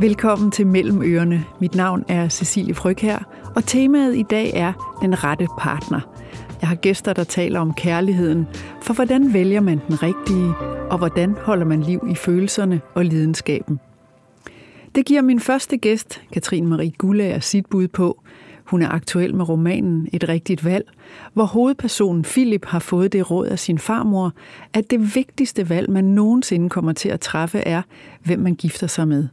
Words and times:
Velkommen 0.00 0.50
til 0.50 0.66
Mellem 0.66 1.02
Ørerne. 1.02 1.44
Mit 1.60 1.74
navn 1.74 2.04
er 2.08 2.28
Cecilie 2.28 2.74
Fryg 2.74 2.96
her, 2.98 3.18
og 3.56 3.64
temaet 3.64 4.16
i 4.16 4.22
dag 4.22 4.50
er 4.54 4.98
den 5.02 5.24
rette 5.24 5.46
partner. 5.58 6.00
Jeg 6.60 6.68
har 6.68 6.76
gæster, 6.76 7.12
der 7.12 7.24
taler 7.24 7.60
om 7.60 7.74
kærligheden, 7.74 8.46
for 8.82 8.94
hvordan 8.94 9.32
vælger 9.32 9.60
man 9.60 9.80
den 9.88 10.02
rigtige, 10.02 10.54
og 10.90 10.98
hvordan 10.98 11.34
holder 11.40 11.66
man 11.66 11.80
liv 11.80 12.08
i 12.10 12.14
følelserne 12.14 12.80
og 12.94 13.04
lidenskaben. 13.04 13.80
Det 14.94 15.06
giver 15.06 15.22
min 15.22 15.40
første 15.40 15.76
gæst, 15.76 16.22
Katrine 16.32 16.66
Marie 16.66 16.92
Gullager, 16.98 17.40
sit 17.40 17.66
bud 17.66 17.88
på. 17.88 18.22
Hun 18.64 18.82
er 18.82 18.88
aktuel 18.88 19.34
med 19.34 19.48
romanen 19.48 20.08
Et 20.12 20.28
rigtigt 20.28 20.64
valg, 20.64 20.84
hvor 21.34 21.44
hovedpersonen 21.44 22.22
Philip 22.22 22.64
har 22.64 22.78
fået 22.78 23.12
det 23.12 23.30
råd 23.30 23.46
af 23.46 23.58
sin 23.58 23.78
farmor, 23.78 24.32
at 24.74 24.90
det 24.90 25.14
vigtigste 25.14 25.68
valg, 25.68 25.90
man 25.90 26.04
nogensinde 26.04 26.68
kommer 26.68 26.92
til 26.92 27.08
at 27.08 27.20
træffe, 27.20 27.58
er, 27.58 27.82
hvem 28.24 28.38
man 28.38 28.54
gifter 28.54 28.86
sig 28.86 29.08
med. 29.08 29.28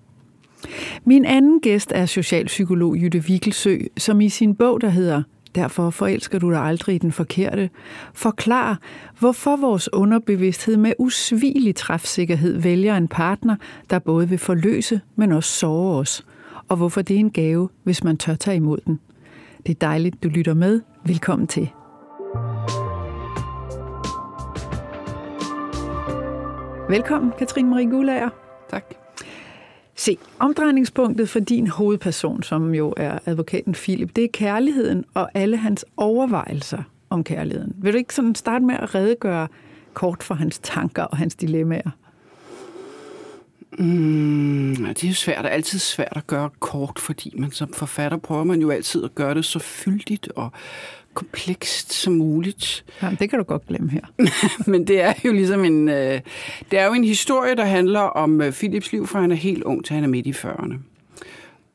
Min 1.05 1.25
anden 1.25 1.59
gæst 1.59 1.91
er 1.95 2.05
socialpsykolog 2.05 2.97
Jytte 2.97 3.19
Wikkelsø, 3.19 3.77
som 3.97 4.21
i 4.21 4.29
sin 4.29 4.55
bog, 4.55 4.81
der 4.81 4.89
hedder 4.89 5.23
Derfor 5.55 5.89
forelsker 5.89 6.39
du 6.39 6.51
dig 6.51 6.61
aldrig 6.61 6.95
i 6.95 6.97
den 6.97 7.11
forkerte, 7.11 7.69
forklarer, 8.13 8.75
hvorfor 9.19 9.55
vores 9.55 9.93
underbevidsthed 9.93 10.77
med 10.77 10.93
usvigelig 10.99 11.75
træfsikkerhed 11.75 12.61
vælger 12.61 12.97
en 12.97 13.07
partner, 13.07 13.55
der 13.89 13.99
både 13.99 14.29
vil 14.29 14.37
forløse, 14.37 15.01
men 15.15 15.31
også 15.31 15.51
sove 15.51 15.95
os, 15.95 16.25
og 16.67 16.77
hvorfor 16.77 17.01
det 17.01 17.15
er 17.15 17.19
en 17.19 17.31
gave, 17.31 17.69
hvis 17.83 18.03
man 18.03 18.17
tør 18.17 18.35
tage 18.35 18.57
imod 18.57 18.77
den. 18.85 18.99
Det 19.65 19.75
er 19.75 19.79
dejligt, 19.79 20.23
du 20.23 20.29
lytter 20.29 20.53
med. 20.53 20.81
Velkommen 21.05 21.47
til. 21.47 21.69
Velkommen, 26.89 27.31
Katrine 27.39 27.69
Marie 27.69 27.89
Gulager. 27.89 28.29
Tak. 28.69 29.04
Se, 29.95 30.17
omdrejningspunktet 30.39 31.29
for 31.29 31.39
din 31.39 31.67
hovedperson, 31.67 32.43
som 32.43 32.75
jo 32.75 32.93
er 32.97 33.19
advokaten 33.25 33.73
Philip, 33.73 34.15
det 34.15 34.23
er 34.23 34.27
kærligheden 34.33 35.05
og 35.13 35.29
alle 35.33 35.57
hans 35.57 35.85
overvejelser 35.97 36.83
om 37.09 37.23
kærligheden. 37.23 37.73
Vil 37.77 37.93
du 37.93 37.97
ikke 37.97 38.15
sådan 38.15 38.35
starte 38.35 38.65
med 38.65 38.75
at 38.75 38.95
redegøre 38.95 39.47
kort 39.93 40.23
for 40.23 40.35
hans 40.35 40.59
tanker 40.63 41.03
og 41.03 41.17
hans 41.17 41.35
dilemmaer? 41.35 41.89
Mm, 43.79 44.75
det 44.75 45.03
er 45.03 45.07
jo 45.07 45.13
svært, 45.13 45.37
det 45.37 45.45
er 45.45 45.53
altid 45.53 45.79
svært 45.79 46.13
at 46.15 46.27
gøre 46.27 46.49
kort, 46.59 46.99
fordi 46.99 47.33
man 47.37 47.51
som 47.51 47.73
forfatter 47.73 48.17
prøver 48.17 48.43
man 48.43 48.61
jo 48.61 48.69
altid 48.69 49.03
at 49.03 49.15
gøre 49.15 49.33
det 49.33 49.45
så 49.45 49.59
fyldigt 49.59 50.27
og 50.27 50.51
komplekst 51.15 51.93
som 51.93 52.13
muligt. 52.13 52.85
Jamen, 53.01 53.17
det 53.19 53.29
kan 53.29 53.39
du 53.39 53.45
godt 53.45 53.67
glemme 53.67 53.89
her. 53.89 54.01
Men 54.71 54.87
det 54.87 55.01
er 55.01 55.13
jo 55.25 55.31
ligesom 55.31 55.65
en, 55.65 55.89
øh, 55.89 56.21
det 56.71 56.79
er 56.79 56.85
jo 56.85 56.93
en 56.93 57.03
historie, 57.03 57.55
der 57.55 57.65
handler 57.65 57.99
om 57.99 58.41
øh, 58.41 58.51
Philips 58.51 58.91
liv, 58.91 59.07
fra 59.07 59.21
han 59.21 59.31
er 59.31 59.35
helt 59.35 59.63
ung 59.63 59.85
til 59.85 59.93
han 59.95 60.03
er 60.03 60.07
midt 60.07 60.27
i 60.27 60.31
40'erne. 60.31 60.75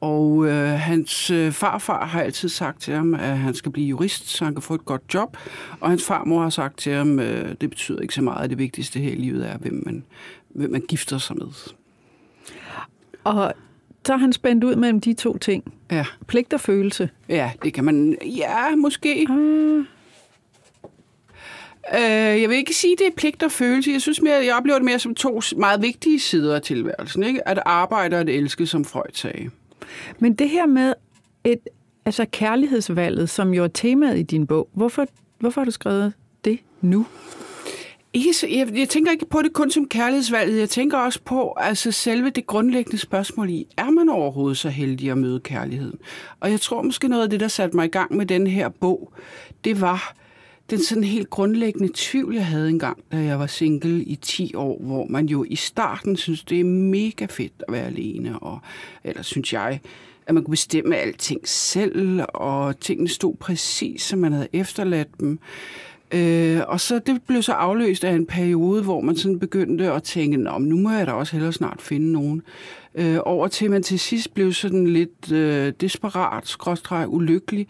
Og 0.01 0.47
øh, 0.47 0.71
hans 0.71 1.31
øh, 1.31 1.53
farfar 1.53 2.07
har 2.07 2.23
altid 2.23 2.49
sagt 2.49 2.83
til 2.83 2.95
ham, 2.95 3.15
at 3.15 3.39
han 3.39 3.55
skal 3.55 3.73
blive 3.73 3.87
jurist, 3.87 4.29
så 4.29 4.45
han 4.45 4.55
kan 4.55 4.63
få 4.63 4.75
et 4.75 4.85
godt 4.85 5.03
job. 5.15 5.37
Og 5.81 5.91
hans 5.91 6.07
farmor 6.07 6.43
har 6.43 6.51
sagt 6.51 6.79
til 6.79 6.93
ham, 6.93 7.19
øh, 7.19 7.55
det 7.61 7.71
betyder 7.71 8.01
ikke 8.01 8.15
så 8.15 8.23
meget, 8.23 8.45
at 8.45 8.51
det 8.51 8.59
vigtigste 8.59 9.01
her 9.01 9.13
i 9.13 9.15
livet 9.15 9.49
er, 9.49 9.59
hvem 9.59 9.83
man, 9.87 10.05
hvem 10.49 10.71
man 10.71 10.81
gifter 10.81 11.19
sig 11.19 11.37
med. 11.37 11.47
Og 13.25 13.53
så 14.07 14.13
er 14.13 14.17
han 14.17 14.33
spændt 14.33 14.65
ud 14.65 14.77
mellem 14.77 15.01
de 15.01 15.13
to 15.13 15.39
ting. 15.39 15.75
Ja. 15.91 16.05
Pligt 16.27 16.53
og 16.53 16.61
følelse. 16.61 17.11
Ja, 17.29 17.51
det 17.65 17.73
kan 17.75 17.85
man... 17.85 18.19
Ja, 18.23 18.77
måske. 18.77 19.27
Ah. 19.31 19.85
Øh, 21.95 22.41
jeg 22.41 22.49
vil 22.49 22.57
ikke 22.57 22.75
sige, 22.75 22.97
det 22.97 23.07
er 23.07 23.11
pligt 23.17 23.43
og 23.43 23.53
følelse. 23.53 23.91
Jeg 23.91 24.01
synes 24.01 24.23
mere, 24.23 24.45
jeg 24.45 24.55
oplever 24.55 24.79
det 24.79 24.85
mere 24.85 24.99
som 24.99 25.15
to 25.15 25.41
meget 25.57 25.83
vigtige 25.83 26.21
sider 26.21 26.55
af 26.55 26.63
tilværelsen. 26.63 27.23
Ikke? 27.23 27.49
At 27.49 27.63
arbejde 27.67 28.17
og 28.17 28.21
at 28.21 28.29
elske, 28.29 28.67
som 28.67 28.85
Freud 28.85 29.13
sagde. 29.15 29.51
Men 30.19 30.35
det 30.35 30.51
her 30.51 30.67
med 30.67 30.95
et, 31.45 31.69
altså 32.05 32.27
kærlighedsvalget, 32.33 33.31
som 33.31 33.55
jo 33.55 33.65
er 33.65 33.69
temaet 33.69 34.19
i 34.19 34.23
din 34.23 34.47
bog, 34.47 34.69
hvorfor, 34.73 35.07
hvorfor 35.39 35.61
har 35.61 35.65
du 35.65 35.71
skrevet 35.71 36.13
det 36.45 36.59
nu? 36.81 37.07
Ikke 38.13 38.33
så, 38.33 38.47
jeg, 38.47 38.69
jeg 38.75 38.89
tænker 38.89 39.13
ikke 39.13 39.27
på 39.27 39.43
det 39.43 39.53
kun 39.53 39.71
som 39.71 39.89
kærlighedsvalget. 39.89 40.61
Jeg 40.61 40.69
tænker 40.69 40.99
også 40.99 41.21
på 41.25 41.55
altså 41.57 41.93
selve 41.93 42.31
det 42.31 42.47
grundlæggende 42.47 42.99
spørgsmål 42.99 43.51
i, 43.51 43.67
er 43.77 43.91
man 43.91 44.09
overhovedet 44.09 44.59
så 44.59 44.69
heldig 44.69 45.11
at 45.11 45.19
møde 45.19 45.41
kærligheden? 45.41 45.99
Og 46.41 46.51
jeg 46.51 46.61
tror 46.61 46.83
måske 46.83 47.09
noget 47.09 47.23
af 47.23 47.31
det, 47.31 47.41
der 47.41 47.49
satte 47.49 47.77
mig 47.77 47.85
i 47.85 47.89
gang 47.89 48.17
med 48.17 48.27
den 48.27 48.47
her 48.47 48.69
bog, 48.69 49.13
det 49.65 49.81
var 49.81 50.15
den 50.71 50.79
sådan 50.79 51.05
helt 51.05 51.31
grundlæggende 51.31 51.93
tvivl, 51.95 52.35
jeg 52.35 52.47
havde 52.47 52.69
engang, 52.69 52.99
da 53.13 53.17
jeg 53.17 53.39
var 53.39 53.47
single 53.47 54.05
i 54.05 54.17
10 54.17 54.55
år, 54.55 54.83
hvor 54.83 55.07
man 55.07 55.27
jo 55.27 55.45
i 55.49 55.57
starten 55.57 56.17
synes, 56.17 56.45
det 56.45 56.61
er 56.61 56.65
mega 56.65 57.27
fedt 57.27 57.63
at 57.69 57.73
være 57.73 57.87
alene, 57.87 58.39
og, 58.39 58.59
eller 59.05 59.23
synes 59.23 59.53
jeg, 59.53 59.81
at 60.27 60.35
man 60.35 60.45
kunne 60.45 60.53
bestemme 60.53 60.97
alting 60.97 61.49
selv, 61.49 62.21
og 62.29 62.81
tingene 62.81 63.09
stod 63.09 63.37
præcis, 63.37 64.03
som 64.03 64.19
man 64.19 64.33
havde 64.33 64.49
efterladt 64.53 65.21
dem. 65.21 65.39
Øh, 66.15 66.61
og 66.69 66.81
så 66.81 66.99
det 66.99 67.23
blev 67.27 67.43
så 67.43 67.53
afløst 67.53 68.05
af 68.05 68.13
en 68.13 68.27
periode, 68.27 68.83
hvor 68.83 69.01
man 69.01 69.17
sådan 69.17 69.39
begyndte 69.39 69.93
at 69.93 70.03
tænke, 70.03 70.37
Nå, 70.37 70.59
nu 70.59 70.77
må 70.77 70.91
jeg 70.91 71.07
da 71.07 71.13
også 71.13 71.33
hellere 71.33 71.53
snart 71.53 71.83
finde 71.83 72.13
nogen. 72.13 72.43
Øh, 72.95 73.19
over 73.25 73.49
til 73.49 73.71
man 73.71 73.83
til 73.83 73.99
sidst 73.99 74.35
blev 74.35 74.53
sådan 74.53 74.87
lidt 74.87 75.33
øh, 75.33 75.73
desperat, 75.81 76.49
skråstreg, 76.49 77.05
ulykkelig. 77.09 77.67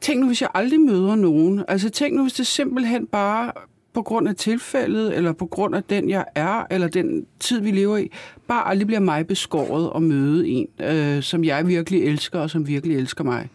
Tænk 0.00 0.20
nu, 0.20 0.26
hvis 0.26 0.42
jeg 0.42 0.50
aldrig 0.54 0.80
møder 0.80 1.14
nogen. 1.14 1.64
Altså 1.68 1.90
tænk 1.90 2.14
nu, 2.16 2.22
hvis 2.22 2.32
det 2.32 2.46
simpelthen 2.46 3.06
bare 3.06 3.52
på 3.94 4.02
grund 4.02 4.28
af 4.28 4.36
tilfældet, 4.36 5.16
eller 5.16 5.32
på 5.32 5.46
grund 5.46 5.74
af 5.74 5.82
den, 5.82 6.10
jeg 6.10 6.24
er, 6.34 6.66
eller 6.70 6.88
den 6.88 7.26
tid, 7.40 7.60
vi 7.60 7.70
lever 7.70 7.96
i, 7.96 8.10
bare 8.48 8.68
aldrig 8.68 8.86
bliver 8.86 9.00
mig 9.00 9.26
beskåret 9.26 9.92
at 9.96 10.02
møde 10.02 10.48
en, 10.48 10.66
øh, 10.80 11.22
som 11.22 11.44
jeg 11.44 11.68
virkelig 11.68 12.04
elsker, 12.04 12.38
og 12.38 12.50
som 12.50 12.66
virkelig 12.66 12.96
elsker 12.96 13.24
mig. 13.24 13.48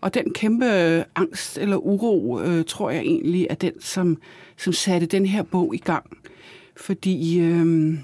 Og 0.00 0.14
den 0.14 0.32
kæmpe 0.32 0.66
øh, 0.66 1.04
angst 1.14 1.58
eller 1.58 1.76
uro, 1.76 2.40
øh, 2.40 2.64
tror 2.64 2.90
jeg 2.90 3.00
egentlig, 3.00 3.46
er 3.50 3.54
den, 3.54 3.80
som, 3.80 4.18
som 4.56 4.72
satte 4.72 5.06
den 5.06 5.26
her 5.26 5.42
bog 5.42 5.74
i 5.74 5.78
gang. 5.78 6.18
Fordi 6.76 7.40
øh, 7.40 7.94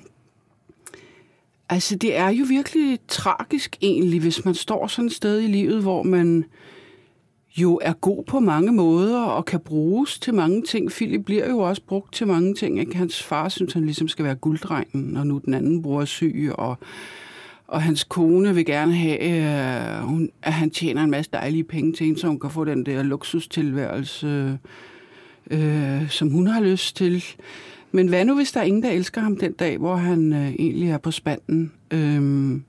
altså, 1.69 1.97
det 1.97 2.17
er 2.17 2.29
jo 2.29 2.45
virkelig 2.49 2.99
tragisk 3.09 3.77
egentlig, 3.83 4.21
hvis 4.21 4.45
man 4.45 4.55
står 4.55 4.87
sådan 4.87 5.07
et 5.07 5.13
sted 5.13 5.41
i 5.41 5.47
livet, 5.47 5.83
hvor 5.83 6.03
man 6.03 6.45
jo 7.57 7.81
er 7.83 7.93
god 7.93 8.25
på 8.25 8.41
mange 8.41 8.73
måder 8.73 9.21
og 9.21 9.45
kan 9.45 9.61
bruges 9.61 10.19
til 10.19 10.35
mange 10.35 10.63
ting. 10.63 10.91
Philip 10.91 11.25
bliver 11.25 11.51
jo 11.51 11.59
også 11.59 11.83
brugt 11.87 12.15
til 12.15 12.27
mange 12.27 12.55
ting. 12.55 12.81
Ikke? 12.81 12.97
Hans 12.97 13.23
far 13.23 13.49
synes, 13.49 13.73
han 13.73 13.85
ligesom 13.85 14.09
skal 14.09 14.25
være 14.25 14.35
gulddrengen, 14.35 15.17
og 15.17 15.27
nu 15.27 15.41
den 15.45 15.55
anden 15.55 15.83
bror 15.83 16.01
er 16.01 16.05
syg, 16.05 16.51
og 16.55 16.79
og 17.73 17.83
hans 17.83 18.05
kone 18.05 18.55
vil 18.55 18.65
gerne 18.65 18.95
have, 18.95 19.23
øh, 20.01 20.03
hun, 20.09 20.31
at 20.43 20.53
han 20.53 20.71
tjener 20.71 21.03
en 21.05 21.11
masse 21.11 21.31
dejlige 21.33 21.65
penge 21.65 21.93
til 21.93 22.07
hende, 22.07 22.21
så 22.21 22.27
hun 22.27 22.41
kan 22.41 22.51
få 22.51 22.65
den 22.65 22.87
der 22.87 23.03
luksustilværelse, 23.03 24.59
øh, 25.51 26.09
som 26.11 26.31
hun 26.31 26.47
har 26.47 26.61
lyst 26.61 26.97
til. 26.97 27.25
Men 27.93 28.09
hvad 28.09 28.25
nu, 28.25 28.35
hvis 28.37 28.53
der 28.53 28.61
er 28.61 28.65
ingen, 28.65 28.83
der 28.83 28.91
elsker 28.91 29.21
ham 29.21 29.37
den 29.37 29.53
dag, 29.53 29.79
hvor 29.79 29.97
han 29.97 30.33
øh, 30.33 30.49
egentlig 30.49 30.91
er 30.91 30.99
på 30.99 31.11
spanden? 31.11 31.73
Øh, 31.91 32.61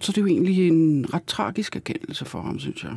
så 0.00 0.12
det 0.12 0.18
er 0.18 0.22
jo 0.22 0.26
egentlig 0.28 0.68
en 0.68 1.06
ret 1.14 1.24
tragisk 1.26 1.76
erkendelse 1.76 2.24
for 2.24 2.40
ham, 2.40 2.58
synes 2.58 2.84
jeg. 2.84 2.92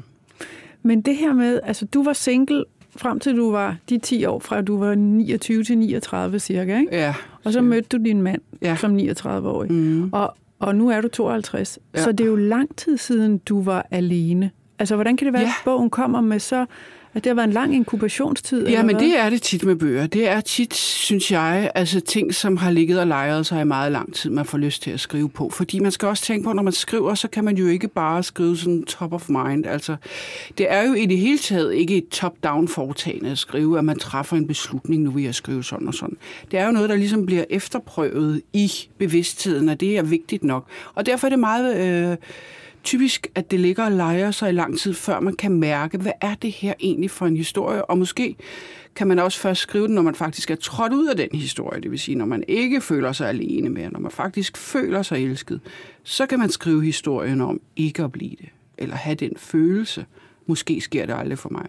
Men 0.84 1.02
det 1.02 1.16
her 1.16 1.34
med, 1.34 1.60
altså 1.64 1.86
du 1.86 2.04
var 2.04 2.14
single 2.14 2.66
frem 2.96 3.20
til 3.20 3.36
du 3.38 3.52
var 3.52 3.76
de 3.90 3.98
10 3.98 4.26
år, 4.26 4.40
fra 4.40 4.62
du 4.62 4.78
var 4.78 4.96
29 4.96 5.64
til 5.64 5.78
39 5.78 6.40
cirka, 6.40 6.80
ikke? 6.80 6.96
Ja. 6.96 7.14
Og 7.44 7.54
så 7.54 7.62
mødte 7.62 7.98
du 7.98 8.04
din 8.04 8.22
mand 8.22 8.42
Ja. 8.62 8.76
som 8.76 8.98
39-årig. 8.98 9.72
Mm. 9.72 10.10
Og, 10.14 10.36
og 10.60 10.76
nu 10.76 10.90
er 10.90 11.02
du 11.02 11.08
52. 11.08 11.80
Ja. 11.96 12.04
Så 12.04 12.12
det 12.12 12.24
er 12.24 12.28
jo 12.28 12.36
lang 12.36 12.76
tid 12.76 12.98
siden, 12.98 13.38
du 13.38 13.62
var 13.62 13.88
alene. 13.92 14.52
Altså, 14.80 14.96
hvordan 14.96 15.18
kan 15.18 15.26
det 15.26 15.34
være, 15.34 15.42
Ja. 15.42 15.48
at 15.48 15.62
bogen 15.66 15.90
kommer 15.90 16.22
med 16.22 16.40
så... 16.40 16.66
At 17.18 17.24
det 17.24 17.30
har 17.30 17.36
været 17.36 17.48
en 17.48 17.54
lang 17.54 17.76
inkubationstid? 17.76 18.68
Ja, 18.68 18.84
men 18.84 18.96
hvad? 18.96 19.06
det 19.06 19.20
er 19.20 19.30
det 19.30 19.42
tit 19.42 19.64
med 19.64 19.76
bøger. 19.76 20.08
Det 20.08 20.28
er 20.28 20.42
tit, 20.42 20.74
synes 20.76 21.32
jeg, 21.32 21.72
altså 21.76 22.00
ting, 22.00 22.36
som 22.36 22.58
har 22.58 22.72
ligget 22.72 23.00
og 23.00 23.08
lejret 23.08 23.46
sig 23.46 23.62
i 23.62 23.64
meget 23.64 23.92
lang 23.92 24.14
tid, 24.14 24.30
man 24.30 24.46
får 24.46 24.58
lyst 24.58 24.82
til 24.82 24.92
at 24.92 25.00
skrive 25.00 25.30
på. 25.30 25.50
Fordi 25.50 25.80
man 25.80 25.92
skal 25.92 26.08
også 26.08 26.24
tænke 26.24 26.44
på, 26.44 26.54
når 26.54 26.64
man 26.64 26.74
skriver, 26.74 27.16
så 27.16 27.28
kan 27.28 27.44
man 27.44 27.58
jo 27.58 27.68
ikke 27.68 27.88
bare 27.88 28.24
skrive 28.24 28.58
sådan 28.58 28.84
top 28.84 29.14
of 29.14 29.30
mind. 29.30 29.66
Altså, 29.66 29.96
det 30.58 30.72
er 30.72 30.88
jo 30.88 30.94
i 30.94 31.06
det 31.06 31.18
hele 31.18 31.38
taget 31.38 31.74
ikke 31.74 31.98
et 31.98 32.10
top-down 32.10 32.68
foretagende 32.68 33.30
at 33.32 33.38
skrive, 33.38 33.78
at 33.78 33.86
man 33.86 34.00
træffer 34.00 34.38
en 34.38 34.48
beslutning, 34.48 35.04
nu 35.04 35.12
vil 35.12 35.24
jeg 35.24 35.36
skrive 35.36 35.64
sådan 35.64 35.88
og 35.88 35.94
sådan. 35.94 36.18
Det 36.52 36.60
er 36.60 36.66
jo 36.66 36.72
noget, 36.72 36.90
der 36.90 36.96
ligesom 36.96 37.26
bliver 37.26 37.44
efterprøvet 37.50 38.42
i 38.54 38.72
bevidstheden, 38.98 39.70
og 39.70 39.80
det 39.80 39.98
er 39.98 40.04
vigtigt 40.04 40.44
nok. 40.44 40.66
Og 40.96 41.06
derfor 41.06 41.28
er 41.28 41.30
det 41.30 41.40
meget... 41.40 41.78
Øh, 42.12 42.18
typisk, 42.88 43.28
at 43.36 43.52
det 43.52 43.60
ligger 43.60 43.86
og 43.86 43.92
leger 43.92 44.32
sig 44.32 44.50
i 44.50 44.52
lang 44.52 44.80
tid, 44.80 44.94
før 44.94 45.20
man 45.20 45.36
kan 45.36 45.52
mærke, 45.52 45.98
hvad 45.98 46.12
er 46.22 46.36
det 46.36 46.52
her 46.52 46.74
egentlig 46.80 47.12
for 47.12 47.26
en 47.26 47.38
historie, 47.38 47.86
og 47.86 47.98
måske 47.98 48.36
kan 48.96 49.08
man 49.08 49.20
også 49.20 49.40
først 49.40 49.62
skrive 49.62 49.88
den, 49.88 49.96
når 49.96 50.02
man 50.02 50.16
faktisk 50.16 50.52
er 50.52 50.56
trådt 50.56 50.94
ud 50.94 51.08
af 51.08 51.18
den 51.18 51.30
historie, 51.34 51.82
det 51.82 51.92
vil 51.92 52.00
sige, 52.00 52.16
når 52.16 52.26
man 52.26 52.44
ikke 52.48 52.82
føler 52.82 53.12
sig 53.12 53.30
alene 53.30 53.70
mere, 53.70 53.90
når 53.92 54.00
man 54.00 54.12
faktisk 54.12 54.58
føler 54.58 55.02
sig 55.02 55.24
elsket, 55.24 55.62
så 56.04 56.26
kan 56.26 56.40
man 56.40 56.50
skrive 56.50 56.84
historien 56.86 57.42
om 57.42 57.62
ikke 57.76 58.04
at 58.04 58.12
blive 58.12 58.32
det, 58.32 58.50
eller 58.78 58.96
have 58.96 59.16
den 59.16 59.32
følelse. 59.38 60.06
Måske 60.46 60.82
sker 60.82 61.06
det 61.06 61.16
aldrig 61.18 61.40
for 61.40 61.50
mig. 61.50 61.68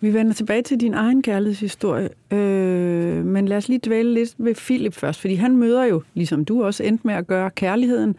Vi 0.00 0.14
vender 0.14 0.32
tilbage 0.32 0.62
til 0.62 0.80
din 0.80 0.94
egen 0.94 1.22
kærlighedshistorie, 1.22 2.08
øh, 2.30 3.24
men 3.24 3.48
lad 3.48 3.56
os 3.56 3.68
lige 3.68 3.80
dvæle 3.84 4.14
lidt 4.14 4.34
ved 4.38 4.54
Philip 4.54 4.94
først, 4.94 5.20
fordi 5.20 5.34
han 5.34 5.56
møder 5.56 5.84
jo, 5.84 6.02
ligesom 6.14 6.44
du 6.44 6.64
også 6.64 6.82
endte 6.82 7.06
med 7.06 7.14
at 7.14 7.26
gøre, 7.26 7.50
kærligheden. 7.50 8.16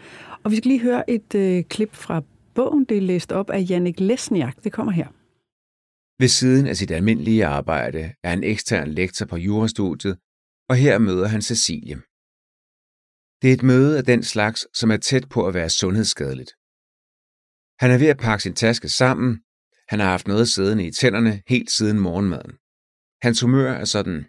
Og 0.50 0.54
vi 0.54 0.58
skal 0.58 0.70
lige 0.70 0.82
høre 0.82 1.10
et 1.10 1.36
øh, 1.36 1.64
klip 1.64 1.94
fra 1.94 2.22
bogen, 2.56 2.86
det 2.86 2.98
er 2.98 3.02
læst 3.02 3.32
op 3.32 3.50
af 3.50 3.66
Jannik 3.70 4.00
Lesniak. 4.00 4.64
Det 4.64 4.72
kommer 4.72 4.92
her. 4.92 5.08
Ved 6.22 6.28
siden 6.28 6.68
af 6.68 6.78
sit 6.78 6.92
almindelige 6.92 7.46
arbejde 7.46 8.14
er 8.24 8.30
han 8.30 8.44
ekstern 8.44 8.88
lektor 8.88 9.26
på 9.26 9.38
jurastudiet, 9.38 10.18
og 10.70 10.76
her 10.76 10.98
møder 10.98 11.28
han 11.28 11.42
Cecilie. 11.42 11.96
Det 13.42 13.50
er 13.50 13.54
et 13.54 13.64
møde 13.64 13.98
af 13.98 14.04
den 14.04 14.24
slags, 14.24 14.68
som 14.80 14.92
er 14.92 14.98
tæt 14.98 15.30
på 15.30 15.48
at 15.48 15.54
være 15.54 15.70
sundhedsskadeligt. 15.70 16.52
Han 17.80 17.92
er 17.92 17.98
ved 17.98 18.08
at 18.08 18.18
pakke 18.18 18.44
sin 18.44 18.54
taske 18.54 18.90
sammen. 18.90 19.40
Han 19.90 20.00
har 20.00 20.10
haft 20.10 20.28
noget 20.28 20.48
siddende 20.50 20.86
i 20.88 20.92
tænderne 20.92 21.42
helt 21.48 21.72
siden 21.72 22.00
morgenmaden. 22.00 22.54
Hans 23.22 23.42
humør 23.42 23.72
er 23.72 23.86
sådan 23.86 24.26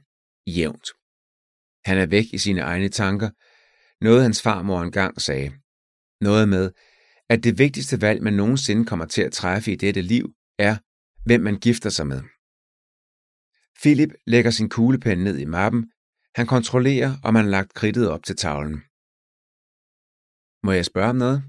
jævnt. 0.46 0.88
Han 1.84 1.98
er 1.98 2.06
væk 2.06 2.26
i 2.32 2.38
sine 2.38 2.60
egne 2.60 2.88
tanker. 2.88 3.30
Noget 4.04 4.22
hans 4.22 4.42
farmor 4.42 4.82
engang 4.82 5.20
sagde. 5.20 5.52
Noget 6.20 6.48
med, 6.48 6.72
at 7.28 7.44
det 7.44 7.58
vigtigste 7.58 8.00
valg, 8.00 8.22
man 8.22 8.32
nogensinde 8.32 8.86
kommer 8.86 9.06
til 9.06 9.22
at 9.22 9.32
træffe 9.32 9.72
i 9.72 9.76
dette 9.76 10.02
liv, 10.02 10.34
er, 10.58 10.76
hvem 11.26 11.40
man 11.40 11.58
gifter 11.58 11.90
sig 11.90 12.06
med. 12.06 12.22
Philip 13.80 14.12
lægger 14.26 14.50
sin 14.50 14.68
kuglepen 14.68 15.18
ned 15.18 15.38
i 15.38 15.44
mappen. 15.44 15.90
Han 16.34 16.46
kontrollerer, 16.46 17.12
om 17.24 17.34
han 17.34 17.44
har 17.44 17.50
lagt 17.50 17.74
kridtet 17.74 18.10
op 18.10 18.22
til 18.24 18.36
tavlen. 18.36 18.82
Må 20.66 20.72
jeg 20.72 20.84
spørge 20.84 21.10
om 21.10 21.16
noget? 21.16 21.42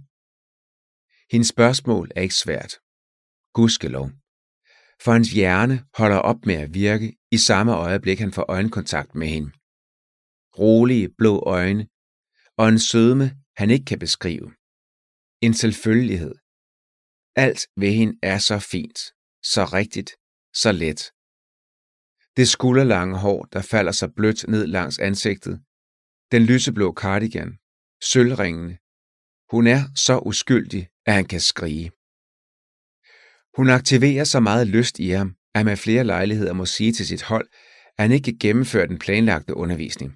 Hendes 1.32 1.48
spørgsmål 1.48 2.12
er 2.16 2.22
ikke 2.22 2.36
svært. 2.36 2.74
Gudskelov. 3.54 4.10
For 5.04 5.12
hans 5.12 5.32
hjerne 5.32 5.86
holder 5.98 6.18
op 6.18 6.46
med 6.46 6.56
at 6.56 6.74
virke 6.74 7.18
i 7.32 7.38
samme 7.38 7.74
øjeblik, 7.76 8.20
han 8.20 8.34
får 8.34 8.46
øjenkontakt 8.50 9.16
med 9.16 9.28
hende. 9.28 9.52
Rolige 10.60 11.10
blå 11.18 11.40
øjne 11.40 11.88
og 12.58 12.70
en 12.70 12.80
sødme, 12.80 13.38
han 13.58 13.70
ikke 13.70 13.86
kan 13.86 14.00
beskrive. 14.00 14.54
En 15.42 15.54
selvfølgelighed. 15.54 16.36
Alt 17.36 17.62
ved 17.82 17.92
hende 17.92 18.20
er 18.24 18.38
så 18.38 18.60
fint, 18.60 19.00
så 19.54 19.64
rigtigt, 19.80 20.12
så 20.54 20.72
let. 20.72 21.02
Det 22.38 22.48
skulderlange 22.48 23.18
hår, 23.18 23.46
der 23.54 23.62
falder 23.62 23.92
så 23.92 24.08
blødt 24.16 24.48
ned 24.48 24.68
langs 24.68 25.00
ansigtet, 25.00 25.62
den 26.32 26.42
lyseblå 26.44 26.94
cardigan, 26.94 27.58
sølvringene. 28.12 28.78
Hun 29.52 29.68
er 29.68 29.82
så 29.96 30.20
uskyldig, 30.20 30.90
at 31.06 31.14
han 31.14 31.26
kan 31.26 31.40
skrige. 31.40 31.92
Hun 33.58 33.70
aktiverer 33.70 34.24
så 34.24 34.40
meget 34.40 34.68
lyst 34.68 35.00
i 35.00 35.10
ham, 35.10 35.36
at 35.54 35.60
han 35.60 35.66
med 35.66 35.78
flere 35.78 36.04
lejligheder 36.04 36.54
må 36.54 36.66
sige 36.66 36.94
til 36.94 37.08
sit 37.08 37.24
hold, 37.24 37.48
at 37.98 38.04
han 38.04 38.12
ikke 38.12 38.24
kan 38.24 38.38
gennemføre 38.40 38.88
den 38.88 39.00
planlagte 39.00 39.56
undervisning. 39.56 40.12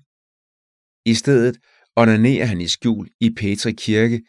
I 1.06 1.13
stedet 1.13 1.57
onanerer 1.95 2.45
han 2.45 2.62
i 2.62 2.68
skjul 2.68 3.10
i 3.19 3.30
Petri 3.39 3.72
Kirke, 3.72 4.22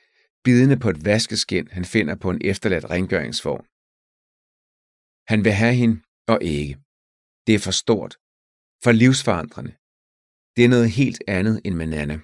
bidende 0.47 0.79
på 0.83 0.89
et 0.95 1.01
vaskeskin, 1.11 1.67
han 1.77 1.85
finder 1.95 2.15
på 2.23 2.29
en 2.31 2.41
efterladt 2.51 2.87
rengøringsform. 2.95 3.65
Han 5.33 5.41
vil 5.47 5.55
have 5.63 5.77
hende 5.81 5.97
og 6.33 6.39
ikke. 6.57 6.75
Det 7.47 7.53
er 7.55 7.63
for 7.67 7.75
stort. 7.85 8.13
For 8.85 8.93
livsforandrende. 9.03 9.73
Det 10.55 10.63
er 10.65 10.73
noget 10.75 10.91
helt 11.01 11.21
andet 11.37 11.57
end 11.67 11.75
med 11.81 11.89
Nana. 11.95 12.17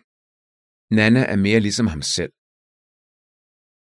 Nana 0.99 1.23
er 1.33 1.39
mere 1.47 1.61
ligesom 1.67 1.87
ham 1.95 2.03
selv. 2.17 2.33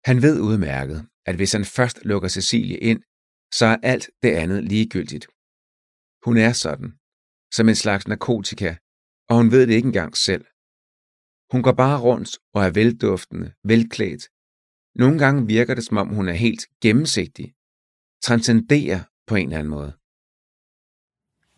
Han 0.09 0.17
ved 0.26 0.37
udmærket, 0.49 0.99
at 1.29 1.35
hvis 1.37 1.53
han 1.56 1.65
først 1.76 1.97
lukker 2.11 2.29
Cecilie 2.37 2.79
ind, 2.91 3.00
så 3.59 3.65
er 3.73 3.79
alt 3.93 4.06
det 4.23 4.32
andet 4.43 4.61
ligegyldigt. 4.73 5.26
Hun 6.26 6.37
er 6.47 6.53
sådan, 6.65 6.88
som 7.56 7.65
en 7.69 7.79
slags 7.85 8.05
narkotika, 8.12 8.71
og 9.29 9.35
hun 9.41 9.49
ved 9.55 9.62
det 9.67 9.75
ikke 9.79 9.91
engang 9.93 10.12
selv. 10.29 10.44
Hun 11.54 11.62
går 11.62 11.72
bare 11.72 12.00
rundt 12.00 12.38
og 12.54 12.64
er 12.64 12.70
velduftende, 12.70 13.52
velklædt. 13.64 14.22
Nogle 14.94 15.18
gange 15.18 15.46
virker 15.46 15.74
det, 15.74 15.84
som 15.84 15.96
om 15.96 16.08
hun 16.08 16.28
er 16.28 16.32
helt 16.32 16.66
gennemsigtig, 16.82 17.52
transcenderer 18.22 19.00
på 19.26 19.34
en 19.34 19.46
eller 19.46 19.58
anden 19.58 19.70
måde. 19.70 19.92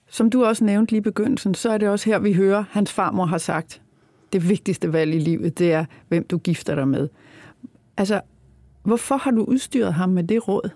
Som 0.08 0.30
du 0.30 0.44
også 0.44 0.64
nævnte 0.64 0.92
lige 0.92 0.98
i 0.98 1.02
begyndelsen, 1.02 1.54
så 1.54 1.70
er 1.70 1.78
det 1.78 1.88
også 1.88 2.10
her, 2.10 2.18
vi 2.18 2.32
hører, 2.32 2.64
hans 2.70 2.92
farmor 2.92 3.26
har 3.26 3.38
sagt, 3.38 3.82
det 4.32 4.48
vigtigste 4.48 4.92
valg 4.92 5.14
i 5.14 5.18
livet, 5.18 5.58
det 5.58 5.72
er, 5.72 5.84
hvem 6.08 6.24
du 6.24 6.38
gifter 6.38 6.74
dig 6.74 6.88
med. 6.88 7.08
Altså, 7.96 8.20
hvorfor 8.82 9.16
har 9.16 9.30
du 9.30 9.44
udstyret 9.44 9.94
ham 9.94 10.08
med 10.08 10.24
det 10.24 10.48
råd? 10.48 10.70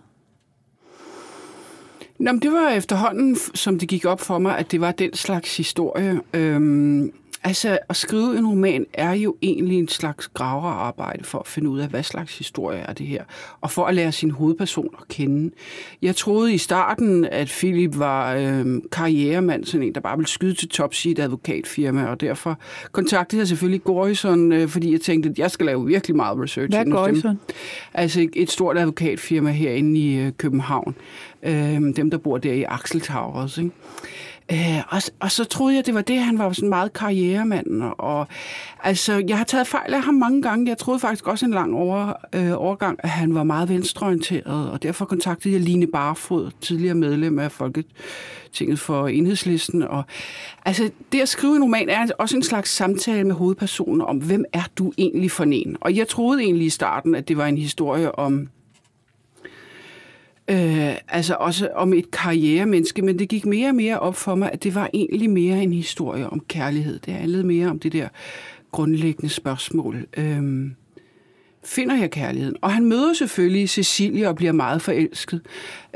Nå, 2.18 2.32
det 2.32 2.52
var 2.52 2.68
efterhånden, 2.68 3.36
som 3.36 3.78
det 3.78 3.88
gik 3.88 4.04
op 4.04 4.20
for 4.20 4.38
mig, 4.38 4.58
at 4.58 4.72
det 4.72 4.80
var 4.80 4.92
den 4.92 5.14
slags 5.14 5.56
historie. 5.56 6.20
Øhm, 6.34 7.12
Altså, 7.44 7.78
at 7.88 7.96
skrive 7.96 8.38
en 8.38 8.46
roman 8.46 8.86
er 8.92 9.12
jo 9.12 9.36
egentlig 9.42 9.78
en 9.78 9.88
slags 9.88 10.28
graverarbejde 10.28 11.24
for 11.24 11.38
at 11.38 11.46
finde 11.46 11.70
ud 11.70 11.80
af, 11.80 11.88
hvad 11.88 12.02
slags 12.02 12.38
historie 12.38 12.78
er 12.78 12.92
det 12.92 13.06
her, 13.06 13.24
og 13.60 13.70
for 13.70 13.84
at 13.84 13.94
lære 13.94 14.12
sin 14.12 14.30
hovedperson 14.30 14.88
at 15.00 15.08
kende. 15.08 15.54
Jeg 16.02 16.16
troede 16.16 16.54
i 16.54 16.58
starten, 16.58 17.24
at 17.24 17.48
Philip 17.48 17.98
var 17.98 18.34
øh, 18.34 18.66
karrieremand, 18.92 19.64
sådan 19.64 19.86
en, 19.86 19.94
der 19.94 20.00
bare 20.00 20.16
ville 20.16 20.28
skyde 20.28 20.54
til 20.54 20.68
tops 20.68 21.06
i 21.06 21.10
et 21.10 21.18
advokatfirma, 21.18 22.06
og 22.06 22.20
derfor 22.20 22.58
kontaktede 22.92 23.40
jeg 23.40 23.48
selvfølgelig 23.48 23.84
Gorison, 23.84 24.52
øh, 24.52 24.68
fordi 24.68 24.92
jeg 24.92 25.00
tænkte, 25.00 25.28
at 25.28 25.38
jeg 25.38 25.50
skal 25.50 25.66
lave 25.66 25.86
virkelig 25.86 26.16
meget 26.16 26.38
research. 26.38 26.70
Hvad 26.70 26.86
er 26.86 26.90
Gorison? 26.90 27.40
Altså 27.94 28.28
et 28.32 28.50
stort 28.50 28.78
advokatfirma 28.78 29.50
herinde 29.50 30.00
i 30.00 30.18
øh, 30.18 30.32
København. 30.38 30.94
Øh, 31.42 31.80
dem, 31.96 32.10
der 32.10 32.18
bor 32.18 32.38
der 32.38 32.52
i 32.52 32.62
Axel 32.62 33.00
Towers, 33.00 33.58
ikke? 33.58 33.70
Øh, 34.52 34.82
og, 34.88 35.02
og 35.20 35.30
så 35.30 35.44
troede 35.44 35.76
jeg, 35.76 35.86
det 35.86 35.94
var 35.94 36.02
det, 36.02 36.18
han 36.18 36.38
var 36.38 36.52
sådan 36.52 36.68
meget 36.68 36.92
karrieremand. 36.92 37.82
Og, 37.98 38.26
altså, 38.82 39.24
jeg 39.28 39.36
har 39.38 39.44
taget 39.44 39.66
fejl 39.66 39.94
af 39.94 40.02
ham 40.02 40.14
mange 40.14 40.42
gange. 40.42 40.68
Jeg 40.68 40.78
troede 40.78 41.00
faktisk 41.00 41.26
også 41.26 41.46
en 41.46 41.52
lang 41.52 41.74
over, 41.74 42.12
øh, 42.34 42.52
overgang, 42.54 42.98
at 43.02 43.10
han 43.10 43.34
var 43.34 43.42
meget 43.42 43.68
venstreorienteret, 43.68 44.70
og 44.70 44.82
derfor 44.82 45.04
kontaktede 45.04 45.54
jeg 45.54 45.60
Line 45.62 45.86
Barfod, 45.86 46.50
tidligere 46.60 46.94
medlem 46.94 47.38
af 47.38 47.52
Folketinget 47.52 48.78
for 48.78 49.08
Enhedslisten. 49.08 49.82
Og, 49.82 50.02
altså, 50.64 50.90
det 51.12 51.20
at 51.20 51.28
skrive 51.28 51.56
en 51.56 51.62
roman 51.62 51.88
er 51.88 52.06
også 52.18 52.36
en 52.36 52.42
slags 52.42 52.70
samtale 52.70 53.24
med 53.24 53.34
hovedpersonen 53.34 54.00
om, 54.00 54.16
hvem 54.16 54.44
er 54.52 54.64
du 54.78 54.92
egentlig 54.98 55.30
for 55.30 55.44
en? 55.44 55.76
Og 55.80 55.96
jeg 55.96 56.08
troede 56.08 56.42
egentlig 56.42 56.66
i 56.66 56.70
starten, 56.70 57.14
at 57.14 57.28
det 57.28 57.36
var 57.36 57.46
en 57.46 57.58
historie 57.58 58.18
om 58.18 58.48
Øh, 60.50 60.94
altså 61.08 61.34
også 61.34 61.68
om 61.74 61.92
et 61.92 62.10
karrieremenneske, 62.10 63.02
men 63.02 63.18
det 63.18 63.28
gik 63.28 63.46
mere 63.46 63.68
og 63.68 63.74
mere 63.74 63.98
op 63.98 64.16
for 64.16 64.34
mig, 64.34 64.50
at 64.52 64.62
det 64.62 64.74
var 64.74 64.90
egentlig 64.94 65.30
mere 65.30 65.62
en 65.62 65.72
historie 65.72 66.30
om 66.30 66.40
kærlighed. 66.48 66.98
Det 66.98 67.14
handlede 67.14 67.44
mere 67.44 67.68
om 67.68 67.78
det 67.78 67.92
der 67.92 68.08
grundlæggende 68.72 69.28
spørgsmål. 69.28 70.06
Øh, 70.16 70.70
finder 71.64 71.96
jeg 71.96 72.10
kærligheden? 72.10 72.56
Og 72.60 72.72
han 72.72 72.84
møder 72.84 73.12
selvfølgelig 73.12 73.68
Cecilie 73.68 74.28
og 74.28 74.36
bliver 74.36 74.52
meget 74.52 74.82
forelsket. 74.82 75.40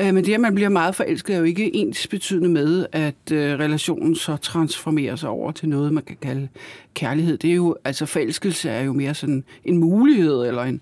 Øh, 0.01 0.15
men 0.15 0.25
det, 0.25 0.35
at 0.35 0.41
man 0.41 0.55
bliver 0.55 0.69
meget 0.69 0.95
forelsket, 0.95 1.35
er 1.35 1.39
jo 1.39 1.45
ikke 1.45 1.77
ens 1.77 2.07
betydende 2.07 2.49
med, 2.49 2.87
at 2.93 3.33
øh, 3.33 3.59
relationen 3.59 4.15
så 4.15 4.37
transformerer 4.37 5.17
sig 5.17 5.29
over 5.29 5.53
til 5.53 5.69
noget, 5.69 5.93
man 5.93 6.03
kan 6.03 6.17
kalde 6.23 6.49
kærlighed. 6.95 7.39
Det 7.39 7.51
er 7.51 7.55
jo, 7.55 7.77
altså 7.85 8.07
forelskelse 8.07 8.71
er 8.71 8.83
jo 8.83 8.93
mere 8.93 9.15
sådan 9.15 9.45
en 9.65 9.79
mulighed 9.79 10.47
eller 10.47 10.63
en, 10.63 10.81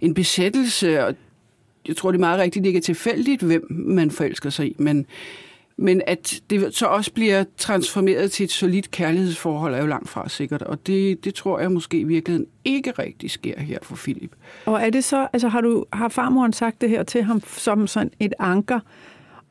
en 0.00 0.14
besættelse, 0.14 1.04
og 1.04 1.14
jeg 1.88 1.96
tror, 1.96 2.12
det 2.12 2.18
er 2.18 2.20
meget 2.20 2.40
rigtigt, 2.40 2.62
det 2.62 2.68
ikke 2.68 2.78
er 2.78 2.82
tilfældigt, 2.82 3.42
hvem 3.42 3.66
man 3.70 4.10
forelsker 4.10 4.50
sig 4.50 4.66
i, 4.66 4.76
men, 4.78 5.06
men 5.76 6.02
at 6.06 6.40
det 6.50 6.74
så 6.74 6.86
også 6.86 7.12
bliver 7.12 7.44
transformeret 7.56 8.32
til 8.32 8.44
et 8.44 8.50
solidt 8.50 8.90
kærlighedsforhold, 8.90 9.74
er 9.74 9.78
jo 9.78 9.86
langt 9.86 10.08
fra 10.08 10.28
sikkert, 10.28 10.62
og 10.62 10.86
det, 10.86 11.24
det 11.24 11.34
tror 11.34 11.60
jeg 11.60 11.72
måske 11.72 11.98
i 11.98 12.04
virkeligheden 12.04 12.46
ikke 12.64 12.90
rigtig 12.90 13.30
sker 13.30 13.60
her 13.60 13.78
for 13.82 13.96
Philip. 13.96 14.30
Og 14.66 14.82
er 14.82 14.90
det 14.90 15.04
så, 15.04 15.28
altså 15.32 15.48
har, 15.48 15.60
du, 15.60 15.84
har 15.92 16.08
farmoren 16.08 16.52
sagt 16.52 16.80
det 16.80 16.90
her 16.90 17.02
til 17.02 17.22
ham 17.22 17.42
som 17.46 17.86
sådan 17.86 18.10
et 18.20 18.34
anker, 18.38 18.80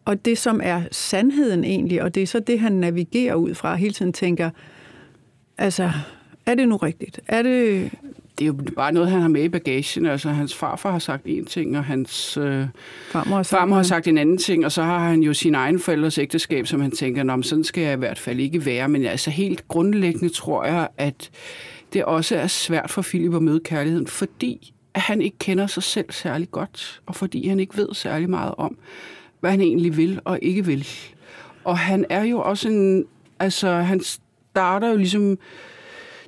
og 0.06 0.26
det 0.26 0.38
som 0.38 0.62
er 0.64 0.82
sandheden 0.92 1.64
egentlig, 1.64 2.02
og 2.02 2.16
det 2.16 2.24
er 2.24 2.28
så 2.28 2.40
det, 2.40 2.60
han 2.60 2.72
navigerer 2.72 3.36
ud 3.36 3.56
fra, 3.56 3.76
hele 3.76 3.94
tiden 3.94 4.14
tænker, 4.14 4.50
altså, 5.58 5.92
er 6.46 6.56
det 6.56 6.68
nu 6.70 6.78
rigtigt? 6.78 7.20
Er 7.28 7.42
det, 7.42 7.92
det 8.44 8.50
er 8.50 8.66
jo 8.68 8.74
bare 8.76 8.92
noget, 8.92 9.12
han 9.12 9.22
har 9.22 9.28
med 9.28 9.44
i 9.44 9.50
bagagen. 9.50 10.06
Altså, 10.06 10.30
hans 10.30 10.56
farfar 10.56 10.92
har 10.92 11.00
sagt 11.00 11.24
en 11.26 11.46
ting, 11.46 11.78
og 11.78 11.84
hans 11.84 12.38
øh, 12.38 12.66
farmor, 13.10 13.36
har 13.36 13.44
sagt, 13.44 13.60
farmor 13.60 13.76
har 13.76 13.84
sagt 13.84 14.08
en 14.08 14.18
anden 14.18 14.38
ting, 14.38 14.66
og 14.66 14.72
så 14.72 14.84
har 14.84 15.00
han 15.00 15.24
jo 15.24 15.34
sin 15.34 15.56
egen 15.56 15.80
forældres 15.80 16.18
ægteskab, 16.18 16.68
som 16.68 16.82
han 16.82 16.92
tænker, 16.92 17.24
Nå, 17.24 17.42
sådan 17.42 17.64
skal 17.64 17.84
jeg 17.84 17.94
i 17.94 17.98
hvert 17.98 18.20
fald 18.20 18.40
ikke 18.40 18.66
være. 18.66 18.90
Men 18.90 19.06
altså 19.06 19.30
helt 19.30 19.68
grundlæggende 19.68 20.30
tror 20.30 20.66
jeg, 20.66 20.88
at 20.98 21.30
det 21.94 22.06
også 22.06 22.36
er 22.36 22.48
svært 22.48 22.90
for 22.90 23.02
Philip 23.02 23.34
at 23.34 23.44
møde 23.44 23.60
kærligheden, 23.60 24.08
fordi 24.08 24.74
at 24.94 25.02
han 25.02 25.22
ikke 25.22 25.38
kender 25.40 25.68
sig 25.68 25.84
selv 25.84 26.12
særlig 26.12 26.52
godt, 26.52 27.02
og 27.06 27.16
fordi 27.16 27.48
han 27.48 27.60
ikke 27.60 27.78
ved 27.78 27.88
særlig 27.94 28.30
meget 28.30 28.54
om, 28.58 28.78
hvad 29.40 29.52
han 29.52 29.62
egentlig 29.62 29.98
vil 29.98 30.20
og 30.26 30.40
ikke 30.42 30.66
vil. 30.66 30.88
Og 31.64 31.78
han 31.78 32.06
er 32.10 32.24
jo 32.24 32.40
også 32.40 32.70
en... 32.70 33.06
Altså, 33.40 33.72
han 33.72 34.02
starter 34.02 34.90
jo 34.90 34.98
ligesom 34.98 35.38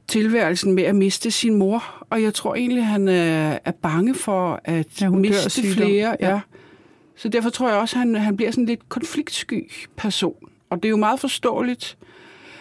tilværelsen 0.08 0.74
med 0.74 0.84
at 0.84 0.96
miste 0.96 1.32
sin 1.32 1.56
mor, 1.56 1.95
og 2.10 2.24
jeg 2.24 2.34
tror 2.34 2.56
egentlig, 2.56 2.86
han 2.86 3.08
er, 3.08 3.60
er 3.66 3.72
bange 3.72 4.16
for 4.16 4.62
at 4.64 5.02
ja, 5.02 5.10
miste 5.10 5.62
flere. 5.74 6.18
Ja. 6.20 6.40
Så 7.16 7.30
derfor 7.30 7.50
tror 7.50 7.70
jeg 7.70 7.78
også, 7.78 7.96
at 7.96 8.00
han, 8.00 8.16
han 8.16 8.38
bliver 8.38 8.52
sådan 8.52 8.66
lidt 8.66 8.90
konfliktsky 8.90 9.72
person. 9.96 10.50
Og 10.70 10.78
det 10.78 10.86
er 10.86 10.90
jo 10.90 10.98
meget 10.98 11.20
forståeligt, 11.20 11.98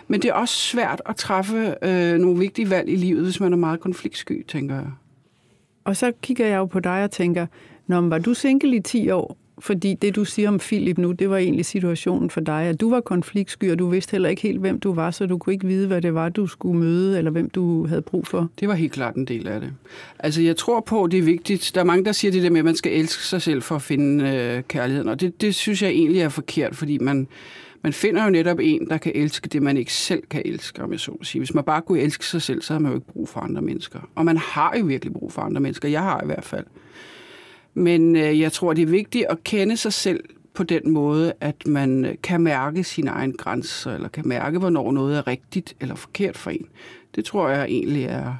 men 0.08 0.22
det 0.22 0.28
er 0.28 0.34
også 0.34 0.54
svært 0.54 1.02
at 1.06 1.16
træffe 1.16 1.74
øh, 1.82 2.18
nogle 2.18 2.38
vigtige 2.38 2.70
valg 2.70 2.88
i 2.88 2.96
livet, 2.96 3.24
hvis 3.24 3.40
man 3.40 3.52
er 3.52 3.56
meget 3.56 3.80
konfliktsky, 3.80 4.46
tænker 4.46 4.74
jeg. 4.74 4.90
Og 5.84 5.96
så 5.96 6.12
kigger 6.22 6.46
jeg 6.46 6.56
jo 6.56 6.64
på 6.64 6.80
dig 6.80 7.04
og 7.04 7.10
tænker, 7.10 7.46
når 7.86 8.00
var 8.00 8.18
du 8.18 8.34
single 8.34 8.76
i 8.76 8.80
10 8.80 9.10
år, 9.10 9.36
fordi 9.58 9.94
det, 9.94 10.16
du 10.16 10.24
siger 10.24 10.48
om 10.48 10.58
Philip 10.58 10.98
nu, 10.98 11.12
det 11.12 11.30
var 11.30 11.36
egentlig 11.36 11.66
situationen 11.66 12.30
for 12.30 12.40
dig, 12.40 12.62
at 12.62 12.80
du 12.80 12.90
var 12.90 13.00
konfliktsky, 13.00 13.70
og 13.70 13.78
du 13.78 13.88
vidste 13.88 14.12
heller 14.12 14.28
ikke 14.28 14.42
helt, 14.42 14.60
hvem 14.60 14.80
du 14.80 14.92
var, 14.92 15.10
så 15.10 15.26
du 15.26 15.38
kunne 15.38 15.52
ikke 15.52 15.66
vide, 15.66 15.86
hvad 15.86 16.02
det 16.02 16.14
var, 16.14 16.28
du 16.28 16.46
skulle 16.46 16.80
møde, 16.80 17.18
eller 17.18 17.30
hvem 17.30 17.50
du 17.50 17.86
havde 17.86 18.02
brug 18.02 18.26
for. 18.26 18.48
Det 18.60 18.68
var 18.68 18.74
helt 18.74 18.92
klart 18.92 19.14
en 19.14 19.24
del 19.24 19.48
af 19.48 19.60
det. 19.60 19.72
Altså, 20.18 20.42
jeg 20.42 20.56
tror 20.56 20.80
på, 20.80 21.08
det 21.10 21.18
er 21.18 21.22
vigtigt. 21.22 21.72
Der 21.74 21.80
er 21.80 21.84
mange, 21.84 22.04
der 22.04 22.12
siger 22.12 22.32
det 22.32 22.42
der 22.42 22.50
med, 22.50 22.58
at 22.58 22.64
man 22.64 22.76
skal 22.76 22.92
elske 22.92 23.22
sig 23.22 23.42
selv 23.42 23.62
for 23.62 23.74
at 23.74 23.82
finde 23.82 24.28
øh, 24.28 24.62
kærligheden, 24.68 25.08
og 25.08 25.20
det, 25.20 25.40
det 25.40 25.54
synes 25.54 25.82
jeg 25.82 25.90
egentlig 25.90 26.20
er 26.20 26.28
forkert, 26.28 26.76
fordi 26.76 26.98
man, 26.98 27.28
man 27.82 27.92
finder 27.92 28.24
jo 28.24 28.30
netop 28.30 28.58
en, 28.62 28.88
der 28.88 28.98
kan 28.98 29.12
elske 29.14 29.48
det, 29.48 29.62
man 29.62 29.76
ikke 29.76 29.92
selv 29.92 30.22
kan 30.30 30.42
elske, 30.44 30.82
om 30.82 30.92
jeg 30.92 31.00
så 31.00 31.16
sige. 31.22 31.40
Hvis 31.40 31.54
man 31.54 31.64
bare 31.64 31.82
kunne 31.82 32.00
elske 32.00 32.26
sig 32.26 32.42
selv, 32.42 32.62
så 32.62 32.72
har 32.72 32.80
man 32.80 32.90
jo 32.92 32.96
ikke 32.96 33.06
brug 33.06 33.28
for 33.28 33.40
andre 33.40 33.62
mennesker. 33.62 33.98
Og 34.14 34.24
man 34.24 34.36
har 34.36 34.76
jo 34.78 34.84
virkelig 34.84 35.12
brug 35.12 35.32
for 35.32 35.42
andre 35.42 35.60
mennesker. 35.60 35.88
Jeg 35.88 36.02
har 36.02 36.20
i 36.22 36.26
hvert 36.26 36.44
fald. 36.44 36.64
Men 37.74 38.16
øh, 38.16 38.40
jeg 38.40 38.52
tror, 38.52 38.72
det 38.72 38.82
er 38.82 38.86
vigtigt 38.86 39.26
at 39.30 39.44
kende 39.44 39.76
sig 39.76 39.92
selv 39.92 40.24
på 40.54 40.62
den 40.62 40.90
måde, 40.90 41.32
at 41.40 41.66
man 41.66 42.04
øh, 42.04 42.14
kan 42.22 42.40
mærke 42.40 42.84
sine 42.84 43.10
egne 43.10 43.32
grænser, 43.32 43.94
eller 43.94 44.08
kan 44.08 44.28
mærke, 44.28 44.58
hvornår 44.58 44.92
noget 44.92 45.18
er 45.18 45.26
rigtigt 45.26 45.74
eller 45.80 45.94
forkert 45.94 46.36
for 46.36 46.50
en. 46.50 46.66
Det 47.14 47.24
tror 47.24 47.48
jeg 47.48 47.64
egentlig 47.64 48.04
er, 48.04 48.34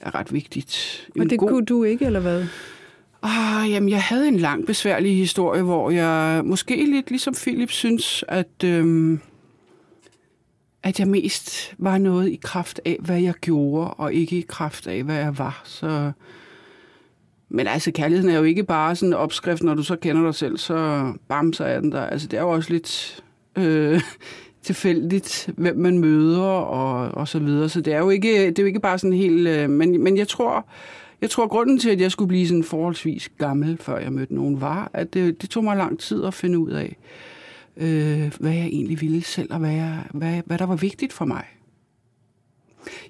er 0.00 0.14
ret 0.14 0.32
vigtigt. 0.32 1.08
Og 1.18 1.30
det 1.30 1.38
god... 1.38 1.48
kunne 1.48 1.64
du 1.64 1.84
ikke, 1.84 2.04
eller 2.04 2.20
hvad? 2.20 2.46
Ah, 3.22 3.70
jamen, 3.70 3.88
jeg 3.88 4.02
havde 4.02 4.28
en 4.28 4.36
lang, 4.36 4.66
besværlig 4.66 5.16
historie, 5.16 5.62
hvor 5.62 5.90
jeg 5.90 6.42
måske 6.44 6.84
lidt 6.84 7.10
ligesom 7.10 7.34
Philip 7.34 7.70
synes, 7.70 8.24
at, 8.28 8.64
øhm, 8.64 9.20
at 10.82 11.00
jeg 11.00 11.08
mest 11.08 11.74
var 11.78 11.98
noget 11.98 12.28
i 12.28 12.38
kraft 12.42 12.80
af, 12.84 12.96
hvad 13.00 13.20
jeg 13.20 13.34
gjorde, 13.34 13.90
og 13.90 14.14
ikke 14.14 14.38
i 14.38 14.44
kraft 14.48 14.86
af, 14.86 15.02
hvad 15.02 15.16
jeg 15.16 15.38
var. 15.38 15.62
Så 15.64 16.12
men 17.50 17.66
altså, 17.66 17.92
kærligheden 17.92 18.34
er 18.34 18.38
jo 18.38 18.44
ikke 18.44 18.64
bare 18.64 18.96
sådan 18.96 19.08
en 19.08 19.14
opskrift, 19.14 19.62
når 19.62 19.74
du 19.74 19.82
så 19.82 19.96
kender 19.96 20.22
dig 20.22 20.34
selv, 20.34 20.58
så 20.58 21.12
bam, 21.28 21.52
så 21.52 21.64
er 21.64 21.80
den 21.80 21.92
der. 21.92 22.02
Altså, 22.02 22.28
det 22.28 22.36
er 22.36 22.42
jo 22.42 22.50
også 22.50 22.72
lidt 22.72 23.22
øh, 23.56 24.00
tilfældigt, 24.62 25.50
hvem 25.56 25.76
man 25.76 25.98
møder 25.98 26.42
og, 26.42 27.08
og 27.08 27.28
så 27.28 27.38
videre. 27.38 27.68
Så 27.68 27.80
det 27.80 27.92
er 27.92 27.98
jo 27.98 28.10
ikke, 28.10 28.46
det 28.46 28.58
er 28.58 28.62
jo 28.62 28.66
ikke 28.66 28.80
bare 28.80 28.98
sådan 28.98 29.16
helt... 29.16 29.48
Øh, 29.48 29.70
men, 29.70 30.02
men 30.02 30.16
jeg 30.16 30.28
tror, 30.28 30.66
jeg 31.20 31.30
tror, 31.30 31.46
grunden 31.46 31.78
til, 31.78 31.90
at 31.90 32.00
jeg 32.00 32.10
skulle 32.10 32.28
blive 32.28 32.48
sådan 32.48 32.64
forholdsvis 32.64 33.30
gammel, 33.38 33.78
før 33.80 33.98
jeg 33.98 34.12
mødte 34.12 34.34
nogen, 34.34 34.60
var, 34.60 34.90
at 34.94 35.14
det, 35.14 35.42
det 35.42 35.50
tog 35.50 35.64
mig 35.64 35.76
lang 35.76 35.98
tid 35.98 36.24
at 36.24 36.34
finde 36.34 36.58
ud 36.58 36.70
af, 36.70 36.96
øh, 37.76 38.32
hvad 38.40 38.52
jeg 38.52 38.66
egentlig 38.66 39.00
ville 39.00 39.22
selv, 39.22 39.52
og 39.52 39.58
hvad, 39.58 39.72
jeg, 39.72 40.04
hvad, 40.14 40.42
hvad 40.46 40.58
der 40.58 40.66
var 40.66 40.76
vigtigt 40.76 41.12
for 41.12 41.24
mig. 41.24 41.44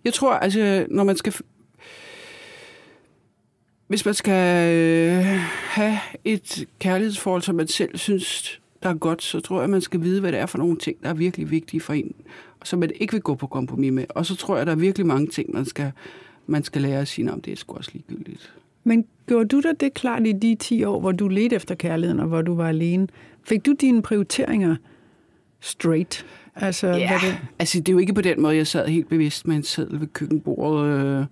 Jeg 0.05 0.15
tror, 0.15 0.33
altså, 0.33 0.87
når 0.91 1.05
man 1.05 1.17
skal 1.17 1.35
hvis 3.91 4.05
man 4.05 4.15
skal 4.15 4.69
øh, 4.77 5.25
have 5.71 5.99
et 6.25 6.69
kærlighedsforhold, 6.79 7.43
som 7.43 7.55
man 7.55 7.69
selv 7.69 7.99
synes, 7.99 8.61
der 8.83 8.89
er 8.89 8.95
godt, 8.95 9.23
så 9.23 9.41
tror 9.41 9.57
jeg, 9.57 9.65
at 9.65 9.71
man 9.71 9.81
skal 9.81 10.03
vide, 10.03 10.21
hvad 10.21 10.33
det 10.33 10.41
er 10.41 10.47
for 10.47 10.59
nogle 10.59 10.77
ting, 10.77 11.03
der 11.03 11.09
er 11.09 11.15
virkelig 11.15 11.51
vigtige 11.51 11.81
for 11.81 11.93
en, 11.93 12.15
og 12.61 12.67
som 12.67 12.79
man 12.79 12.91
ikke 13.01 13.13
vil 13.13 13.23
gå 13.23 13.35
på 13.35 13.47
kompromis 13.47 13.93
med. 13.93 14.05
Og 14.09 14.27
så 14.27 14.37
tror 14.37 14.55
jeg, 14.55 14.61
at 14.61 14.67
der 14.67 14.73
er 14.73 14.77
virkelig 14.77 15.07
mange 15.07 15.27
ting, 15.27 15.53
man 15.53 15.65
skal, 15.65 15.93
man 16.47 16.65
skal 16.65 16.83
lære 16.83 17.01
at 17.01 17.09
sige, 17.09 17.33
om 17.33 17.41
det 17.41 17.53
er 17.53 17.57
sgu 17.57 17.77
også 17.77 17.91
ligegyldigt. 17.93 18.53
Men 18.85 19.05
gjorde 19.27 19.49
du 19.49 19.61
da 19.61 19.73
det 19.81 19.95
klart 19.95 20.27
i 20.27 20.33
de 20.33 20.55
10 20.55 20.85
år, 20.85 21.01
hvor 21.01 21.13
du 21.13 21.29
ledte 21.29 21.57
efter 21.57 21.75
kærligheden, 21.75 22.21
og 22.21 22.27
hvor 22.27 22.43
du 22.43 22.55
var 22.55 22.69
alene? 22.69 23.09
Fik 23.43 23.67
du 23.67 23.73
dine 23.81 24.03
prioriteringer 24.03 24.77
straight? 25.61 26.27
Altså, 26.57 26.87
ja, 26.87 27.09
hvad 27.09 27.31
det... 27.31 27.39
altså 27.59 27.79
det 27.79 27.89
er 27.89 27.93
jo 27.93 27.99
ikke 27.99 28.15
på 28.15 28.21
den 28.21 28.43
måde, 28.43 28.57
jeg 28.57 28.67
sad 28.67 28.89
helt 28.89 29.09
bevidst 29.09 29.47
med 29.47 29.57
en 29.57 29.63
seddel 29.63 30.01
ved 30.01 30.07
køkkenbordet. 30.07 31.21
Øh 31.21 31.27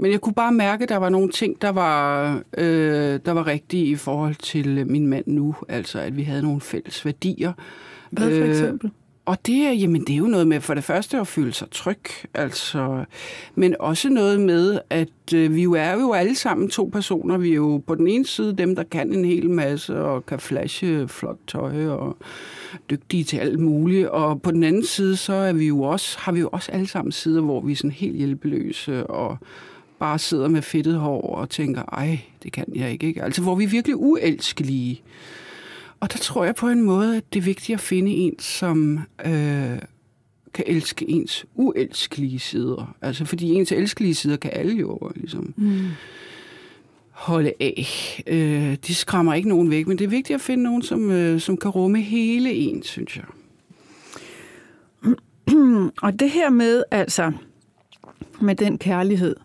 men 0.00 0.10
jeg 0.12 0.20
kunne 0.20 0.34
bare 0.34 0.52
mærke, 0.52 0.82
at 0.82 0.88
der 0.88 0.96
var 0.96 1.08
nogle 1.08 1.30
ting, 1.30 1.62
der 1.62 1.68
var, 1.68 2.34
øh, 2.58 3.20
der 3.24 3.32
var 3.32 3.46
rigtige 3.46 3.84
i 3.86 3.96
forhold 3.96 4.34
til 4.34 4.86
min 4.86 5.06
mand 5.06 5.24
nu. 5.26 5.54
Altså, 5.68 6.00
at 6.00 6.16
vi 6.16 6.22
havde 6.22 6.42
nogle 6.42 6.60
fælles 6.60 7.04
værdier. 7.04 7.52
Hvad 8.10 8.30
for 8.30 8.44
øh, 8.44 8.50
eksempel? 8.50 8.86
Øh, 8.86 8.92
og 9.24 9.46
det 9.46 9.56
er, 9.66 9.72
jamen, 9.72 10.00
det 10.00 10.12
er 10.12 10.16
jo 10.16 10.26
noget 10.26 10.46
med 10.46 10.60
for 10.60 10.74
det 10.74 10.84
første 10.84 11.18
at 11.18 11.26
føle 11.26 11.52
sig 11.52 11.70
tryg, 11.70 12.00
altså, 12.34 13.04
men 13.54 13.76
også 13.80 14.08
noget 14.08 14.40
med, 14.40 14.78
at 14.90 15.34
øh, 15.34 15.54
vi 15.54 15.62
jo 15.62 15.72
er 15.72 15.92
jo 15.92 16.12
alle 16.12 16.34
sammen 16.34 16.70
to 16.70 16.90
personer. 16.92 17.38
Vi 17.38 17.50
er 17.50 17.54
jo 17.54 17.82
på 17.86 17.94
den 17.94 18.08
ene 18.08 18.26
side 18.26 18.52
dem, 18.52 18.76
der 18.76 18.82
kan 18.82 19.12
en 19.12 19.24
hel 19.24 19.50
masse 19.50 20.00
og 20.00 20.26
kan 20.26 20.40
flashe 20.40 21.08
flot 21.08 21.38
tøj 21.46 21.86
og 21.86 22.16
dygtige 22.90 23.24
til 23.24 23.36
alt 23.36 23.58
muligt. 23.58 24.08
Og 24.08 24.42
på 24.42 24.50
den 24.50 24.64
anden 24.64 24.84
side, 24.84 25.16
så 25.16 25.32
er 25.32 25.52
vi 25.52 25.66
jo 25.66 25.82
også, 25.82 26.18
har 26.18 26.32
vi 26.32 26.40
jo 26.40 26.48
også 26.52 26.72
alle 26.72 26.86
sammen 26.86 27.12
sider, 27.12 27.40
hvor 27.40 27.60
vi 27.60 27.72
er 27.72 27.76
sådan 27.76 27.90
helt 27.90 28.16
hjælpeløse 28.16 29.06
og 29.06 29.38
bare 30.00 30.18
sidder 30.18 30.48
med 30.48 30.62
fedtet 30.62 30.94
hår 30.94 31.34
og 31.34 31.50
tænker, 31.50 31.82
ej, 31.82 32.20
det 32.42 32.52
kan 32.52 32.64
jeg 32.74 32.92
ikke. 32.92 33.06
ikke? 33.06 33.22
Altså, 33.22 33.42
hvor 33.42 33.54
vi 33.54 33.64
er 33.64 33.68
virkelig 33.68 33.96
uelskelige. 33.96 35.02
Og 36.00 36.12
der 36.12 36.18
tror 36.18 36.44
jeg 36.44 36.54
på 36.54 36.68
en 36.68 36.82
måde, 36.82 37.16
at 37.16 37.32
det 37.32 37.38
er 37.38 37.44
vigtigt 37.44 37.74
at 37.74 37.80
finde 37.80 38.10
en, 38.12 38.38
som 38.38 39.00
øh, 39.26 39.78
kan 40.54 40.64
elske 40.66 41.10
ens 41.10 41.46
uelskelige 41.54 42.38
sider. 42.38 42.96
Altså, 43.02 43.24
fordi 43.24 43.52
ens 43.52 43.72
elskelige 43.72 44.14
sider 44.14 44.36
kan 44.36 44.50
alle 44.54 44.76
jo 44.76 45.12
ligesom 45.16 45.54
mm. 45.56 45.86
holde 47.10 47.52
af. 47.60 47.86
Øh, 48.26 48.76
de 48.86 48.94
skræmmer 48.94 49.34
ikke 49.34 49.48
nogen 49.48 49.70
væk, 49.70 49.86
men 49.86 49.98
det 49.98 50.04
er 50.04 50.08
vigtigt 50.08 50.34
at 50.34 50.40
finde 50.40 50.62
nogen, 50.62 50.82
som, 50.82 51.10
øh, 51.10 51.40
som 51.40 51.56
kan 51.56 51.70
rumme 51.70 52.00
hele 52.00 52.52
en, 52.52 52.82
synes 52.82 53.16
jeg. 53.16 53.24
Og 56.02 56.20
det 56.20 56.30
her 56.30 56.50
med, 56.50 56.82
altså, 56.90 57.32
med 58.40 58.54
den 58.54 58.78
kærlighed, 58.78 59.36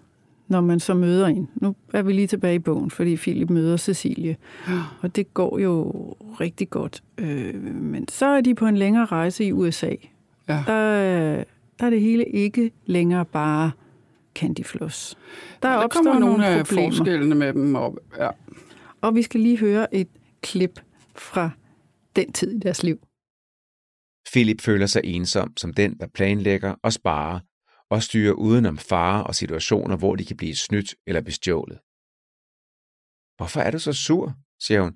når 0.47 0.61
man 0.61 0.79
så 0.79 0.93
møder 0.93 1.27
en. 1.27 1.49
Nu 1.55 1.75
er 1.93 2.01
vi 2.01 2.13
lige 2.13 2.27
tilbage 2.27 2.55
i 2.55 2.59
bogen, 2.59 2.91
fordi 2.91 3.15
Philip 3.15 3.49
møder 3.49 3.77
Cecilie, 3.77 4.37
og 5.01 5.15
det 5.15 5.33
går 5.33 5.59
jo 5.59 5.91
rigtig 6.39 6.69
godt. 6.69 7.03
Øh, 7.17 7.55
men 7.63 8.07
så 8.07 8.25
er 8.25 8.41
de 8.41 8.55
på 8.55 8.65
en 8.65 8.77
længere 8.77 9.05
rejse 9.05 9.45
i 9.45 9.51
USA. 9.51 9.91
Ja. 10.49 10.63
Der, 10.67 11.43
der 11.79 11.85
er 11.85 11.89
det 11.89 12.01
hele 12.01 12.25
ikke 12.25 12.71
længere 12.85 13.25
bare 13.25 13.71
candyfloss. 14.35 15.17
Der, 15.63 15.69
ja, 15.69 15.75
der 15.75 15.83
opstår 15.83 16.03
kommer 16.03 16.19
nogle, 16.19 16.47
af 16.47 16.65
problemer. 16.65 16.91
forskellene 16.91 17.35
med 17.35 17.53
dem 17.53 17.75
op. 17.75 17.93
Ja. 18.17 18.29
Og 19.01 19.15
vi 19.15 19.21
skal 19.21 19.39
lige 19.39 19.57
høre 19.57 19.95
et 19.95 20.07
klip 20.41 20.79
fra 21.15 21.49
den 22.15 22.31
tid 22.31 22.51
i 22.51 22.59
deres 22.59 22.83
liv. 22.83 22.99
Philip 24.31 24.61
føler 24.61 24.85
sig 24.85 25.01
ensom 25.03 25.57
som 25.57 25.73
den, 25.73 25.97
der 25.99 26.07
planlægger 26.07 26.75
og 26.83 26.93
sparer 26.93 27.39
og 27.95 28.03
styre 28.03 28.37
udenom 28.37 28.77
farer 28.77 29.23
og 29.23 29.35
situationer, 29.35 29.97
hvor 29.97 30.15
de 30.15 30.25
kan 30.25 30.37
blive 30.37 30.55
snydt 30.55 30.95
eller 31.07 31.21
bestjålet. 31.21 31.79
Hvorfor 33.37 33.59
er 33.59 33.71
du 33.71 33.79
så 33.79 33.93
sur, 33.93 34.33
siger 34.59 34.81
hun. 34.81 34.95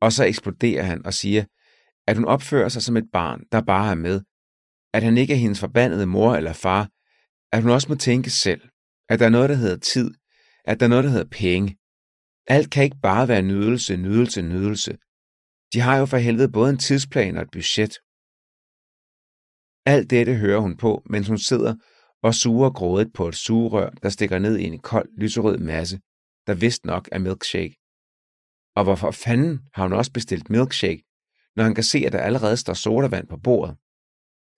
Og 0.00 0.12
så 0.12 0.24
eksploderer 0.24 0.82
han 0.82 1.06
og 1.06 1.14
siger, 1.14 1.44
at 2.06 2.16
hun 2.16 2.24
opfører 2.24 2.68
sig 2.68 2.82
som 2.82 2.96
et 2.96 3.08
barn, 3.12 3.44
der 3.52 3.60
bare 3.62 3.90
er 3.90 3.94
med, 3.94 4.20
at 4.94 5.02
han 5.02 5.18
ikke 5.18 5.32
er 5.32 5.38
hendes 5.38 5.60
forbandede 5.60 6.06
mor 6.06 6.34
eller 6.34 6.52
far, 6.52 6.90
at 7.52 7.62
hun 7.62 7.70
også 7.70 7.88
må 7.88 7.94
tænke 7.94 8.30
selv, 8.30 8.62
at 9.08 9.18
der 9.18 9.26
er 9.26 9.30
noget, 9.30 9.48
der 9.48 9.54
hedder 9.54 9.76
tid, 9.76 10.10
at 10.64 10.80
der 10.80 10.86
er 10.86 10.90
noget, 10.90 11.04
der 11.04 11.10
hedder 11.10 11.28
penge. 11.30 11.76
Alt 12.46 12.70
kan 12.70 12.84
ikke 12.84 13.00
bare 13.02 13.28
være 13.28 13.42
nydelse, 13.42 13.96
nydelse, 13.96 14.42
nydelse. 14.42 14.92
De 15.72 15.80
har 15.80 15.96
jo 15.98 16.06
for 16.06 16.16
helvede 16.16 16.52
både 16.52 16.70
en 16.70 16.78
tidsplan 16.78 17.36
og 17.36 17.42
et 17.42 17.50
budget. 17.52 17.94
Alt 19.86 20.10
dette 20.10 20.34
hører 20.34 20.60
hun 20.60 20.76
på, 20.76 21.02
mens 21.10 21.28
hun 21.28 21.38
sidder 21.38 21.74
og 22.26 22.34
suger 22.34 22.70
grådet 22.70 23.12
på 23.12 23.28
et 23.28 23.34
sugerør, 23.34 23.90
der 24.02 24.08
stikker 24.08 24.38
ned 24.38 24.56
i 24.58 24.64
en 24.64 24.78
kold, 24.78 25.08
lyserød 25.18 25.58
masse, 25.58 25.96
der 26.46 26.54
vist 26.54 26.84
nok 26.84 27.08
er 27.12 27.18
milkshake. 27.18 27.76
Og 28.76 28.84
hvorfor 28.84 29.10
fanden 29.10 29.54
har 29.74 29.82
hun 29.82 29.92
også 29.92 30.12
bestilt 30.12 30.50
milkshake, 30.50 31.02
når 31.56 31.64
han 31.64 31.74
kan 31.74 31.84
se, 31.84 31.98
at 32.06 32.12
der 32.12 32.18
allerede 32.28 32.56
står 32.56 32.74
sodavand 32.74 33.26
på 33.28 33.36
bordet? 33.36 33.74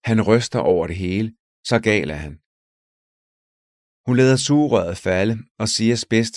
Han 0.09 0.23
ryster 0.31 0.59
over 0.59 0.87
det 0.87 0.97
hele, 0.97 1.29
så 1.65 1.81
gal 1.89 2.11
er 2.11 2.21
han. 2.27 2.35
Hun 4.07 4.17
lader 4.17 4.37
sugerøret 4.37 4.97
falde 4.97 5.35
og 5.59 5.69
siger 5.69 5.97
spidst, 5.97 6.37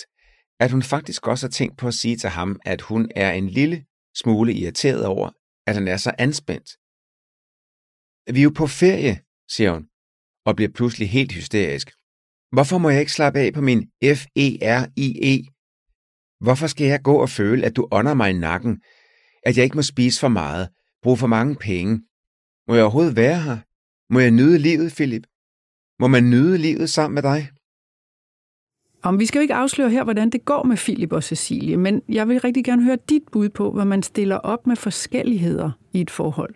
at 0.60 0.70
hun 0.70 0.82
faktisk 0.82 1.26
også 1.26 1.46
har 1.46 1.50
tænkt 1.50 1.78
på 1.78 1.86
at 1.88 1.94
sige 1.94 2.16
til 2.16 2.30
ham, 2.30 2.60
at 2.64 2.80
hun 2.80 3.10
er 3.16 3.32
en 3.32 3.48
lille 3.48 3.86
smule 4.20 4.54
irriteret 4.54 5.04
over, 5.06 5.30
at 5.66 5.74
han 5.74 5.88
er 5.88 5.96
så 5.96 6.12
anspændt. 6.18 6.70
Vi 8.34 8.40
er 8.40 8.48
jo 8.48 8.54
på 8.56 8.66
ferie, 8.66 9.14
siger 9.54 9.72
hun, 9.72 9.84
og 10.46 10.56
bliver 10.56 10.70
pludselig 10.74 11.10
helt 11.10 11.32
hysterisk. 11.32 11.90
Hvorfor 12.52 12.78
må 12.78 12.90
jeg 12.90 13.00
ikke 13.00 13.12
slappe 13.12 13.38
af 13.38 13.52
på 13.52 13.60
min 13.60 13.90
F-E-R-I-E? 14.04 15.38
-E? 15.38 15.52
Hvorfor 16.40 16.66
skal 16.66 16.86
jeg 16.86 17.02
gå 17.02 17.14
og 17.14 17.28
føle, 17.28 17.66
at 17.66 17.76
du 17.76 17.88
ånder 17.90 18.14
mig 18.14 18.30
i 18.30 18.38
nakken? 18.38 18.80
At 19.46 19.56
jeg 19.56 19.64
ikke 19.64 19.76
må 19.76 19.82
spise 19.82 20.20
for 20.20 20.28
meget, 20.28 20.68
bruge 21.02 21.16
for 21.16 21.26
mange 21.26 21.56
penge? 21.56 22.02
Må 22.68 22.74
jeg 22.74 22.82
overhovedet 22.84 23.16
være 23.16 23.40
her? 23.40 23.58
Må 24.12 24.20
jeg 24.20 24.30
nyde 24.30 24.58
livet, 24.58 24.92
Philip? 24.92 25.26
Må 25.98 26.06
man 26.06 26.30
nyde 26.30 26.58
livet 26.58 26.90
sammen 26.90 27.14
med 27.14 27.22
dig? 27.22 27.48
Om 29.02 29.18
vi 29.18 29.26
skal 29.26 29.38
jo 29.38 29.42
ikke 29.42 29.54
afsløre 29.54 29.90
her, 29.90 30.04
hvordan 30.04 30.30
det 30.30 30.44
går 30.44 30.62
med 30.62 30.76
Philip 30.76 31.12
og 31.12 31.22
Cecilie, 31.22 31.76
men 31.76 32.02
jeg 32.08 32.28
vil 32.28 32.40
rigtig 32.40 32.64
gerne 32.64 32.84
høre 32.84 32.98
dit 33.08 33.22
bud 33.32 33.48
på, 33.48 33.72
hvad 33.72 33.84
man 33.84 34.02
stiller 34.02 34.36
op 34.36 34.66
med 34.66 34.76
forskelligheder 34.76 35.70
i 35.92 36.00
et 36.00 36.10
forhold. 36.10 36.54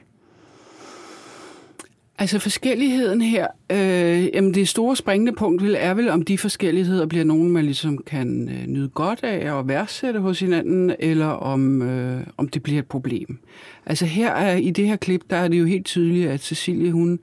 Altså 2.19 2.39
forskelligheden 2.39 3.21
her, 3.21 3.47
øh, 3.73 4.29
jamen 4.35 4.55
det 4.55 4.69
store 4.69 4.97
springende 4.97 5.33
punkt 5.33 5.63
vil, 5.63 5.77
er 5.79 5.95
vel, 5.95 6.09
om 6.09 6.23
de 6.23 6.39
forskelligheder 6.39 7.07
bliver 7.07 7.25
nogen, 7.25 7.51
man 7.51 7.65
ligesom 7.65 7.99
kan 7.99 8.49
øh, 8.49 8.67
nyde 8.67 8.89
godt 8.89 9.21
af 9.23 9.53
og 9.53 9.69
værdsætte 9.69 10.21
hos 10.21 10.41
hinanden, 10.41 10.93
eller 10.99 11.27
om, 11.27 11.83
øh, 11.83 12.27
om 12.37 12.49
det 12.49 12.63
bliver 12.63 12.79
et 12.79 12.87
problem. 12.87 13.39
Altså 13.87 14.07
her 14.07 14.31
er, 14.31 14.57
i 14.57 14.71
det 14.71 14.87
her 14.87 14.97
klip, 14.97 15.23
der 15.31 15.37
er 15.37 15.49
det 15.49 15.59
jo 15.59 15.65
helt 15.65 15.87
tydeligt, 15.87 16.29
at 16.29 16.41
Cecilie, 16.41 16.93
hun 16.93 17.19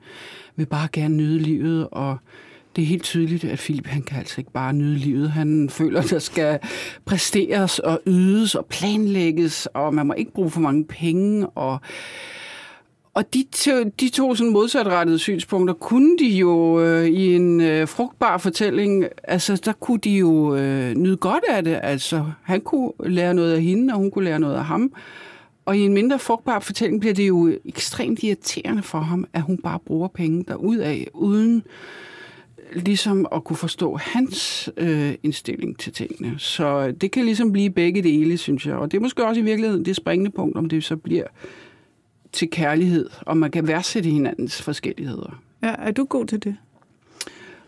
vil 0.56 0.66
bare 0.66 0.88
gerne 0.92 1.16
nyde 1.16 1.38
livet, 1.38 1.88
og 1.90 2.16
det 2.76 2.82
er 2.82 2.86
helt 2.86 3.02
tydeligt, 3.02 3.44
at 3.44 3.58
Philip 3.58 3.86
han 3.86 4.02
kan 4.02 4.18
altså 4.18 4.40
ikke 4.40 4.52
bare 4.52 4.72
nyde 4.72 4.96
livet. 4.96 5.30
Han 5.30 5.70
føler, 5.70 6.00
at 6.00 6.10
der 6.10 6.18
skal 6.18 6.58
præsteres 7.04 7.78
og 7.78 8.00
ydes 8.06 8.54
og 8.54 8.66
planlægges, 8.66 9.68
og 9.74 9.94
man 9.94 10.06
må 10.06 10.14
ikke 10.14 10.32
bruge 10.32 10.50
for 10.50 10.60
mange 10.60 10.84
penge, 10.84 11.46
og 11.46 11.78
og 13.14 13.34
de 13.34 13.44
to, 13.52 13.82
de 14.00 14.08
to 14.08 14.34
sådan 14.34 14.52
modsatrettede 14.52 15.18
synspunkter 15.18 15.74
kunne 15.74 16.18
de 16.18 16.28
jo 16.28 16.80
øh, 16.80 17.06
i 17.06 17.36
en 17.36 17.60
øh, 17.60 17.88
frugtbar 17.88 18.38
fortælling, 18.38 19.04
altså 19.24 19.60
der 19.64 19.72
kunne 19.72 19.98
de 19.98 20.10
jo 20.10 20.56
øh, 20.56 20.94
nyde 20.94 21.16
godt 21.16 21.44
af 21.48 21.64
det. 21.64 21.80
Altså 21.82 22.24
han 22.42 22.60
kunne 22.60 22.92
lære 23.04 23.34
noget 23.34 23.52
af 23.52 23.62
hende, 23.62 23.94
og 23.94 23.98
hun 23.98 24.10
kunne 24.10 24.24
lære 24.24 24.38
noget 24.38 24.54
af 24.54 24.64
ham. 24.64 24.92
Og 25.64 25.76
i 25.76 25.80
en 25.80 25.94
mindre 25.94 26.18
frugtbar 26.18 26.58
fortælling 26.58 27.00
bliver 27.00 27.14
det 27.14 27.28
jo 27.28 27.52
ekstremt 27.64 28.22
irriterende 28.22 28.82
for 28.82 28.98
ham, 28.98 29.24
at 29.32 29.42
hun 29.42 29.58
bare 29.58 29.78
bruger 29.86 30.08
penge 30.08 30.44
af, 30.82 31.06
uden 31.14 31.56
øh, 31.56 32.82
ligesom 32.82 33.26
at 33.32 33.44
kunne 33.44 33.56
forstå 33.56 33.96
hans 33.96 34.70
øh, 34.76 35.14
indstilling 35.22 35.78
til 35.78 35.92
tingene. 35.92 36.34
Så 36.38 36.90
det 37.00 37.10
kan 37.10 37.24
ligesom 37.24 37.52
blive 37.52 37.70
begge 37.70 38.02
dele, 38.02 38.38
synes 38.38 38.66
jeg. 38.66 38.74
Og 38.74 38.92
det 38.92 38.96
er 38.96 39.02
måske 39.02 39.26
også 39.26 39.40
i 39.40 39.44
virkeligheden 39.44 39.84
det 39.84 39.96
springende 39.96 40.30
punkt, 40.30 40.56
om 40.56 40.68
det 40.68 40.84
så 40.84 40.96
bliver 40.96 41.24
til 42.34 42.50
kærlighed, 42.50 43.10
og 43.20 43.36
man 43.36 43.50
kan 43.50 43.68
værdsætte 43.68 44.10
hinandens 44.10 44.62
forskelligheder. 44.62 45.40
Ja, 45.62 45.74
er 45.78 45.90
du 45.90 46.04
god 46.04 46.26
til 46.26 46.44
det? 46.44 46.56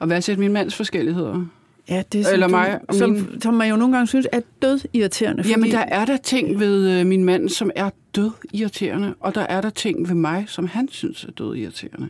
At 0.00 0.08
værdsætte 0.08 0.40
min 0.40 0.52
mands 0.52 0.74
forskelligheder? 0.74 1.46
Ja, 1.88 2.02
det 2.12 2.20
er 2.20 2.24
som, 2.24 2.32
Eller 2.32 2.46
du, 2.46 2.50
mig, 2.50 2.80
som, 2.90 3.10
min... 3.10 3.40
som 3.40 3.54
man 3.54 3.70
jo 3.70 3.76
nogle 3.76 3.94
gange 3.94 4.06
synes 4.06 4.28
er 4.32 4.40
død 4.62 4.80
irriterende. 4.92 5.42
Fordi... 5.42 5.50
Jamen, 5.50 5.70
der 5.70 5.78
er 5.78 6.04
der 6.04 6.16
ting 6.16 6.60
ved 6.60 7.00
øh, 7.00 7.06
min 7.06 7.24
mand, 7.24 7.48
som 7.48 7.70
er 7.76 7.90
død 8.14 8.30
irriterende, 8.52 9.14
og 9.20 9.34
der 9.34 9.40
er 9.40 9.60
der 9.60 9.70
ting 9.70 10.08
ved 10.08 10.14
mig, 10.14 10.44
som 10.48 10.66
han 10.66 10.88
synes 10.88 11.24
er 11.24 11.30
død 11.30 11.56
irriterende. 11.56 12.08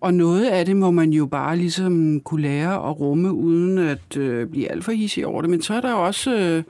Og 0.00 0.14
noget 0.14 0.44
af 0.44 0.66
det 0.66 0.76
må 0.76 0.90
man 0.90 1.10
jo 1.10 1.26
bare 1.26 1.56
ligesom 1.56 2.20
kunne 2.20 2.42
lære 2.42 2.88
at 2.88 3.00
rumme, 3.00 3.32
uden 3.32 3.78
at 3.78 4.16
øh, 4.16 4.46
blive 4.46 4.70
alt 4.70 4.84
for 4.84 4.92
hissig 4.92 5.26
over 5.26 5.40
det. 5.40 5.50
Men 5.50 5.62
så 5.62 5.74
er 5.74 5.80
der 5.80 5.92
også... 5.92 6.34
Øh, 6.34 6.62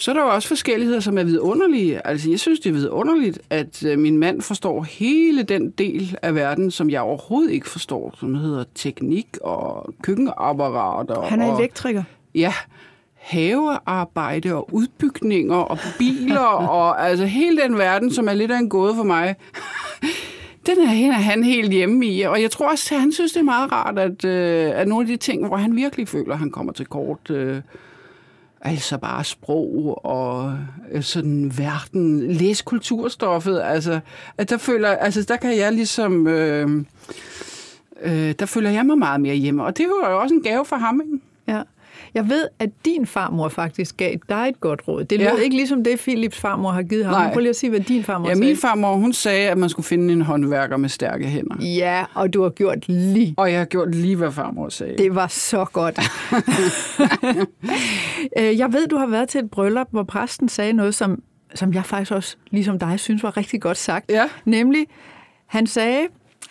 så 0.00 0.10
er 0.10 0.14
der 0.14 0.22
jo 0.22 0.28
også 0.28 0.48
forskelligheder, 0.48 1.00
som 1.00 1.18
er 1.18 1.24
vidunderlige. 1.24 2.06
Altså, 2.06 2.30
jeg 2.30 2.40
synes, 2.40 2.60
det 2.60 2.70
er 2.70 2.74
vidunderligt, 2.74 3.38
at 3.50 3.84
øh, 3.84 3.98
min 3.98 4.18
mand 4.18 4.42
forstår 4.42 4.82
hele 4.82 5.42
den 5.42 5.70
del 5.70 6.18
af 6.22 6.34
verden, 6.34 6.70
som 6.70 6.90
jeg 6.90 7.00
overhovedet 7.00 7.50
ikke 7.50 7.68
forstår, 7.68 8.14
som 8.20 8.34
hedder 8.34 8.64
teknik 8.74 9.26
og 9.40 9.94
køkkenapparater. 10.02 11.22
Han 11.22 11.40
er 11.40 11.52
og, 11.52 11.58
elektriker. 11.58 12.02
Ja, 12.34 12.52
havearbejde 13.14 14.54
og 14.54 14.74
udbygninger 14.74 15.56
og 15.56 15.78
biler 15.98 16.40
og 16.78 17.08
altså 17.08 17.26
hele 17.26 17.62
den 17.62 17.78
verden, 17.78 18.12
som 18.12 18.28
er 18.28 18.34
lidt 18.34 18.50
af 18.50 18.58
en 18.58 18.68
gåde 18.68 18.94
for 18.94 19.02
mig. 19.02 19.36
den 20.66 20.78
er 20.78 21.12
han 21.12 21.44
helt 21.44 21.72
hjemme 21.72 22.06
i, 22.06 22.22
og 22.22 22.42
jeg 22.42 22.50
tror 22.50 22.70
også, 22.70 22.94
at 22.94 23.00
han 23.00 23.12
synes, 23.12 23.32
det 23.32 23.40
er 23.40 23.44
meget 23.44 23.72
rart, 23.72 23.98
at, 23.98 24.24
øh, 24.24 24.70
at 24.74 24.88
nogle 24.88 25.04
af 25.04 25.08
de 25.08 25.16
ting, 25.16 25.46
hvor 25.46 25.56
han 25.56 25.76
virkelig 25.76 26.08
føler, 26.08 26.32
at 26.32 26.38
han 26.38 26.50
kommer 26.50 26.72
til 26.72 26.86
kort, 26.86 27.30
øh, 27.30 27.60
Altså 28.60 28.98
bare 28.98 29.24
sprog 29.24 30.04
og 30.04 30.58
øh, 30.92 31.02
sådan 31.02 31.52
verden, 31.58 32.32
læs 32.32 32.62
kulturstoffet. 32.62 33.60
Altså, 33.64 34.00
at 34.38 34.50
der 34.50 34.56
føler, 34.56 34.88
altså 34.88 35.22
der 35.22 35.36
kan 35.36 35.56
jeg 35.56 35.72
ligesom, 35.72 36.26
øh, 36.26 36.84
øh, 38.02 38.34
der 38.38 38.46
føler 38.46 38.70
jeg 38.70 38.86
mig 38.86 38.98
meget 38.98 39.20
mere 39.20 39.34
hjemme. 39.34 39.64
Og 39.64 39.76
det 39.78 39.86
var 40.02 40.10
jo 40.10 40.20
også 40.20 40.34
en 40.34 40.42
gave 40.42 40.64
for 40.64 40.76
ham, 40.76 41.00
ikke? 41.00 41.24
Jeg 42.14 42.28
ved, 42.28 42.48
at 42.58 42.70
din 42.84 43.06
farmor 43.06 43.48
faktisk 43.48 43.96
gav 43.96 44.14
dig 44.28 44.46
et 44.48 44.60
godt 44.60 44.88
råd. 44.88 45.04
Det 45.04 45.18
lød 45.18 45.26
ja. 45.26 45.42
ikke 45.42 45.56
ligesom 45.56 45.84
det, 45.84 45.98
Philips 45.98 46.38
farmor 46.38 46.70
har 46.70 46.82
givet 46.82 47.04
ham. 47.04 47.14
Nej. 47.14 47.32
Prøv 47.32 47.40
lige 47.40 47.50
at 47.50 47.56
sige, 47.56 47.70
hvad 47.70 47.80
din 47.80 48.04
farmor 48.04 48.28
ja, 48.28 48.34
sagde. 48.34 48.46
min 48.46 48.56
farmor, 48.56 48.94
hun 48.94 49.12
sagde, 49.12 49.48
at 49.48 49.58
man 49.58 49.68
skulle 49.68 49.86
finde 49.86 50.12
en 50.12 50.22
håndværker 50.22 50.76
med 50.76 50.88
stærke 50.88 51.26
hænder. 51.26 51.64
Ja, 51.64 52.04
og 52.14 52.34
du 52.34 52.42
har 52.42 52.50
gjort 52.50 52.88
lige. 52.88 53.34
Og 53.36 53.50
jeg 53.50 53.58
har 53.58 53.64
gjort 53.64 53.94
lige, 53.94 54.16
hvad 54.16 54.32
farmor 54.32 54.68
sagde. 54.68 54.98
Det 54.98 55.14
var 55.14 55.26
så 55.26 55.64
godt. 55.64 56.00
Øh, 58.38 58.58
jeg 58.58 58.72
ved, 58.72 58.88
du 58.88 58.96
har 58.96 59.06
været 59.06 59.28
til 59.28 59.38
et 59.38 59.50
bryllup, 59.50 59.86
hvor 59.90 60.02
præsten 60.02 60.48
sagde 60.48 60.72
noget, 60.72 60.94
som, 60.94 61.22
som 61.54 61.74
jeg 61.74 61.84
faktisk 61.84 62.12
også, 62.12 62.36
ligesom 62.50 62.78
dig, 62.78 63.00
synes 63.00 63.22
var 63.22 63.36
rigtig 63.36 63.60
godt 63.60 63.76
sagt. 63.76 64.10
Ja. 64.10 64.24
Nemlig, 64.44 64.86
han 65.46 65.66
sagde, 65.66 66.06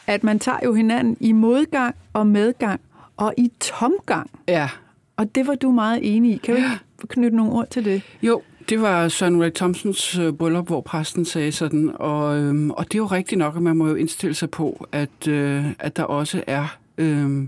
at 0.07 0.23
man 0.23 0.39
tager 0.39 0.57
jo 0.65 0.73
hinanden 0.73 1.17
i 1.19 1.31
modgang 1.31 1.95
og 2.13 2.27
medgang 2.27 2.81
og 3.17 3.33
i 3.37 3.51
tomgang. 3.59 4.29
Ja. 4.47 4.69
Og 5.19 5.35
det 5.35 5.47
var 5.47 5.55
du 5.55 5.71
meget 5.71 6.15
enig 6.15 6.33
i. 6.33 6.37
Kan 6.37 6.55
du 6.55 6.61
ikke 6.61 6.79
knytte 7.07 7.37
nogle 7.37 7.51
ord 7.51 7.69
til 7.69 7.85
det? 7.85 8.01
Jo, 8.21 8.41
det 8.69 8.81
var 8.81 9.07
Søren 9.07 9.43
Ray 9.43 9.51
Thompsons 9.51 10.17
øh, 10.17 10.33
bryllup, 10.33 10.67
hvor 10.67 10.81
præsten 10.81 11.25
sagde 11.25 11.51
sådan, 11.51 11.91
og, 11.95 12.37
øhm, 12.37 12.71
og 12.71 12.83
det 12.85 12.93
er 12.93 12.97
jo 12.99 13.05
rigtigt 13.05 13.39
nok, 13.39 13.55
at 13.55 13.61
man 13.61 13.77
må 13.77 13.87
jo 13.87 13.95
indstille 13.95 14.33
sig 14.33 14.49
på, 14.49 14.87
at, 14.91 15.27
øh, 15.27 15.65
at 15.79 15.97
der 15.97 16.03
også 16.03 16.43
er, 16.47 16.77
øh, 16.97 17.47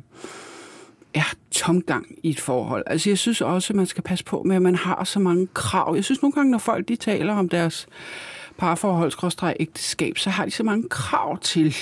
er 1.14 1.34
tomgang 1.52 2.06
i 2.24 2.30
et 2.30 2.40
forhold. 2.40 2.84
Altså 2.88 3.10
jeg 3.10 3.18
synes 3.18 3.42
også, 3.42 3.74
at 3.74 3.78
man 3.78 3.86
skal 3.86 4.04
passe 4.04 4.26
på 4.26 4.44
med, 4.44 4.56
at 4.56 4.62
man 4.62 4.76
har 4.76 5.04
så 5.04 5.20
mange 5.20 5.48
krav. 5.54 5.96
Jeg 5.96 6.04
synes 6.04 6.22
nogle 6.22 6.34
gange, 6.34 6.52
når 6.52 6.58
folk 6.58 6.88
de 6.88 6.96
taler 6.96 7.34
om 7.34 7.50
deres 7.50 7.88
parforhold, 8.58 9.54
ægteskab, 9.60 10.18
så 10.18 10.30
har 10.30 10.46
de 10.46 10.52
så 10.52 10.64
mange 10.64 10.90
krav 10.90 11.40
til, 11.40 11.76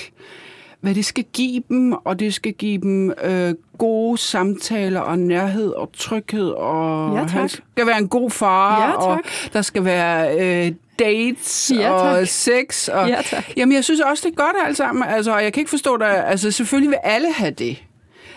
hvad 0.80 0.94
det 0.94 1.04
skal 1.04 1.24
give 1.32 1.62
dem, 1.68 1.92
og 1.92 2.20
det 2.20 2.34
skal 2.34 2.52
give 2.52 2.80
dem 2.80 3.12
øh, 3.24 3.54
gode 3.78 4.18
samtaler 4.18 5.00
og 5.00 5.18
nærhed 5.18 5.70
og 5.70 5.90
tryghed, 5.92 6.48
og 6.48 7.16
ja, 7.16 7.24
han 7.24 7.48
skal 7.48 7.86
være 7.86 7.98
en 7.98 8.08
god 8.08 8.30
far, 8.30 8.88
ja, 8.88 8.92
og 8.92 9.20
der 9.52 9.62
skal 9.62 9.84
være 9.84 10.38
øh, 10.40 10.72
dates 10.98 11.72
ja, 11.74 11.90
og 11.90 12.28
sex. 12.28 12.88
Og, 12.88 13.08
ja, 13.08 13.22
tak. 13.24 13.44
Jamen, 13.56 13.74
jeg 13.74 13.84
synes 13.84 14.00
også, 14.00 14.28
det 14.28 14.32
er 14.32 14.44
godt 14.44 14.56
alt 14.66 14.76
sammen. 14.76 15.04
Altså, 15.08 15.38
jeg 15.38 15.52
kan 15.52 15.60
ikke 15.60 15.70
forstå 15.70 15.96
det. 15.96 16.04
Altså, 16.04 16.50
selvfølgelig 16.50 16.90
vil 16.90 16.98
alle 17.02 17.32
have 17.32 17.50
det. 17.50 17.82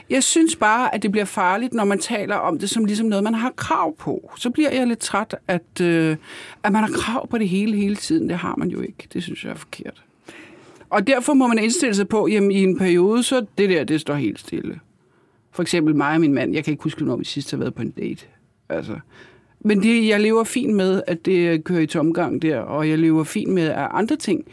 Jeg 0.10 0.24
synes 0.24 0.56
bare, 0.56 0.96
at 0.96 1.04
det 1.04 1.12
bliver 1.12 1.26
farligt, 1.26 1.74
når 1.74 1.84
man 1.84 2.00
taler 2.00 2.36
om 2.36 2.60
det 2.60 2.70
som 2.70 2.86
ligesom 2.86 3.08
noget, 3.08 3.24
man 3.24 3.34
har 3.34 3.52
krav 3.56 3.96
på. 3.98 4.32
Så 4.38 4.50
bliver 4.50 4.72
jeg 4.72 4.88
lidt 4.88 5.00
træt, 5.00 5.36
at, 5.48 5.82
øh, 5.82 6.18
at 6.64 6.72
man 6.72 6.84
har 6.84 6.92
krav 6.96 7.28
på 7.28 7.38
det 7.38 7.50
hele 7.50 7.78
hele 7.78 7.96
tiden. 7.96 8.30
Det 8.30 8.38
har 8.38 8.56
man 8.58 8.70
jo 8.70 8.82
ikke. 8.82 9.08
Det 9.14 9.24
synes 9.24 9.44
jeg 9.44 9.52
er 9.52 9.56
forkert. 9.56 10.04
Og 10.94 11.08
derfor 11.08 11.34
må 11.34 11.48
man 11.48 11.60
indstille 11.60 11.96
sig 11.96 12.08
på, 12.08 12.24
at 12.24 12.32
i 12.32 12.64
en 12.64 12.78
periode, 12.78 13.24
så 13.24 13.46
det 13.58 13.70
der, 13.70 13.84
det 13.84 14.02
står 14.02 14.14
helt 14.14 14.40
stille. 14.40 14.80
For 15.52 15.62
eksempel 15.62 15.96
mig 15.96 16.14
og 16.14 16.22
min 16.22 16.34
mand, 16.34 16.54
jeg 16.54 16.64
kan 16.64 16.72
ikke 16.72 16.84
huske, 16.84 17.06
når 17.06 17.16
vi 17.16 17.26
sidst 17.26 17.52
har 17.52 17.58
været 17.58 17.74
på 17.74 17.82
en 17.82 17.92
date. 17.92 18.26
Altså. 18.70 19.00
Men 19.60 19.84
det, 19.84 20.08
jeg 20.08 20.22
lever 20.22 20.44
fint 20.44 20.76
med, 20.76 21.02
at 21.08 21.26
det 21.26 21.64
kører 21.64 21.80
i 21.80 21.88
tomgang 21.88 22.42
der, 22.42 22.60
og 22.60 22.90
jeg 22.90 22.98
lever 22.98 23.24
fint 23.24 23.54
med, 23.54 23.64
at 23.64 23.88
andre 23.92 24.16
ting 24.16 24.46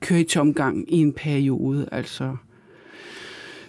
kører 0.00 0.20
i 0.20 0.24
tomgang 0.24 0.92
i 0.92 0.96
en 0.96 1.12
periode. 1.12 1.88
Altså, 1.92 2.36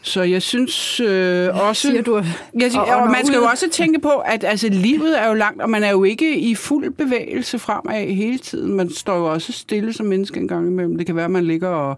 så 0.06 0.22
jeg 0.22 0.42
synes 0.42 1.00
øh, 1.00 1.68
også... 1.68 1.82
Siger 1.82 2.02
du, 2.02 2.16
jeg, 2.60 2.72
og, 2.76 2.86
og, 2.88 2.96
og 2.96 3.08
man 3.12 3.26
skal 3.26 3.38
jo 3.38 3.44
også 3.44 3.70
tænke 3.70 4.00
på, 4.00 4.10
at 4.10 4.44
altså, 4.44 4.70
livet 4.70 5.22
er 5.22 5.28
jo 5.28 5.34
langt, 5.34 5.62
og 5.62 5.70
man 5.70 5.84
er 5.84 5.90
jo 5.90 6.04
ikke 6.04 6.40
i 6.40 6.56
fuld 6.56 6.92
bevægelse 6.92 7.60
fremad 7.60 8.14
hele 8.14 8.38
tiden. 8.38 8.74
Man 8.74 8.90
står 8.90 9.18
jo 9.18 9.26
også 9.26 9.52
stille 9.52 9.94
som 9.94 10.06
menneske 10.06 10.40
en 10.40 10.48
gang 10.48 10.68
imellem. 10.68 10.98
Det 10.98 11.06
kan 11.06 11.16
være, 11.16 11.26
at 11.26 11.32
man 11.32 11.46
ligger 11.46 11.68
og 11.68 11.98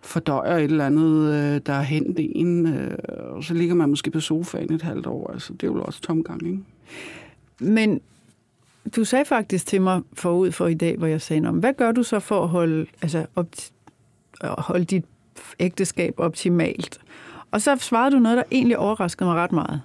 fordøjer 0.00 0.56
et 0.56 0.64
eller 0.64 0.86
andet, 0.86 1.34
øh, 1.34 1.60
der 1.66 1.72
er 1.72 1.82
hent 1.82 2.16
en, 2.18 2.66
øh, 2.66 2.96
og 3.36 3.44
så 3.44 3.54
ligger 3.54 3.74
man 3.74 3.88
måske 3.88 4.10
på 4.10 4.20
sofaen 4.20 4.72
et 4.72 4.82
halvt 4.82 5.06
år. 5.06 5.30
Altså, 5.32 5.52
det 5.52 5.62
er 5.62 5.66
jo 5.66 5.82
også 5.82 6.00
tomgang, 6.00 6.46
ikke? 6.46 6.58
Men 7.60 8.00
du 8.96 9.04
sagde 9.04 9.24
faktisk 9.24 9.66
til 9.66 9.82
mig 9.82 10.00
forud 10.12 10.52
for 10.52 10.66
i 10.66 10.74
dag, 10.74 10.96
hvor 10.96 11.06
jeg 11.06 11.20
sagde, 11.20 11.50
hvad 11.50 11.74
gør 11.74 11.92
du 11.92 12.02
så 12.02 12.20
for 12.20 12.42
at 12.42 12.48
holde, 12.48 12.86
altså, 13.02 13.26
op, 13.36 13.46
holde 14.42 14.84
dit 14.84 15.04
ægteskab 15.60 16.14
optimalt. 16.16 16.98
Og 17.50 17.60
så 17.60 17.76
svarede 17.80 18.14
du 18.16 18.18
noget, 18.18 18.36
der 18.36 18.44
egentlig 18.50 18.78
overraskede 18.78 19.28
mig 19.28 19.36
ret 19.36 19.52
meget. 19.52 19.80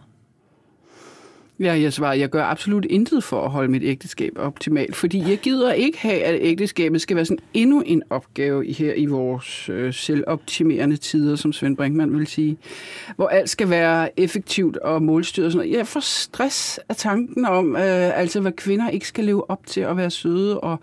Ja, 1.61 1.73
jeg 1.81 1.93
svarer, 1.93 2.13
jeg 2.13 2.29
gør 2.29 2.43
absolut 2.43 2.85
intet 2.85 3.23
for 3.23 3.43
at 3.45 3.51
holde 3.51 3.71
mit 3.71 3.83
ægteskab 3.83 4.33
optimalt, 4.35 4.95
fordi 4.95 5.29
jeg 5.29 5.37
gider 5.37 5.73
ikke 5.73 5.97
have, 5.97 6.23
at 6.23 6.39
ægteskabet 6.41 7.01
skal 7.01 7.15
være 7.15 7.25
sådan 7.25 7.43
endnu 7.53 7.81
en 7.81 8.03
opgave 8.09 8.73
her 8.73 8.93
i 8.93 9.05
vores 9.05 9.69
øh, 9.69 9.93
selvoptimerende 9.93 10.97
tider, 10.97 11.35
som 11.35 11.53
Svend 11.53 11.77
Brinkmann 11.77 12.17
vil 12.17 12.27
sige, 12.27 12.57
hvor 13.15 13.27
alt 13.27 13.49
skal 13.49 13.69
være 13.69 14.19
effektivt 14.19 14.77
og 14.77 15.01
målstyret 15.01 15.45
og 15.45 15.51
sådan 15.51 15.67
noget. 15.67 15.77
Jeg 15.77 15.87
får 15.87 15.99
stress 15.99 16.79
af 16.89 16.95
tanken 16.95 17.45
om, 17.45 17.75
øh, 17.75 18.19
altså 18.19 18.41
hvad 18.41 18.51
kvinder 18.51 18.89
ikke 18.89 19.07
skal 19.07 19.23
leve 19.23 19.49
op 19.49 19.65
til 19.65 19.81
at 19.81 19.97
være 19.97 20.09
søde 20.09 20.59
og 20.59 20.79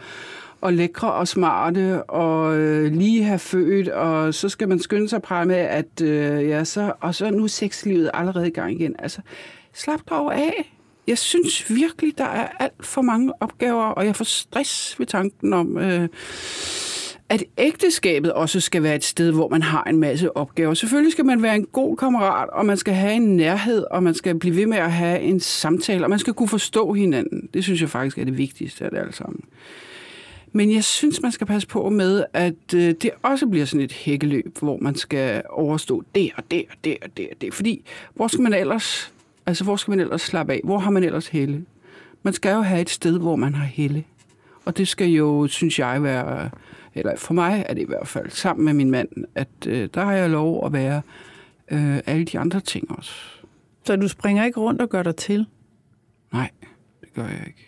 og 0.61 0.73
lækre 0.73 1.13
og 1.13 1.29
smarte 1.29 2.03
og 2.03 2.59
øh, 2.59 2.93
lige 2.93 3.25
have 3.25 3.39
født, 3.39 3.89
og 3.89 4.35
så 4.35 4.49
skal 4.49 4.69
man 4.69 4.79
skynde 4.79 5.09
sig 5.09 5.21
at 5.31 5.47
med, 5.47 5.57
at 5.57 6.01
øh, 6.03 6.49
ja, 6.49 6.65
så, 6.65 6.93
og 7.01 7.15
så 7.15 7.31
nu 7.31 7.49
sexlivet 7.49 8.11
allerede 8.15 8.49
i 8.49 8.51
gang 8.51 8.73
igen. 8.73 8.97
Altså, 8.99 9.21
slap 9.75 10.01
dog 10.11 10.35
af. 10.35 10.75
Jeg 11.07 11.19
synes 11.19 11.71
virkelig, 11.71 12.19
der 12.19 12.25
er 12.25 12.49
alt 12.59 12.87
for 12.87 13.03
mange 13.03 13.33
opgaver, 13.41 13.85
og 13.85 14.07
jeg 14.07 14.17
får 14.17 14.25
stress 14.25 14.99
ved 14.99 15.07
tanken 15.07 15.53
om, 15.53 15.79
øh, 15.79 16.09
at 17.29 17.45
ægteskabet 17.59 18.33
også 18.33 18.61
skal 18.61 18.83
være 18.83 18.95
et 18.95 19.05
sted, 19.05 19.33
hvor 19.33 19.49
man 19.49 19.63
har 19.63 19.85
en 19.85 19.97
masse 19.97 20.37
opgaver. 20.37 20.75
Selvfølgelig 20.75 21.13
skal 21.13 21.25
man 21.25 21.43
være 21.43 21.55
en 21.55 21.67
god 21.67 21.97
kammerat, 21.97 22.49
og 22.49 22.67
man 22.67 22.77
skal 22.77 22.95
have 22.95 23.15
en 23.15 23.37
nærhed, 23.37 23.85
og 23.91 24.03
man 24.03 24.15
skal 24.15 24.39
blive 24.39 24.57
ved 24.57 24.67
med 24.67 24.79
at 24.79 24.93
have 24.93 25.21
en 25.21 25.41
samtale, 25.41 26.05
og 26.05 26.11
man 26.11 26.19
skal 26.19 26.35
kunne 26.35 26.49
forstå 26.49 26.93
hinanden. 26.93 27.49
Det 27.55 27.65
synes 27.65 27.81
jeg 27.81 27.91
faktisk 27.91 28.19
er 28.19 28.25
det 28.25 28.39
vigtigste 28.39 28.85
af 28.85 28.91
det 28.91 28.99
alt 28.99 29.15
sammen. 29.15 29.41
Men 30.53 30.75
jeg 30.75 30.85
synes, 30.85 31.23
man 31.23 31.33
skal 31.33 31.47
passe 31.47 31.69
på 31.69 31.89
med, 31.89 32.25
at 32.33 32.75
øh, 32.75 32.95
det 33.03 33.11
også 33.23 33.47
bliver 33.47 33.67
sådan 33.67 33.85
et 33.85 33.93
hækkeløb, 33.93 34.59
hvor 34.59 34.79
man 34.79 34.95
skal 34.95 35.43
overstå 35.51 36.03
det 36.15 36.31
og 36.37 36.45
det 36.51 36.65
og 36.71 36.77
det 36.85 36.97
og 37.03 37.17
det 37.17 37.29
og 37.31 37.41
det. 37.41 37.55
Fordi 37.55 37.85
hvor 38.15 38.29
skal 38.29 38.43
man 38.43 38.55
ellers, 38.55 39.13
altså 39.47 39.65
hvor 39.65 39.77
skal 39.77 39.93
man 39.93 40.01
ellers 40.01 40.23
slappe 40.23 40.53
af? 40.53 40.61
Hvor 40.65 40.79
har 40.79 40.91
man 40.91 41.05
ellers 41.05 41.29
helle? 41.29 41.65
Man 42.23 42.35
skal 42.35 42.55
jo 42.55 42.61
have 42.61 42.81
et 42.81 42.91
sted, 42.91 43.19
hvor 43.19 43.37
man 43.37 43.55
har 43.55 43.65
helle. 43.65 44.05
Og 44.65 44.77
det 44.77 44.89
skal 44.89 45.09
jo, 45.09 45.47
synes 45.47 45.79
jeg, 45.79 46.03
være, 46.03 46.51
eller 46.95 47.17
for 47.17 47.35
mig 47.35 47.65
er 47.69 47.75
det 47.75 47.83
i 47.83 47.87
hvert 47.87 48.09
fald, 48.09 48.31
sammen 48.31 48.65
med 48.65 48.73
min 48.73 48.91
mand, 48.91 49.09
at 49.35 49.49
øh, 49.67 49.89
der 49.95 50.05
har 50.05 50.13
jeg 50.13 50.31
lov 50.31 50.67
at 50.67 50.73
være 50.73 51.03
øh, 51.71 51.99
alle 52.07 52.25
de 52.25 52.39
andre 52.39 52.61
ting 52.61 52.91
også. 52.91 53.13
Så 53.85 53.97
du 53.97 54.09
springer 54.09 54.45
ikke 54.45 54.61
rundt 54.61 54.83
og 54.83 54.89
gør 54.89 55.03
dig 55.03 55.17
til? 55.17 55.47
Nej, 56.33 56.51
det 57.01 57.13
gør 57.15 57.25
jeg 57.25 57.45
ikke. 57.47 57.68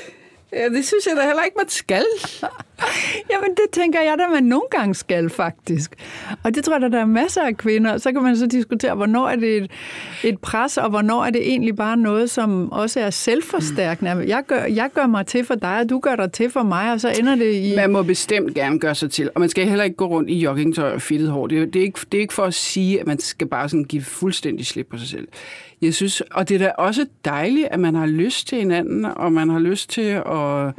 ja, 0.53 0.69
det 0.69 0.85
synes 0.85 1.05
jeg 1.07 1.15
da 1.17 1.21
heller 1.21 1.43
ikke, 1.43 1.57
man 1.57 1.69
skal. 1.69 2.03
Jamen, 3.31 3.49
det 3.49 3.71
tænker 3.71 4.01
jeg 4.01 4.15
da, 4.19 4.27
man 4.27 4.43
nogle 4.43 4.67
gange 4.71 4.95
skal, 4.95 5.29
faktisk. 5.29 5.91
Og 6.43 6.55
det 6.55 6.63
tror 6.63 6.79
jeg, 6.79 6.91
der 6.91 6.99
er 6.99 7.05
masser 7.05 7.41
af 7.41 7.57
kvinder. 7.57 7.97
Så 7.97 8.11
kan 8.11 8.23
man 8.23 8.37
så 8.37 8.47
diskutere, 8.47 8.95
hvornår 8.95 9.27
er 9.27 9.35
det 9.35 9.57
et, 9.57 9.71
et 10.23 10.39
pres, 10.39 10.77
og 10.77 10.89
hvornår 10.89 11.25
er 11.25 11.29
det 11.29 11.49
egentlig 11.49 11.75
bare 11.75 11.97
noget, 11.97 12.29
som 12.29 12.71
også 12.71 12.99
er 12.99 13.09
selvforstærkende. 13.09 14.11
Jeg 14.27 14.43
gør, 14.47 14.63
jeg 14.63 14.89
gør 14.93 15.07
mig 15.07 15.25
til 15.25 15.45
for 15.45 15.55
dig, 15.55 15.79
og 15.79 15.89
du 15.89 15.99
gør 15.99 16.15
dig 16.15 16.31
til 16.31 16.49
for 16.49 16.63
mig, 16.63 16.93
og 16.93 17.01
så 17.01 17.13
ender 17.19 17.35
det 17.35 17.53
i... 17.55 17.75
Man 17.75 17.91
må 17.91 18.03
bestemt 18.03 18.53
gerne 18.55 18.79
gøre 18.79 18.95
sig 18.95 19.11
til, 19.11 19.29
og 19.35 19.39
man 19.39 19.49
skal 19.49 19.67
heller 19.67 19.83
ikke 19.83 19.95
gå 19.95 20.05
rundt 20.05 20.29
i 20.29 20.39
joggingtøj 20.39 20.93
og 20.93 21.01
fittet 21.01 21.29
hår. 21.29 21.47
Det 21.47 21.61
er, 21.61 21.65
det, 21.65 21.75
er 21.75 21.83
ikke, 21.83 21.99
det 22.11 22.17
er 22.17 22.21
ikke 22.21 22.33
for 22.33 22.43
at 22.43 22.53
sige, 22.53 22.99
at 22.99 23.07
man 23.07 23.19
skal 23.19 23.47
bare 23.47 23.69
sådan 23.69 23.83
give 23.83 24.01
fuldstændig 24.01 24.65
slip 24.65 24.87
på 24.89 24.97
sig 24.97 25.07
selv. 25.07 25.27
Jeg 25.81 25.93
synes, 25.93 26.21
og 26.21 26.49
det 26.49 26.55
er 26.55 26.59
da 26.59 26.71
også 26.77 27.05
dejligt, 27.25 27.67
at 27.71 27.79
man 27.79 27.95
har 27.95 28.05
lyst 28.05 28.47
til 28.47 28.57
hinanden, 28.57 29.05
og 29.05 29.31
man 29.33 29.49
har 29.49 29.59
lyst 29.59 29.89
til 29.89 30.21
at 30.25 30.73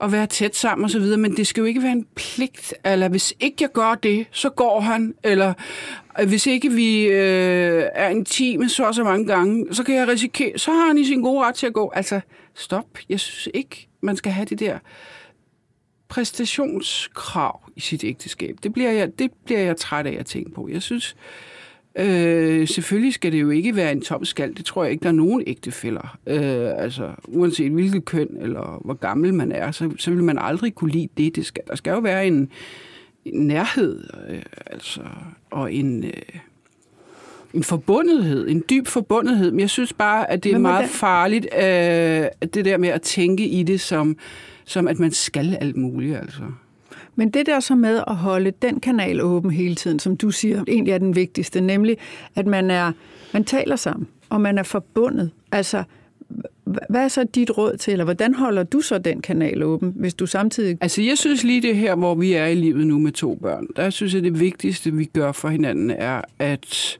at 0.00 0.12
være 0.12 0.26
tæt 0.26 0.56
sammen 0.56 0.84
og 0.84 0.90
så 0.90 0.98
videre, 0.98 1.18
men 1.18 1.36
det 1.36 1.46
skal 1.46 1.60
jo 1.60 1.66
ikke 1.66 1.82
være 1.82 1.92
en 1.92 2.06
pligt, 2.14 2.74
eller 2.84 3.08
hvis 3.08 3.34
ikke 3.40 3.56
jeg 3.60 3.72
gør 3.72 3.94
det, 3.94 4.26
så 4.30 4.50
går 4.50 4.80
han, 4.80 5.14
eller 5.24 5.52
øh, 6.20 6.28
hvis 6.28 6.46
ikke 6.46 6.72
vi 6.72 7.04
øh, 7.06 7.84
er 7.94 8.08
intime 8.08 8.68
så 8.68 8.84
og 8.84 8.94
så 8.94 9.04
mange 9.04 9.26
gange, 9.26 9.74
så 9.74 9.84
kan 9.84 9.94
jeg 9.94 10.08
risikere, 10.08 10.58
så 10.58 10.72
har 10.72 10.86
han 10.86 10.98
i 10.98 11.04
sin 11.04 11.22
gode 11.22 11.44
ret 11.44 11.54
til 11.54 11.66
at 11.66 11.72
gå. 11.72 11.92
Altså, 11.94 12.20
stop. 12.54 12.86
Jeg 13.08 13.20
synes 13.20 13.48
ikke, 13.54 13.88
man 14.00 14.16
skal 14.16 14.32
have 14.32 14.44
det 14.44 14.60
der 14.60 14.78
præstationskrav 16.08 17.60
i 17.76 17.80
sit 17.80 18.04
ægteskab. 18.04 18.56
Det 18.62 18.72
bliver 18.72 18.90
jeg, 18.90 19.18
det 19.18 19.30
bliver 19.44 19.60
jeg 19.60 19.76
træt 19.76 20.06
af 20.06 20.16
at 20.18 20.26
tænke 20.26 20.50
på. 20.50 20.68
Jeg 20.68 20.82
synes, 20.82 21.16
Øh, 21.16 21.49
selvfølgelig 22.66 23.14
skal 23.14 23.32
det 23.32 23.40
jo 23.40 23.50
ikke 23.50 23.76
være 23.76 23.92
en 23.92 24.00
tom 24.00 24.24
skal. 24.24 24.56
Det 24.56 24.64
tror 24.64 24.84
jeg 24.84 24.92
ikke, 24.92 25.02
der 25.02 25.08
er 25.08 25.12
nogen 25.12 25.42
ægtefælder. 25.46 26.18
Øh, 26.26 26.82
altså, 26.82 27.10
uanset 27.28 27.72
hvilket 27.72 28.04
køn 28.04 28.28
eller 28.40 28.80
hvor 28.84 28.94
gammel 28.94 29.34
man 29.34 29.52
er, 29.52 29.70
så, 29.70 29.90
så 29.98 30.10
vil 30.10 30.24
man 30.24 30.38
aldrig 30.38 30.74
kunne 30.74 30.90
lide 30.90 31.08
det. 31.16 31.36
det 31.36 31.46
skal, 31.46 31.62
der 31.68 31.76
skal 31.76 31.90
jo 31.90 31.98
være 31.98 32.26
en, 32.26 32.50
en 33.24 33.46
nærhed 33.46 34.04
øh, 34.28 34.42
altså, 34.66 35.00
og 35.50 35.72
en... 35.74 36.04
Øh, 36.04 36.12
en 37.54 37.64
forbundethed, 37.64 38.48
en 38.48 38.64
dyb 38.70 38.86
forbundethed. 38.86 39.50
Men 39.50 39.60
jeg 39.60 39.70
synes 39.70 39.92
bare, 39.92 40.30
at 40.30 40.44
det 40.44 40.52
er 40.52 40.58
meget 40.58 40.82
det? 40.82 40.90
farligt, 40.90 41.46
øh, 41.54 42.48
det 42.54 42.64
der 42.64 42.76
med 42.76 42.88
at 42.88 43.02
tænke 43.02 43.46
i 43.46 43.62
det 43.62 43.80
som, 43.80 44.16
som 44.64 44.88
at 44.88 44.98
man 44.98 45.10
skal 45.10 45.56
alt 45.60 45.76
muligt. 45.76 46.16
Altså. 46.16 46.42
Men 47.16 47.30
det 47.30 47.46
der 47.46 47.60
så 47.60 47.74
med 47.74 48.02
at 48.06 48.16
holde 48.16 48.52
den 48.62 48.80
kanal 48.80 49.20
åben 49.20 49.50
hele 49.50 49.74
tiden, 49.74 49.98
som 49.98 50.16
du 50.16 50.30
siger, 50.30 50.64
egentlig 50.68 50.92
er 50.92 50.98
den 50.98 51.14
vigtigste, 51.14 51.60
nemlig 51.60 51.96
at 52.34 52.46
man 52.46 52.70
er 52.70 52.92
man 53.32 53.44
taler 53.44 53.76
sammen, 53.76 54.08
og 54.28 54.40
man 54.40 54.58
er 54.58 54.62
forbundet. 54.62 55.30
Altså, 55.52 55.84
hvad 56.64 57.04
er 57.04 57.08
så 57.08 57.24
dit 57.24 57.58
råd 57.58 57.76
til, 57.76 57.92
eller 57.92 58.04
hvordan 58.04 58.34
holder 58.34 58.62
du 58.62 58.80
så 58.80 58.98
den 58.98 59.22
kanal 59.22 59.62
åben, 59.62 59.92
hvis 59.96 60.14
du 60.14 60.26
samtidig... 60.26 60.78
Altså, 60.80 61.02
jeg 61.02 61.18
synes 61.18 61.44
lige 61.44 61.62
det 61.62 61.76
her, 61.76 61.94
hvor 61.94 62.14
vi 62.14 62.32
er 62.32 62.46
i 62.46 62.54
livet 62.54 62.86
nu 62.86 62.98
med 62.98 63.12
to 63.12 63.34
børn, 63.34 63.66
der 63.76 63.90
synes 63.90 64.14
jeg, 64.14 64.22
det 64.22 64.40
vigtigste, 64.40 64.92
vi 64.92 65.04
gør 65.04 65.32
for 65.32 65.48
hinanden, 65.48 65.90
er, 65.90 66.22
at 66.38 66.98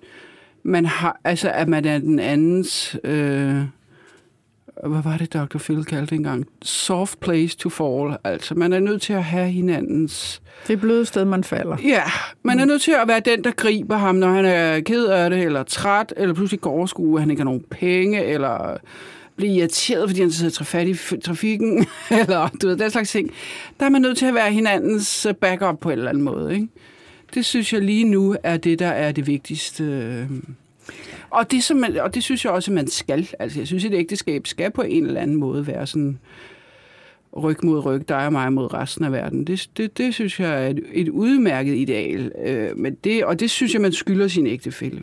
man 0.62 0.86
har, 0.86 1.20
altså, 1.24 1.50
at 1.50 1.68
man 1.68 1.84
er 1.84 1.98
den 1.98 2.18
andens 2.18 2.96
øh, 3.04 3.62
hvad 4.88 5.02
var 5.02 5.16
det, 5.16 5.32
Dr. 5.34 5.58
Phil 5.58 5.84
kaldte 5.84 6.14
engang? 6.14 6.46
Soft 6.62 7.20
place 7.20 7.56
to 7.56 7.68
fall. 7.68 8.16
Altså, 8.24 8.54
man 8.54 8.72
er 8.72 8.78
nødt 8.78 9.02
til 9.02 9.12
at 9.12 9.24
have 9.24 9.50
hinandens... 9.50 10.42
Det 10.68 10.80
bløde 10.80 11.06
sted, 11.06 11.24
man 11.24 11.44
falder. 11.44 11.76
Ja, 11.84 12.02
man 12.42 12.60
er 12.60 12.64
nødt 12.64 12.82
til 12.82 12.92
at 13.02 13.08
være 13.08 13.20
den, 13.20 13.44
der 13.44 13.50
griber 13.50 13.96
ham, 13.96 14.14
når 14.14 14.28
han 14.28 14.44
er 14.44 14.80
ked 14.80 15.04
af 15.04 15.30
det, 15.30 15.42
eller 15.42 15.62
træt, 15.62 16.14
eller 16.16 16.34
pludselig 16.34 16.60
går 16.60 16.70
overskue, 16.70 17.18
at 17.18 17.22
han 17.22 17.30
ikke 17.30 17.40
har 17.40 17.44
nogen 17.44 17.64
penge, 17.70 18.24
eller 18.24 18.76
bliver 19.36 19.52
irriteret, 19.54 20.08
fordi 20.08 20.20
han 20.20 20.30
sidder 20.30 20.64
fat 20.64 20.88
i 20.88 21.20
trafikken, 21.20 21.86
eller 22.20 22.48
du 22.62 22.68
ved, 22.68 22.76
den 22.76 22.90
slags 22.90 23.10
ting. 23.10 23.30
Der 23.80 23.86
er 23.86 23.90
man 23.90 24.02
nødt 24.02 24.18
til 24.18 24.26
at 24.26 24.34
være 24.34 24.52
hinandens 24.52 25.26
backup 25.40 25.80
på 25.80 25.90
en 25.90 25.98
eller 25.98 26.10
anden 26.10 26.24
måde, 26.24 26.54
ikke? 26.54 26.68
Det 27.34 27.44
synes 27.44 27.72
jeg 27.72 27.82
lige 27.82 28.04
nu 28.04 28.36
er 28.42 28.56
det, 28.56 28.78
der 28.78 28.88
er 28.88 29.12
det 29.12 29.26
vigtigste 29.26 30.28
og 31.30 31.50
det, 31.50 31.64
som 31.64 31.76
man, 31.76 31.96
og 31.96 32.14
det 32.14 32.22
synes 32.22 32.44
jeg 32.44 32.52
også, 32.52 32.70
at 32.70 32.74
man 32.74 32.88
skal. 32.88 33.28
Altså, 33.38 33.60
jeg 33.60 33.66
synes, 33.66 33.84
at 33.84 33.92
et 33.92 33.98
ægteskab 33.98 34.46
skal 34.46 34.70
på 34.70 34.82
en 34.82 35.06
eller 35.06 35.20
anden 35.20 35.36
måde 35.36 35.66
være 35.66 35.86
sådan 35.86 36.18
ryg 37.36 37.64
mod 37.64 37.84
ryg, 37.84 38.08
dig 38.08 38.26
og 38.26 38.32
mig 38.32 38.52
mod 38.52 38.74
resten 38.74 39.04
af 39.04 39.12
verden. 39.12 39.46
Det, 39.46 39.70
det, 39.76 39.98
det 39.98 40.14
synes 40.14 40.40
jeg 40.40 40.64
er 40.64 40.68
et, 40.68 40.82
et 40.92 41.08
udmærket 41.08 41.74
ideal. 41.74 42.32
Øh, 42.44 42.76
men 42.78 42.94
det, 42.94 43.24
og 43.24 43.40
det 43.40 43.50
synes 43.50 43.74
jeg, 43.74 43.82
man 43.82 43.92
skylder 43.92 44.28
sin 44.28 44.46
ægtefælle. 44.46 45.02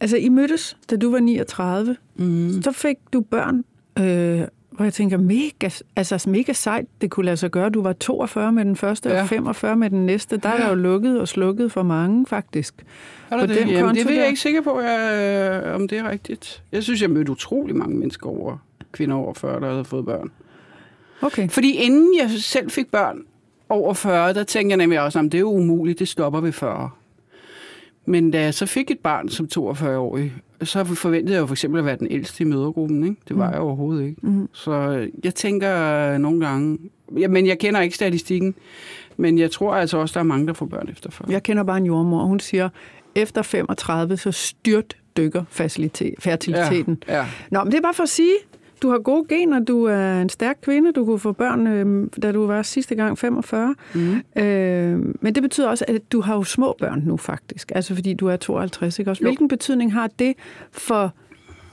Altså, 0.00 0.16
I 0.16 0.28
mødtes, 0.28 0.76
da 0.90 0.96
du 0.96 1.10
var 1.10 1.18
39. 1.18 1.96
Mm. 2.16 2.62
Så 2.62 2.72
fik 2.72 2.96
du 3.12 3.20
børn, 3.20 3.64
øh, 3.98 4.48
hvor 4.80 4.84
jeg 4.84 4.94
tænker, 4.94 5.16
mega, 5.16 5.70
altså 5.96 6.24
mega 6.30 6.52
sejt, 6.52 6.86
det 7.00 7.10
kunne 7.10 7.26
lade 7.26 7.36
sig 7.36 7.50
gøre. 7.50 7.70
Du 7.70 7.82
var 7.82 7.92
42 7.92 8.52
med 8.52 8.64
den 8.64 8.76
første 8.76 9.08
ja. 9.08 9.22
og 9.22 9.28
45 9.28 9.76
med 9.76 9.90
den 9.90 10.06
næste. 10.06 10.36
Der 10.36 10.48
er 10.48 10.68
jo 10.68 10.74
lukket 10.74 11.20
og 11.20 11.28
slukket 11.28 11.72
for 11.72 11.82
mange, 11.82 12.26
faktisk. 12.26 12.74
Er 13.30 13.40
på 13.40 13.46
det? 13.46 13.56
Den 13.56 13.68
Jamen, 13.68 13.94
det 13.94 14.10
er 14.10 14.14
jeg 14.14 14.26
ikke 14.26 14.40
sikker 14.40 14.60
på, 14.60 14.80
jeg, 14.80 15.62
om 15.74 15.88
det 15.88 15.98
er 15.98 16.10
rigtigt. 16.10 16.62
Jeg 16.72 16.82
synes, 16.82 17.02
jeg 17.02 17.10
mødte 17.10 17.32
utrolig 17.32 17.76
mange 17.76 17.96
mennesker 17.96 18.26
over, 18.26 18.56
kvinder 18.92 19.16
over 19.16 19.34
40, 19.34 19.60
der 19.60 19.70
havde 19.70 19.84
fået 19.84 20.04
børn. 20.04 20.30
Okay. 21.22 21.48
Fordi 21.48 21.72
inden 21.72 22.18
jeg 22.18 22.30
selv 22.30 22.70
fik 22.70 22.90
børn 22.90 23.18
over 23.68 23.94
40, 23.94 24.34
der 24.34 24.44
tænkte 24.44 24.70
jeg 24.70 24.76
nemlig 24.76 25.00
også, 25.00 25.18
at 25.18 25.24
det 25.24 25.34
er 25.34 25.40
jo 25.40 25.50
umuligt, 25.50 25.98
det 25.98 26.08
stopper 26.08 26.40
ved 26.40 26.52
40. 26.52 26.90
Men 28.06 28.30
da 28.30 28.42
jeg 28.42 28.54
så 28.54 28.66
fik 28.66 28.90
et 28.90 28.98
barn 28.98 29.28
som 29.28 29.48
42-årig, 29.58 30.32
så 30.62 30.84
forventede 30.84 31.34
jeg 31.34 31.40
jo 31.40 31.46
for 31.46 31.54
eksempel 31.54 31.78
at 31.78 31.84
være 31.84 31.96
den 31.96 32.06
ældste 32.10 32.44
i 32.44 32.46
mødergruppen. 32.46 33.04
Ikke? 33.04 33.16
Det 33.28 33.38
var 33.38 33.46
mm. 33.46 33.52
jeg 33.52 33.60
overhovedet 33.60 34.06
ikke. 34.06 34.26
Mm. 34.26 34.48
Så 34.52 35.06
jeg 35.24 35.34
tænker 35.34 36.18
nogle 36.18 36.46
gange... 36.46 36.78
Ja, 37.18 37.28
men 37.28 37.46
jeg 37.46 37.58
kender 37.58 37.80
ikke 37.80 37.94
statistikken, 37.94 38.54
men 39.16 39.38
jeg 39.38 39.50
tror 39.50 39.74
altså 39.74 39.98
også, 39.98 40.12
der 40.12 40.20
er 40.20 40.24
mange, 40.24 40.46
der 40.46 40.52
får 40.52 40.66
børn 40.66 40.88
efter 40.88 41.10
40. 41.10 41.32
Jeg 41.32 41.42
kender 41.42 41.62
bare 41.62 41.76
en 41.76 41.86
jordmor, 41.86 42.24
hun 42.24 42.40
siger, 42.40 42.68
efter 43.14 43.42
35, 43.42 44.16
så 44.16 44.32
styrt 44.32 44.96
dykker 45.16 45.44
fertiliteten. 45.48 47.02
Ja, 47.08 47.16
ja. 47.16 47.26
Nå, 47.50 47.64
men 47.64 47.72
det 47.72 47.78
er 47.78 47.82
bare 47.82 47.94
for 47.94 48.02
at 48.02 48.08
sige, 48.08 48.34
du 48.82 48.90
har 48.90 48.98
gode 48.98 49.24
gener, 49.28 49.58
du 49.60 49.84
er 49.84 50.20
en 50.20 50.28
stærk 50.28 50.56
kvinde, 50.62 50.92
du 50.92 51.04
kunne 51.04 51.18
få 51.18 51.32
børn, 51.32 51.66
øh, 51.66 52.08
da 52.22 52.32
du 52.32 52.46
var 52.46 52.62
sidste 52.62 52.94
gang 52.94 53.18
45. 53.18 53.74
Mm. 53.94 54.42
Øh, 54.42 54.98
men 55.20 55.34
det 55.34 55.42
betyder 55.42 55.68
også, 55.68 55.84
at 55.88 56.12
du 56.12 56.20
har 56.20 56.34
jo 56.34 56.42
små 56.44 56.76
børn 56.78 57.02
nu 57.06 57.16
faktisk, 57.16 57.72
altså 57.74 57.94
fordi 57.94 58.14
du 58.14 58.26
er 58.26 58.36
52, 58.36 58.98
ikke 58.98 59.10
også? 59.10 59.22
Hvilken 59.22 59.48
betydning 59.48 59.92
har 59.92 60.10
det 60.18 60.34
for 60.72 61.14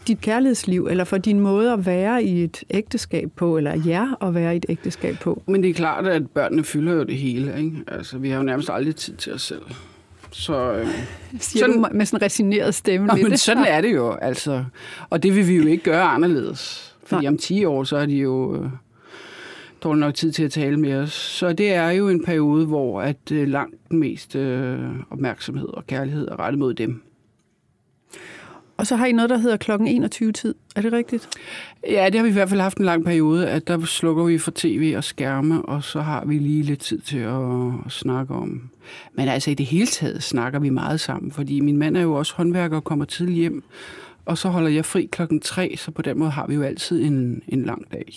dit 0.07 0.21
kærlighedsliv, 0.21 0.87
eller 0.89 1.03
for 1.03 1.17
din 1.17 1.39
måde 1.39 1.73
at 1.73 1.85
være 1.85 2.23
i 2.23 2.43
et 2.43 2.63
ægteskab 2.69 3.31
på, 3.35 3.57
eller 3.57 3.81
jer 3.85 4.23
at 4.23 4.35
være 4.35 4.53
i 4.53 4.57
et 4.57 4.65
ægteskab 4.69 5.15
på? 5.21 5.41
Men 5.47 5.63
det 5.63 5.69
er 5.69 5.73
klart, 5.73 6.07
at 6.07 6.29
børnene 6.29 6.63
fylder 6.63 6.93
jo 6.93 7.03
det 7.03 7.17
hele, 7.17 7.53
ikke? 7.57 7.83
Altså, 7.87 8.17
vi 8.17 8.29
har 8.29 8.37
jo 8.37 8.43
nærmest 8.43 8.69
aldrig 8.69 8.95
tid 8.95 9.15
til 9.15 9.33
os 9.33 9.41
selv. 9.41 9.61
Så, 10.31 10.73
øh, 10.73 10.87
Siger 11.39 11.65
sådan, 11.65 11.81
du 11.81 11.87
med 11.91 12.05
sådan 12.05 12.17
en 12.17 12.25
resigneret 12.25 12.75
stemme? 12.75 13.07
Nå, 13.07 13.13
men 13.13 13.37
sådan 13.37 13.63
er 13.63 13.81
det 13.81 13.93
jo, 13.93 14.11
altså. 14.11 14.63
Og 15.09 15.23
det 15.23 15.35
vil 15.35 15.47
vi 15.47 15.55
jo 15.55 15.65
ikke 15.67 15.83
gøre 15.83 16.03
anderledes. 16.03 16.95
Fordi 17.07 17.21
Nej. 17.21 17.31
om 17.31 17.37
10 17.37 17.65
år, 17.65 17.83
så 17.83 17.97
er 17.97 18.05
de 18.05 18.15
jo 18.15 18.55
øh, 18.55 18.69
dårlig 19.83 19.99
nok 19.99 20.13
tid 20.13 20.31
til 20.31 20.43
at 20.43 20.51
tale 20.51 20.77
med 20.77 20.93
os. 20.93 21.11
Så 21.13 21.53
det 21.53 21.73
er 21.73 21.89
jo 21.89 22.09
en 22.09 22.23
periode, 22.23 22.65
hvor 22.65 23.01
at 23.01 23.31
øh, 23.31 23.47
langt 23.47 23.93
mest 23.93 24.35
øh, 24.35 24.79
opmærksomhed 25.09 25.67
og 25.67 25.87
kærlighed 25.87 26.27
er 26.27 26.39
rettet 26.39 26.59
mod 26.59 26.73
dem. 26.73 27.01
Og 28.77 28.87
så 28.87 28.95
har 28.95 29.05
I 29.05 29.11
noget, 29.11 29.29
der 29.29 29.37
hedder 29.37 29.57
klokken 29.57 30.03
21-tid. 30.03 30.55
Er 30.75 30.81
det 30.81 30.93
rigtigt? 30.93 31.29
Ja, 31.89 32.05
det 32.05 32.15
har 32.15 32.23
vi 32.23 32.29
i 32.29 32.33
hvert 32.33 32.49
fald 32.49 32.61
haft 32.61 32.77
en 32.77 32.85
lang 32.85 33.05
periode, 33.05 33.49
at 33.49 33.67
der 33.67 33.85
slukker 33.85 34.23
vi 34.23 34.37
for 34.37 34.51
tv 34.55 34.93
og 34.97 35.03
skærme, 35.03 35.61
og 35.61 35.83
så 35.83 36.01
har 36.01 36.25
vi 36.25 36.37
lige 36.39 36.63
lidt 36.63 36.79
tid 36.79 36.99
til 36.99 37.17
at, 37.17 37.41
at 37.85 37.91
snakke 37.91 38.33
om. 38.33 38.69
Men 39.13 39.27
altså 39.27 39.51
i 39.51 39.53
det 39.53 39.65
hele 39.65 39.87
taget 39.87 40.23
snakker 40.23 40.59
vi 40.59 40.69
meget 40.69 40.99
sammen, 40.99 41.31
fordi 41.31 41.59
min 41.59 41.77
mand 41.77 41.97
er 41.97 42.01
jo 42.01 42.13
også 42.13 42.33
håndværker 42.35 42.75
og 42.75 42.83
kommer 42.83 43.05
tidligt 43.05 43.37
hjem, 43.37 43.63
og 44.27 44.37
så 44.37 44.49
holder 44.49 44.69
jeg 44.69 44.85
fri 44.85 45.09
klokken 45.11 45.39
tre, 45.39 45.75
så 45.77 45.91
på 45.91 46.01
den 46.01 46.19
måde 46.19 46.29
har 46.31 46.47
vi 46.47 46.55
jo 46.55 46.61
altid 46.61 47.03
en, 47.03 47.43
en 47.47 47.65
lang 47.65 47.91
dag. 47.91 48.13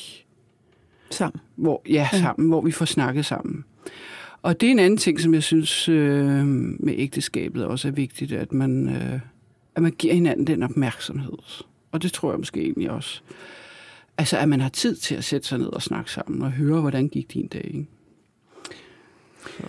Sammen? 1.10 1.40
Hvor, 1.56 1.82
ja, 1.88 2.08
sammen, 2.12 2.46
ja. 2.46 2.50
hvor 2.50 2.60
vi 2.60 2.70
får 2.70 2.84
snakket 2.84 3.26
sammen. 3.26 3.64
Og 4.42 4.60
det 4.60 4.66
er 4.66 4.70
en 4.70 4.78
anden 4.78 4.96
ting, 4.96 5.20
som 5.20 5.34
jeg 5.34 5.42
synes 5.42 5.88
øh, 5.88 6.46
med 6.80 6.94
ægteskabet 6.96 7.64
også 7.64 7.88
er 7.88 7.92
vigtigt, 7.92 8.32
at 8.32 8.52
man, 8.52 8.88
øh, 8.88 9.20
at 9.74 9.82
man 9.82 9.92
giver 9.92 10.14
hinanden 10.14 10.46
den 10.46 10.62
opmærksomhed. 10.62 11.38
Og 11.92 12.02
det 12.02 12.12
tror 12.12 12.30
jeg 12.30 12.38
måske 12.38 12.60
egentlig 12.60 12.90
også. 12.90 13.20
Altså, 14.18 14.38
at 14.38 14.48
man 14.48 14.60
har 14.60 14.68
tid 14.68 14.96
til 14.96 15.14
at 15.14 15.24
sætte 15.24 15.48
sig 15.48 15.58
ned 15.58 15.66
og 15.66 15.82
snakke 15.82 16.10
sammen 16.10 16.42
og 16.42 16.52
høre, 16.52 16.80
hvordan 16.80 17.08
gik 17.08 17.32
din 17.34 17.46
dag. 17.46 17.64
Ikke? 17.64 17.86
Så. 19.40 19.62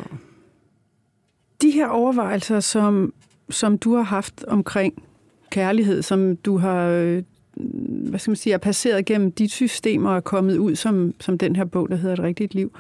De 1.62 1.72
her 1.72 1.88
overvejelser, 1.88 2.60
som, 2.60 3.14
som 3.50 3.78
du 3.78 3.96
har 3.96 4.04
haft 4.04 4.44
omkring 4.44 5.04
kærlighed, 5.52 6.02
som 6.02 6.36
du 6.36 6.58
har 6.58 6.88
øh, 6.88 7.24
hvad 7.54 8.20
skal 8.20 8.32
man 8.32 8.36
sige, 8.36 8.54
er 8.54 8.58
passeret 8.58 9.06
gennem 9.06 9.32
dit 9.32 9.52
systemer 9.52 10.10
og 10.10 10.16
er 10.16 10.22
kommet 10.22 10.58
ud 10.58 10.76
som, 10.76 11.14
som 11.20 11.38
den 11.38 11.56
her 11.56 11.66
bog, 11.66 11.90
der 11.90 11.96
hedder 11.96 12.14
Et 12.14 12.24
rigtigt 12.24 12.54
liv. 12.54 12.72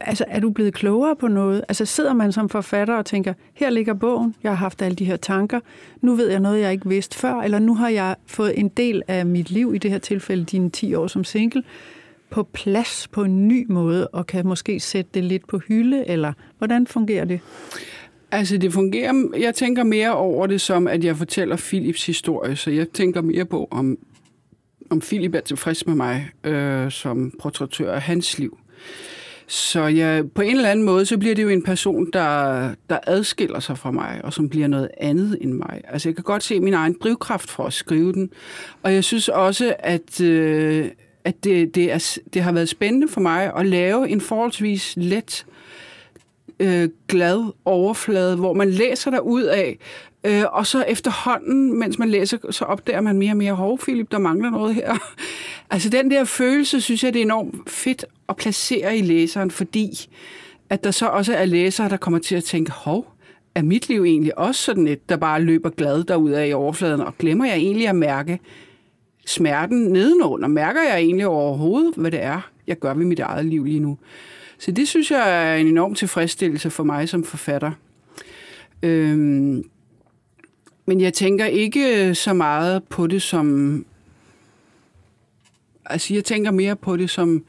Altså, 0.00 0.24
er 0.28 0.40
du 0.40 0.50
blevet 0.50 0.74
klogere 0.74 1.16
på 1.16 1.28
noget? 1.28 1.64
Altså, 1.68 1.84
sidder 1.84 2.12
man 2.12 2.32
som 2.32 2.48
forfatter 2.48 2.94
og 2.94 3.06
tænker, 3.06 3.32
her 3.54 3.70
ligger 3.70 3.94
bogen, 3.94 4.34
jeg 4.42 4.50
har 4.50 4.56
haft 4.56 4.82
alle 4.82 4.96
de 4.96 5.04
her 5.04 5.16
tanker, 5.16 5.60
nu 6.00 6.14
ved 6.14 6.30
jeg 6.30 6.40
noget, 6.40 6.60
jeg 6.60 6.72
ikke 6.72 6.88
vidste 6.88 7.18
før, 7.18 7.34
eller 7.34 7.58
nu 7.58 7.74
har 7.74 7.88
jeg 7.88 8.16
fået 8.26 8.58
en 8.58 8.68
del 8.68 9.02
af 9.08 9.26
mit 9.26 9.50
liv, 9.50 9.74
i 9.74 9.78
det 9.78 9.90
her 9.90 9.98
tilfælde 9.98 10.44
dine 10.44 10.70
10 10.70 10.94
år 10.94 11.06
som 11.06 11.24
single, 11.24 11.62
på 12.30 12.42
plads 12.42 13.08
på 13.08 13.24
en 13.24 13.48
ny 13.48 13.66
måde, 13.68 14.08
og 14.08 14.26
kan 14.26 14.46
måske 14.46 14.80
sætte 14.80 15.10
det 15.14 15.24
lidt 15.24 15.46
på 15.46 15.58
hylde, 15.58 16.08
eller 16.08 16.32
hvordan 16.58 16.86
fungerer 16.86 17.24
det? 17.24 17.40
Altså, 18.32 18.56
det 18.56 18.72
fungerer... 18.72 19.38
Jeg 19.38 19.54
tænker 19.54 19.84
mere 19.84 20.14
over 20.14 20.46
det 20.46 20.60
som, 20.60 20.86
at 20.86 21.04
jeg 21.04 21.16
fortæller 21.16 21.56
Philips 21.56 22.06
historie, 22.06 22.56
så 22.56 22.70
jeg 22.70 22.88
tænker 22.88 23.20
mere 23.20 23.44
på, 23.44 23.68
om, 23.70 23.98
om 24.90 25.00
Philip 25.00 25.34
er 25.34 25.40
tilfreds 25.40 25.86
med 25.86 25.94
mig 25.94 26.30
øh, 26.44 26.90
som 26.90 27.32
portrættør 27.42 27.92
af 27.92 28.02
hans 28.02 28.38
liv. 28.38 28.58
Så 29.46 29.80
ja, 29.80 30.22
på 30.34 30.42
en 30.42 30.56
eller 30.56 30.68
anden 30.68 30.84
måde, 30.84 31.06
så 31.06 31.18
bliver 31.18 31.34
det 31.34 31.42
jo 31.42 31.48
en 31.48 31.62
person, 31.62 32.10
der, 32.12 32.74
der 32.90 32.98
adskiller 33.06 33.60
sig 33.60 33.78
fra 33.78 33.90
mig, 33.90 34.20
og 34.24 34.32
som 34.32 34.48
bliver 34.48 34.66
noget 34.66 34.88
andet 34.98 35.38
end 35.40 35.52
mig. 35.52 35.80
Altså, 35.88 36.08
jeg 36.08 36.16
kan 36.16 36.24
godt 36.24 36.42
se 36.42 36.60
min 36.60 36.74
egen 36.74 36.96
drivkraft 37.02 37.50
for 37.50 37.64
at 37.64 37.72
skrive 37.72 38.12
den. 38.12 38.30
Og 38.82 38.94
jeg 38.94 39.04
synes 39.04 39.28
også, 39.28 39.74
at, 39.78 40.20
øh, 40.20 40.88
at 41.24 41.44
det, 41.44 41.74
det, 41.74 41.92
er, 41.92 42.18
det 42.34 42.42
har 42.42 42.52
været 42.52 42.68
spændende 42.68 43.08
for 43.08 43.20
mig 43.20 43.52
at 43.56 43.66
lave 43.66 44.08
en 44.08 44.20
forholdsvis 44.20 44.94
let 44.96 45.46
øh, 46.60 46.88
glad 47.08 47.52
overflade, 47.64 48.36
hvor 48.36 48.52
man 48.52 48.70
læser 48.70 49.10
der 49.10 49.20
ud 49.20 49.42
af, 49.42 49.78
øh, 50.24 50.42
og 50.52 50.66
så 50.66 50.82
efterhånden, 50.82 51.78
mens 51.78 51.98
man 51.98 52.08
læser, 52.08 52.38
så 52.50 52.64
opdager 52.64 53.00
man 53.00 53.18
mere 53.18 53.32
og 53.32 53.36
mere, 53.36 53.52
hov 53.52 53.78
Philip, 53.78 54.10
der 54.10 54.18
mangler 54.18 54.50
noget 54.50 54.74
her. 54.74 54.94
altså 55.70 55.88
den 55.88 56.10
der 56.10 56.24
følelse, 56.24 56.80
synes 56.80 57.04
jeg, 57.04 57.14
det 57.14 57.20
er 57.20 57.24
enormt 57.24 57.70
fedt 57.70 58.04
at 58.28 58.36
placere 58.36 58.96
i 58.96 59.02
læseren, 59.02 59.50
fordi 59.50 60.08
at 60.70 60.84
der 60.84 60.90
så 60.90 61.06
også 61.06 61.34
er 61.34 61.44
læsere, 61.44 61.88
der 61.88 61.96
kommer 61.96 62.18
til 62.18 62.36
at 62.36 62.44
tænke, 62.44 62.70
hov, 62.72 63.06
er 63.54 63.62
mit 63.62 63.88
liv 63.88 64.04
egentlig 64.04 64.38
også 64.38 64.62
sådan 64.62 64.86
et, 64.86 65.08
der 65.08 65.16
bare 65.16 65.42
løber 65.42 65.70
glad 65.70 66.04
derud 66.04 66.30
af 66.30 66.48
i 66.48 66.52
overfladen, 66.52 67.00
og 67.00 67.18
glemmer 67.18 67.46
jeg 67.46 67.56
egentlig 67.56 67.88
at 67.88 67.96
mærke 67.96 68.38
smerten 69.26 69.78
nedenunder? 69.78 70.48
Mærker 70.48 70.82
jeg 70.82 70.98
egentlig 70.98 71.26
overhovedet, 71.26 71.94
hvad 71.94 72.10
det 72.10 72.22
er, 72.22 72.50
jeg 72.66 72.78
gør 72.78 72.94
ved 72.94 73.04
mit 73.04 73.20
eget 73.20 73.46
liv 73.46 73.64
lige 73.64 73.80
nu? 73.80 73.98
Så 74.60 74.70
det 74.70 74.88
synes 74.88 75.10
jeg 75.10 75.52
er 75.52 75.56
en 75.56 75.66
enorm 75.66 75.94
tilfredsstillelse 75.94 76.70
for 76.70 76.84
mig 76.84 77.08
som 77.08 77.24
forfatter. 77.24 77.72
Øhm, 78.82 79.64
men 80.86 81.00
jeg 81.00 81.14
tænker 81.14 81.46
ikke 81.46 82.14
så 82.14 82.32
meget 82.32 82.84
på 82.84 83.06
det 83.06 83.22
som... 83.22 83.86
Altså, 85.86 86.14
jeg 86.14 86.24
tænker 86.24 86.50
mere 86.50 86.76
på 86.76 86.96
det 86.96 87.10
som... 87.10 87.44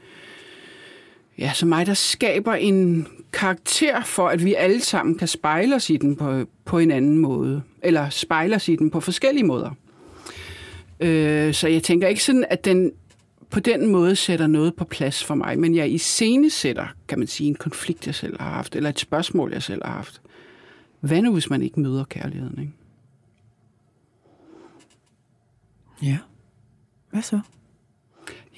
Ja, 1.38 1.52
som 1.54 1.68
mig, 1.68 1.86
der 1.86 1.94
skaber 1.94 2.54
en 2.54 3.08
karakter 3.32 4.04
for, 4.04 4.28
at 4.28 4.44
vi 4.44 4.54
alle 4.54 4.80
sammen 4.80 5.18
kan 5.18 5.28
spejle 5.28 5.74
os 5.74 5.90
i 5.90 5.96
den 5.96 6.16
på, 6.16 6.44
på 6.64 6.78
en 6.78 6.90
anden 6.90 7.18
måde. 7.18 7.62
Eller 7.82 8.10
spejle 8.10 8.56
os 8.56 8.68
i 8.68 8.76
den 8.76 8.90
på 8.90 9.00
forskellige 9.00 9.46
måder. 9.46 9.70
Øh, 11.00 11.54
så 11.54 11.68
jeg 11.68 11.82
tænker 11.82 12.08
ikke 12.08 12.24
sådan, 12.24 12.44
at 12.50 12.64
den 12.64 12.92
på 13.52 13.60
den 13.60 13.92
måde 13.92 14.16
sætter 14.16 14.46
noget 14.46 14.76
på 14.76 14.84
plads 14.84 15.24
for 15.24 15.34
mig, 15.34 15.58
men 15.58 15.74
jeg 15.74 15.92
i 15.92 15.98
scene 15.98 16.50
sætter, 16.50 16.86
kan 17.08 17.18
man 17.18 17.28
sige, 17.28 17.48
en 17.48 17.54
konflikt, 17.54 18.06
jeg 18.06 18.14
selv 18.14 18.40
har 18.40 18.50
haft, 18.50 18.76
eller 18.76 18.90
et 18.90 18.98
spørgsmål, 18.98 19.52
jeg 19.52 19.62
selv 19.62 19.84
har 19.84 19.92
haft. 19.92 20.22
Hvad 21.00 21.22
nu, 21.22 21.32
hvis 21.32 21.50
man 21.50 21.62
ikke 21.62 21.80
møder 21.80 22.04
kærligheden, 22.04 22.58
ikke? 22.60 22.72
Ja. 26.02 26.18
Hvad 27.10 27.22
så? 27.22 27.40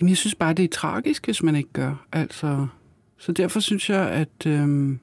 Jamen, 0.01 0.09
jeg 0.09 0.17
synes 0.17 0.35
bare, 0.35 0.53
det 0.53 0.65
er 0.65 0.69
tragisk, 0.69 1.25
hvis 1.25 1.43
man 1.43 1.57
ikke 1.57 1.73
gør. 1.73 2.07
Altså, 2.13 2.67
så 3.19 3.33
derfor 3.33 3.61
synes 3.61 3.91
jeg, 3.91 4.11
at... 4.11 4.47
Øhm, 4.47 5.01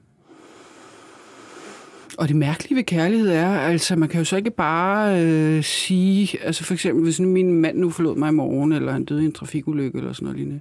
og 2.18 2.28
det 2.28 2.36
mærkelige 2.36 2.76
ved 2.76 2.84
kærlighed 2.84 3.28
er, 3.28 3.48
altså 3.48 3.96
man 3.96 4.08
kan 4.08 4.18
jo 4.18 4.24
så 4.24 4.36
ikke 4.36 4.50
bare 4.50 5.22
øh, 5.22 5.64
sige, 5.64 6.42
altså 6.42 6.64
for 6.64 6.74
eksempel, 6.74 7.04
hvis 7.04 7.20
min 7.20 7.52
mand 7.52 7.78
nu 7.78 7.90
forlod 7.90 8.16
mig 8.16 8.28
i 8.28 8.32
morgen, 8.32 8.72
eller 8.72 8.92
han 8.92 9.04
døde 9.04 9.22
i 9.22 9.26
en 9.26 9.32
trafikulykke, 9.32 9.98
eller 9.98 10.12
sådan 10.12 10.24
noget 10.26 10.38
lignende, 10.38 10.60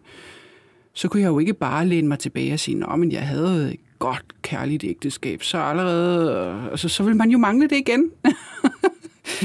så 0.93 1.07
kunne 1.07 1.21
jeg 1.21 1.27
jo 1.27 1.39
ikke 1.39 1.53
bare 1.53 1.87
læne 1.87 2.07
mig 2.07 2.19
tilbage 2.19 2.53
og 2.53 2.59
sige, 2.59 2.77
nå, 2.77 2.95
men 2.95 3.11
jeg 3.11 3.21
havde 3.21 3.71
et 3.71 3.79
godt 3.99 4.25
kærligt 4.41 4.83
ægteskab, 4.83 5.43
så 5.43 5.57
allerede, 5.57 6.69
altså 6.71 6.89
så 6.89 7.03
vil 7.03 7.15
man 7.15 7.29
jo 7.29 7.37
mangle 7.37 7.67
det 7.67 7.77
igen. 7.77 8.11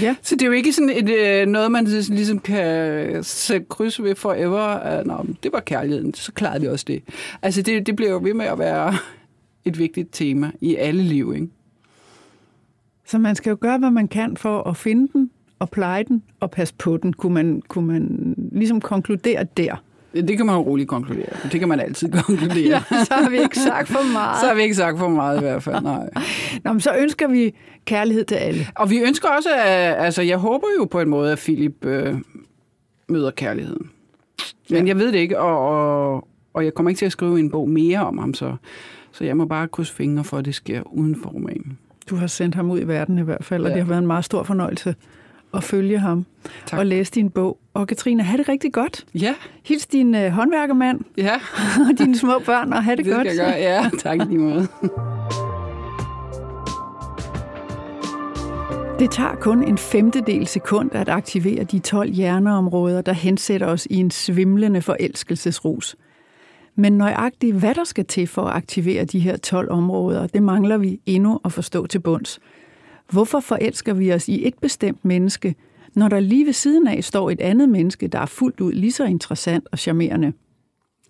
Ja. 0.01 0.17
Så 0.23 0.35
det 0.35 0.43
er 0.43 0.47
jo 0.47 0.53
ikke 0.53 0.73
sådan 0.73 0.91
et, 0.91 1.11
øh, 1.11 1.47
noget, 1.47 1.73
man 1.73 1.85
ligesom 1.85 2.39
kan 2.39 3.25
sætte 3.25 3.67
kryds 3.69 4.03
ved 4.03 4.15
forever. 4.15 5.05
Nå, 5.05 5.27
det 5.43 5.53
var 5.53 5.61
kærligheden, 5.61 6.15
så 6.15 6.33
klarede 6.33 6.61
vi 6.61 6.69
også 6.69 6.85
det. 6.89 7.03
Altså 7.43 7.63
det, 7.63 7.87
det 7.87 7.97
bliver 7.97 8.13
jo 8.13 8.21
ved 8.23 8.35
med 8.35 8.47
at 8.47 8.59
være 8.59 8.97
et 9.65 9.79
vigtigt 9.79 10.09
tema 10.13 10.51
i 10.61 10.77
alle 10.77 11.03
liv, 11.03 11.33
ikke? 11.35 11.49
Så 13.07 13.19
man 13.19 13.35
skal 13.35 13.51
jo 13.51 13.57
gøre, 13.61 13.79
hvad 13.79 13.91
man 13.91 14.09
kan 14.09 14.37
for 14.37 14.63
at 14.63 14.77
finde 14.77 15.09
den, 15.13 15.31
og 15.59 15.71
pleje 15.71 16.05
den, 16.05 16.23
og 16.41 16.51
passe 16.51 16.75
på 16.79 16.97
den. 16.97 17.13
Kunne 17.13 17.35
man, 17.35 17.63
kunne 17.69 17.87
man 17.87 18.35
ligesom 18.53 18.81
konkludere 18.81 19.45
der? 19.57 19.77
Det 20.15 20.37
kan 20.37 20.47
man 20.47 20.55
jo 20.55 20.61
roligt 20.61 20.89
konkludere. 20.89 21.37
Det 21.53 21.61
kan 21.61 21.69
man 21.69 21.81
altid 21.81 22.13
konkludere. 22.27 22.83
ja, 22.91 23.05
så 23.05 23.15
har 23.15 23.31
vi 23.31 23.39
ikke 23.39 23.59
sagt 23.59 23.89
for 23.89 24.13
meget. 24.13 24.39
så 24.41 24.47
har 24.47 24.55
vi 24.55 24.63
ikke 24.63 24.75
sagt 24.75 24.99
for 24.99 25.09
meget 25.09 25.39
i 25.39 25.41
hvert 25.41 25.63
fald, 25.63 25.83
nej. 25.83 26.09
Nå, 26.65 26.73
men 26.73 26.81
så 26.81 26.97
ønsker 26.99 27.29
vi 27.29 27.55
kærlighed 27.85 28.25
til 28.25 28.35
alle. 28.35 28.67
Og 28.75 28.91
vi 28.91 28.99
ønsker 28.99 29.29
også, 29.29 29.49
at, 29.55 30.05
altså 30.05 30.23
jeg 30.23 30.39
håber 30.39 30.67
jo 30.79 30.85
på 30.85 31.01
en 31.01 31.09
måde, 31.09 31.33
at 31.33 31.39
Philip 31.39 31.85
øh, 31.85 32.15
møder 33.09 33.31
kærligheden. 33.31 33.91
Men 34.71 34.83
ja. 34.83 34.89
jeg 34.89 34.99
ved 34.99 35.13
det 35.13 35.19
ikke, 35.19 35.39
og, 35.39 35.59
og, 35.59 36.29
og 36.55 36.65
jeg 36.65 36.75
kommer 36.75 36.91
ikke 36.91 36.99
til 36.99 37.07
at 37.07 37.13
skrive 37.13 37.41
en 37.41 37.51
bog 37.51 37.69
mere 37.69 37.99
om 37.99 38.19
ham, 38.19 38.35
så, 38.35 38.57
så 39.13 39.25
jeg 39.25 39.37
må 39.37 39.45
bare 39.45 39.69
krydse 39.69 39.95
fingre 39.95 40.25
for, 40.25 40.39
at 40.39 40.45
det 40.45 40.55
sker 40.55 40.83
uden 40.83 41.17
for 41.23 41.31
romanen. 41.31 41.79
Du 42.11 42.17
har 42.17 42.27
sendt 42.27 42.55
ham 42.55 42.71
ud 42.71 42.81
i 42.81 42.85
verden 42.89 43.19
i 43.19 43.23
hvert 43.23 43.45
fald, 43.45 43.63
ja. 43.63 43.69
og 43.69 43.75
det 43.75 43.83
har 43.83 43.89
været 43.89 43.99
en 43.99 44.07
meget 44.07 44.25
stor 44.25 44.43
fornøjelse 44.43 44.95
at 45.55 45.65
følge 45.65 45.99
ham 45.99 46.27
tak. 46.67 46.79
og 46.79 46.87
læse 46.87 47.13
din 47.13 47.31
bog. 47.31 47.59
Og 47.75 47.87
Katrine, 47.87 48.23
have 48.23 48.39
det 48.39 48.49
rigtig 48.49 48.73
godt. 48.73 49.05
Ja. 49.15 49.35
Hils 49.65 49.87
din 49.87 50.15
uh, 50.15 50.27
håndværkermand 50.27 51.01
ja. 51.17 51.35
og 51.91 51.99
dine 51.99 52.19
små 52.19 52.39
børn, 52.39 52.73
og 52.73 52.85
have 52.85 52.97
det, 52.97 53.05
det 53.05 53.15
godt. 53.15 53.25
Det 53.25 53.33
skal 53.33 53.45
jeg 53.45 53.55
gøre, 53.55 53.73
ja. 53.73 53.91
Tak 53.99 54.29
lige 54.29 54.39
måde. 54.39 54.67
Det 58.99 59.11
tager 59.11 59.35
kun 59.35 59.69
en 59.69 59.79
femtedel 59.79 60.47
sekund 60.47 60.91
at 60.95 61.09
aktivere 61.09 61.65
de 61.65 61.79
12 61.79 62.13
hjerneområder, 62.13 63.03
der 63.03 63.13
hensætter 63.13 63.67
os 63.67 63.87
i 63.91 63.97
en 63.97 64.11
svimlende 64.11 64.83
forelskelsesrus. 64.83 65.97
Men 66.77 66.93
nøjagtigt, 66.93 67.57
hvad 67.57 67.75
der 67.75 67.85
skal 67.85 68.05
til 68.05 68.27
for 68.27 68.43
at 68.43 68.57
aktivere 68.57 69.05
de 69.05 69.19
her 69.19 69.37
12 69.37 69.71
områder, 69.71 70.27
det 70.27 70.43
mangler 70.43 70.77
vi 70.77 71.01
endnu 71.07 71.41
at 71.45 71.53
forstå 71.53 71.87
til 71.87 71.99
bunds. 71.99 72.41
Hvorfor 73.11 73.41
forelsker 73.41 73.95
vi 73.95 74.13
os 74.13 74.29
i 74.29 74.47
et 74.49 74.55
bestemt 74.61 75.05
menneske, 75.05 75.55
når 75.95 76.09
der 76.09 76.21
lige 76.21 76.47
ved 76.47 76.53
siden 76.53 76.87
af 76.87 77.05
står 77.05 77.31
et 77.31 77.41
andet 77.41 77.69
menneske, 77.69 78.09
der 78.09 78.19
er 78.19 78.27
fuldt 78.27 78.61
ud 78.61 78.73
lige 78.73 78.93
så 78.93 79.05
interessant 79.05 79.69
og 79.73 79.79
charmerende? 79.79 80.33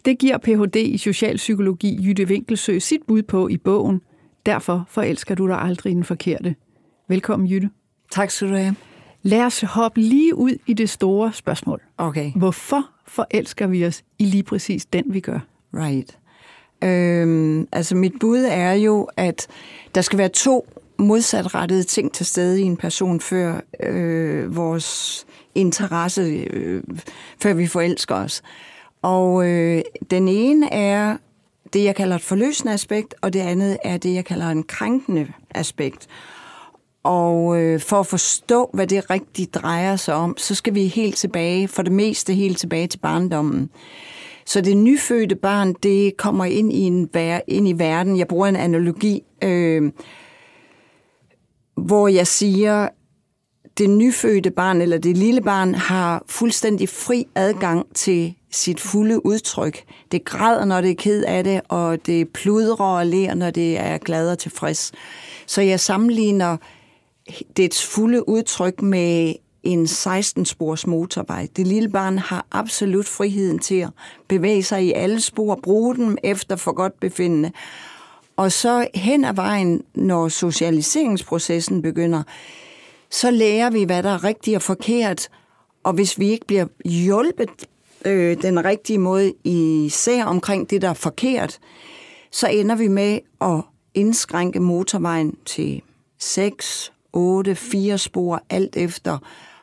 Det 0.04 0.18
giver 0.18 0.38
Ph.D. 0.38 0.76
i 0.76 0.98
socialpsykologi 0.98 1.98
Jytte 2.04 2.24
Winkelsø 2.24 2.78
sit 2.78 3.00
bud 3.06 3.22
på 3.22 3.48
i 3.48 3.56
bogen 3.56 4.00
Derfor 4.46 4.84
forelsker 4.88 5.34
du 5.34 5.46
dig 5.46 5.60
aldrig 5.60 5.94
den 5.94 6.04
forkerte. 6.04 6.54
Velkommen, 7.08 7.48
Jytte. 7.48 7.70
Tak 8.10 8.30
skal 8.30 8.48
du 8.48 8.54
have. 8.54 8.76
Lad 9.22 9.44
os 9.44 9.60
hoppe 9.60 10.00
lige 10.00 10.34
ud 10.34 10.52
i 10.66 10.72
det 10.72 10.90
store 10.90 11.32
spørgsmål. 11.32 11.82
Okay. 11.98 12.32
Hvorfor 12.36 12.90
forelsker 13.06 13.66
vi 13.66 13.86
os 13.86 14.04
i 14.18 14.24
lige 14.24 14.42
præcis 14.42 14.86
den, 14.86 15.04
vi 15.06 15.20
gør? 15.20 15.55
Right. 15.76 16.18
Øhm, 16.84 17.68
altså 17.72 17.94
mit 17.94 18.12
bud 18.20 18.44
er 18.50 18.72
jo, 18.72 19.08
at 19.16 19.46
der 19.94 20.00
skal 20.00 20.18
være 20.18 20.28
to 20.28 20.68
modsatrettede 20.98 21.82
ting 21.82 22.12
til 22.12 22.26
stede 22.26 22.60
i 22.60 22.64
en 22.64 22.76
person, 22.76 23.20
før 23.20 23.60
øh, 23.82 24.56
vores 24.56 25.26
interesse, 25.54 26.22
øh, 26.22 26.82
før 27.42 27.52
vi 27.52 27.66
forelsker 27.66 28.14
os. 28.14 28.42
Og 29.02 29.48
øh, 29.48 29.82
den 30.10 30.28
ene 30.28 30.72
er 30.72 31.16
det, 31.72 31.84
jeg 31.84 31.96
kalder 31.96 32.16
et 32.16 32.22
forløsende 32.22 32.72
aspekt, 32.72 33.14
og 33.20 33.32
det 33.32 33.40
andet 33.40 33.76
er 33.84 33.96
det, 33.96 34.14
jeg 34.14 34.24
kalder 34.24 34.48
en 34.48 34.62
krænkende 34.62 35.28
aspekt. 35.50 36.06
Og 37.02 37.62
øh, 37.62 37.80
for 37.80 38.00
at 38.00 38.06
forstå, 38.06 38.70
hvad 38.74 38.86
det 38.86 39.10
rigtigt 39.10 39.54
drejer 39.54 39.96
sig 39.96 40.14
om, 40.14 40.36
så 40.36 40.54
skal 40.54 40.74
vi 40.74 40.86
helt 40.86 41.16
tilbage, 41.16 41.68
for 41.68 41.82
det 41.82 41.92
meste 41.92 42.34
helt 42.34 42.58
tilbage 42.58 42.86
til 42.86 42.98
barndommen. 42.98 43.70
Så 44.46 44.60
det 44.60 44.76
nyfødte 44.76 45.34
barn, 45.34 45.74
det 45.82 46.16
kommer 46.16 46.44
ind 46.44 46.72
i, 46.72 46.80
en, 46.80 47.08
ind 47.48 47.68
i 47.68 47.72
verden. 47.72 48.18
Jeg 48.18 48.28
bruger 48.28 48.46
en 48.46 48.56
analogi, 48.56 49.22
øh, 49.42 49.92
hvor 51.76 52.08
jeg 52.08 52.26
siger, 52.26 52.88
det 53.78 53.90
nyfødte 53.90 54.50
barn 54.50 54.80
eller 54.80 54.98
det 54.98 55.16
lille 55.16 55.40
barn 55.40 55.74
har 55.74 56.24
fuldstændig 56.28 56.88
fri 56.88 57.26
adgang 57.34 57.94
til 57.94 58.34
sit 58.50 58.80
fulde 58.80 59.26
udtryk. 59.26 59.84
Det 60.12 60.24
græder, 60.24 60.64
når 60.64 60.80
det 60.80 60.90
er 60.90 60.94
ked 60.94 61.24
af 61.24 61.44
det, 61.44 61.60
og 61.68 62.06
det 62.06 62.28
pludrer 62.28 62.86
og 62.86 63.06
ler, 63.06 63.34
når 63.34 63.50
det 63.50 63.78
er 63.78 63.98
glad 63.98 64.30
og 64.30 64.38
tilfreds. 64.38 64.92
Så 65.46 65.62
jeg 65.62 65.80
sammenligner 65.80 66.56
dets 67.56 67.86
fulde 67.86 68.28
udtryk 68.28 68.82
med 68.82 69.34
en 69.66 69.84
16-spors 69.84 70.86
motorvej. 70.86 71.48
Det 71.56 71.66
lille 71.66 71.88
barn 71.88 72.18
har 72.18 72.46
absolut 72.52 73.08
friheden 73.08 73.58
til 73.58 73.74
at 73.80 73.90
bevæge 74.28 74.62
sig 74.62 74.84
i 74.84 74.92
alle 74.92 75.20
spor, 75.20 75.60
bruge 75.62 75.96
dem 75.96 76.18
efter 76.22 76.56
for 76.56 76.72
godt 76.72 77.00
befindende. 77.00 77.52
Og 78.36 78.52
så 78.52 78.86
hen 78.94 79.24
ad 79.24 79.34
vejen, 79.34 79.82
når 79.94 80.28
socialiseringsprocessen 80.28 81.82
begynder, 81.82 82.22
så 83.10 83.30
lærer 83.30 83.70
vi, 83.70 83.84
hvad 83.84 84.02
der 84.02 84.10
er 84.10 84.24
rigtigt 84.24 84.56
og 84.56 84.62
forkert. 84.62 85.28
Og 85.84 85.92
hvis 85.92 86.18
vi 86.18 86.28
ikke 86.28 86.46
bliver 86.46 86.66
hjulpet 86.84 87.66
øh, 88.04 88.42
den 88.42 88.64
rigtige 88.64 88.98
måde, 88.98 89.32
især 89.44 90.24
omkring 90.24 90.70
det, 90.70 90.82
der 90.82 90.88
er 90.88 90.94
forkert, 90.94 91.58
så 92.32 92.48
ender 92.48 92.74
vi 92.74 92.88
med 92.88 93.18
at 93.40 93.62
indskrænke 93.94 94.60
motorvejen 94.60 95.36
til 95.44 95.82
6, 96.18 96.92
8, 97.12 97.54
4 97.54 97.98
spor, 97.98 98.42
alt 98.50 98.76
efter 98.76 99.18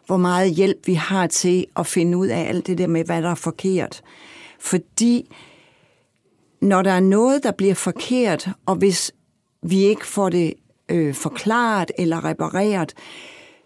hvor 0.05 0.17
meget 0.17 0.51
hjælp 0.51 0.87
vi 0.87 0.93
har 0.93 1.27
til 1.27 1.65
at 1.75 1.87
finde 1.87 2.17
ud 2.17 2.27
af 2.27 2.49
alt 2.49 2.67
det 2.67 2.77
der 2.77 2.87
med, 2.87 3.05
hvad 3.05 3.21
der 3.21 3.29
er 3.29 3.35
forkert. 3.35 4.01
Fordi 4.59 5.29
når 6.61 6.81
der 6.81 6.91
er 6.91 6.99
noget, 6.99 7.43
der 7.43 7.51
bliver 7.51 7.73
forkert, 7.75 8.49
og 8.65 8.75
hvis 8.75 9.11
vi 9.61 9.77
ikke 9.77 10.05
får 10.05 10.29
det 10.29 10.53
øh, 10.89 11.13
forklaret 11.13 11.91
eller 11.97 12.25
repareret, 12.25 12.93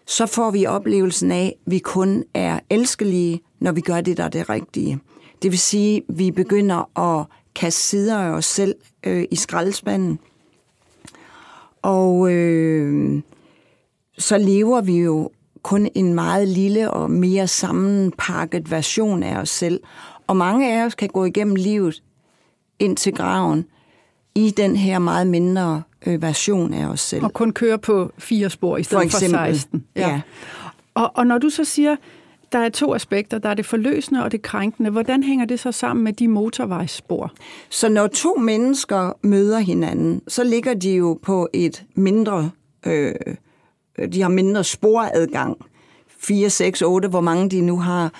så 0.06 0.26
får 0.26 0.50
vi 0.50 0.66
oplevelsen 0.66 1.32
af, 1.32 1.56
at 1.66 1.72
vi 1.72 1.78
kun 1.78 2.24
er 2.34 2.60
elskelige, 2.70 3.40
når 3.60 3.72
vi 3.72 3.80
gør 3.80 4.00
det, 4.00 4.16
der 4.16 4.24
er 4.24 4.28
det 4.28 4.48
rigtige. 4.48 4.98
Det 5.42 5.50
vil 5.50 5.58
sige, 5.58 5.96
at 5.96 6.18
vi 6.18 6.30
begynder 6.30 6.98
at 6.98 7.26
kaste 7.54 7.80
sider 7.80 8.18
af 8.18 8.30
os 8.30 8.44
selv 8.44 8.74
øh, 9.04 9.24
i 9.30 9.36
skraldespanden. 9.36 10.18
Og 11.82 12.32
øh, 12.32 13.22
så 14.18 14.38
lever 14.38 14.80
vi 14.80 14.98
jo 14.98 15.30
kun 15.62 15.88
en 15.94 16.14
meget 16.14 16.48
lille 16.48 16.90
og 16.90 17.10
mere 17.10 17.46
sammenpakket 17.46 18.70
version 18.70 19.22
af 19.22 19.36
os 19.36 19.48
selv. 19.48 19.80
Og 20.26 20.36
mange 20.36 20.72
af 20.72 20.86
os 20.86 20.94
kan 20.94 21.08
gå 21.08 21.24
igennem 21.24 21.56
livet 21.56 22.02
ind 22.78 22.96
til 22.96 23.14
graven 23.14 23.64
i 24.34 24.50
den 24.50 24.76
her 24.76 24.98
meget 24.98 25.26
mindre 25.26 25.82
øh, 26.06 26.22
version 26.22 26.74
af 26.74 26.86
os 26.86 27.00
selv. 27.00 27.24
Og 27.24 27.32
kun 27.32 27.52
køre 27.52 27.78
på 27.78 28.12
fire 28.18 28.50
spor 28.50 28.76
i 28.76 28.82
stedet 28.82 29.10
for, 29.10 29.18
for 29.18 29.26
16. 29.26 29.84
Ja. 29.96 30.08
ja. 30.08 30.20
Og, 30.94 31.12
og 31.14 31.26
når 31.26 31.38
du 31.38 31.50
så 31.50 31.64
siger, 31.64 31.96
der 32.52 32.58
er 32.58 32.68
to 32.68 32.94
aspekter, 32.94 33.38
der 33.38 33.48
er 33.48 33.54
det 33.54 33.66
forløsende 33.66 34.24
og 34.24 34.32
det 34.32 34.42
krænkende. 34.42 34.90
Hvordan 34.90 35.22
hænger 35.22 35.44
det 35.44 35.60
så 35.60 35.72
sammen 35.72 36.04
med 36.04 36.12
de 36.12 36.28
motorvejsspor? 36.28 37.32
Så 37.70 37.88
når 37.88 38.06
to 38.06 38.34
mennesker 38.34 39.12
møder 39.22 39.58
hinanden, 39.58 40.22
så 40.28 40.44
ligger 40.44 40.74
de 40.74 40.90
jo 40.90 41.18
på 41.22 41.48
et 41.52 41.84
mindre, 41.94 42.50
øh, 42.86 43.14
de 44.06 44.22
har 44.22 44.28
mindre 44.28 44.64
sporadgang. 44.64 45.56
4, 46.20 46.50
6, 46.50 46.82
8, 46.82 47.08
hvor 47.08 47.20
mange 47.20 47.50
de 47.50 47.60
nu 47.60 47.78
har. 47.78 48.12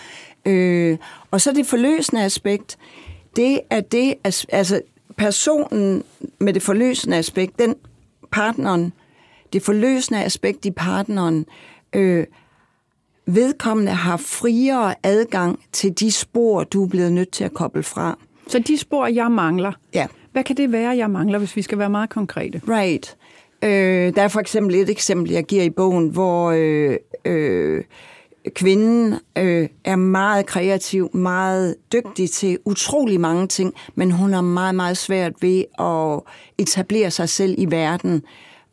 Øh, 0.47 0.99
og 1.31 1.41
så 1.41 1.53
det 1.53 1.67
forløsende 1.67 2.25
aspekt, 2.25 2.79
det 3.37 3.61
er 3.71 3.81
det, 3.81 4.15
altså 4.49 4.81
personen 5.17 6.03
med 6.39 6.53
det 6.53 6.63
forløsende 6.63 7.17
aspekt, 7.17 7.59
den 7.59 7.75
partneren, 8.31 8.93
det 9.53 9.63
forløsende 9.63 10.25
aspekt 10.25 10.65
i 10.65 10.71
partneren, 10.71 11.47
øh, 11.93 12.27
vedkommende 13.27 13.93
har 13.93 14.17
friere 14.17 14.95
adgang 15.03 15.61
til 15.73 16.01
de 16.01 16.13
spor, 16.13 16.65
du 16.65 16.85
er 16.85 16.89
blevet 16.89 17.13
nødt 17.13 17.31
til 17.31 17.45
at 17.45 17.55
koble 17.55 17.83
fra. 17.83 18.19
Så 18.49 18.59
de 18.59 18.79
spor, 18.79 19.07
jeg 19.07 19.31
mangler, 19.31 19.73
ja. 19.95 20.07
hvad 20.33 20.45
kan 20.45 20.57
det 20.57 20.73
være, 20.73 20.97
jeg 20.97 21.11
mangler, 21.11 21.39
hvis 21.39 21.57
vi 21.57 21.63
skal 21.63 21.79
være 21.79 21.91
meget 21.91 22.11
konkrete? 22.11 22.61
Right. 22.69 23.17
Øh, 23.65 24.15
der 24.15 24.23
er 24.23 24.29
for 24.29 24.41
eksempel 24.41 24.75
et 24.75 24.91
eksempel, 24.91 25.33
jeg 25.33 25.45
giver 25.45 25.63
i 25.63 25.71
bogen, 25.71 26.09
hvor 26.09 26.51
øh, 26.57 26.97
øh, 27.25 27.85
kvinden 28.55 29.15
øh, 29.39 29.69
er 29.85 29.97
meget 29.97 30.47
kreativ, 30.47 31.17
meget 31.17 31.75
dygtig 31.93 32.31
til 32.31 32.59
utrolig 32.65 33.21
mange 33.21 33.47
ting, 33.47 33.75
men 33.95 34.11
hun 34.11 34.33
har 34.33 34.41
meget, 34.41 34.75
meget 34.75 34.97
svært 34.97 35.33
ved 35.41 35.65
at 35.79 36.21
etablere 36.59 37.11
sig 37.11 37.29
selv 37.29 37.55
i 37.59 37.71
verden 37.71 38.23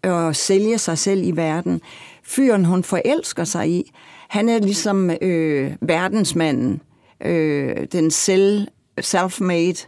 og 0.04 0.36
sælge 0.36 0.78
sig 0.78 0.98
selv 0.98 1.24
i 1.24 1.32
verden. 1.32 1.82
Fyren, 2.24 2.66
hun 2.66 2.84
forelsker 2.84 3.44
sig 3.44 3.70
i, 3.70 3.92
han 4.28 4.50
er 4.50 4.60
ligesom 4.60 5.10
øh, 5.22 5.72
verdensmanden, 5.82 6.82
øh, 7.26 7.88
den 7.92 8.12
selv, 8.12 8.68
self-made 9.02 9.88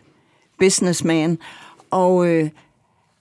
businessman, 0.60 1.38
og 1.92 2.28
øh, 2.28 2.50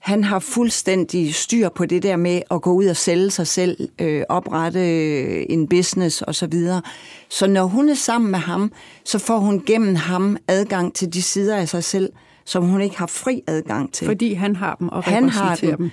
han 0.07 0.23
har 0.23 0.39
fuldstændig 0.39 1.35
styr 1.35 1.69
på 1.69 1.85
det 1.85 2.03
der 2.03 2.15
med 2.15 2.41
at 2.51 2.61
gå 2.61 2.71
ud 2.71 2.85
og 2.85 2.95
sælge 2.95 3.31
sig 3.31 3.47
selv, 3.47 3.89
øh, 4.01 4.23
oprette 4.29 4.79
øh, 4.79 5.45
en 5.49 5.67
business 5.67 6.23
osv. 6.27 6.33
Så, 6.33 6.47
videre. 6.47 6.81
så 7.29 7.47
når 7.47 7.65
hun 7.65 7.89
er 7.89 7.93
sammen 7.93 8.31
med 8.31 8.39
ham, 8.39 8.71
så 9.05 9.19
får 9.19 9.37
hun 9.37 9.63
gennem 9.65 9.95
ham 9.95 10.37
adgang 10.47 10.93
til 10.93 11.13
de 11.13 11.21
sider 11.21 11.55
af 11.55 11.69
sig 11.69 11.83
selv, 11.83 12.09
som 12.45 12.63
hun 12.63 12.81
ikke 12.81 12.97
har 12.97 13.07
fri 13.07 13.41
adgang 13.47 13.93
til. 13.93 14.07
Fordi 14.07 14.33
han 14.33 14.55
har 14.55 14.75
dem 14.75 14.89
og 14.89 15.03
han 15.03 15.29
har 15.29 15.55
dem. 15.55 15.77
dem. 15.77 15.91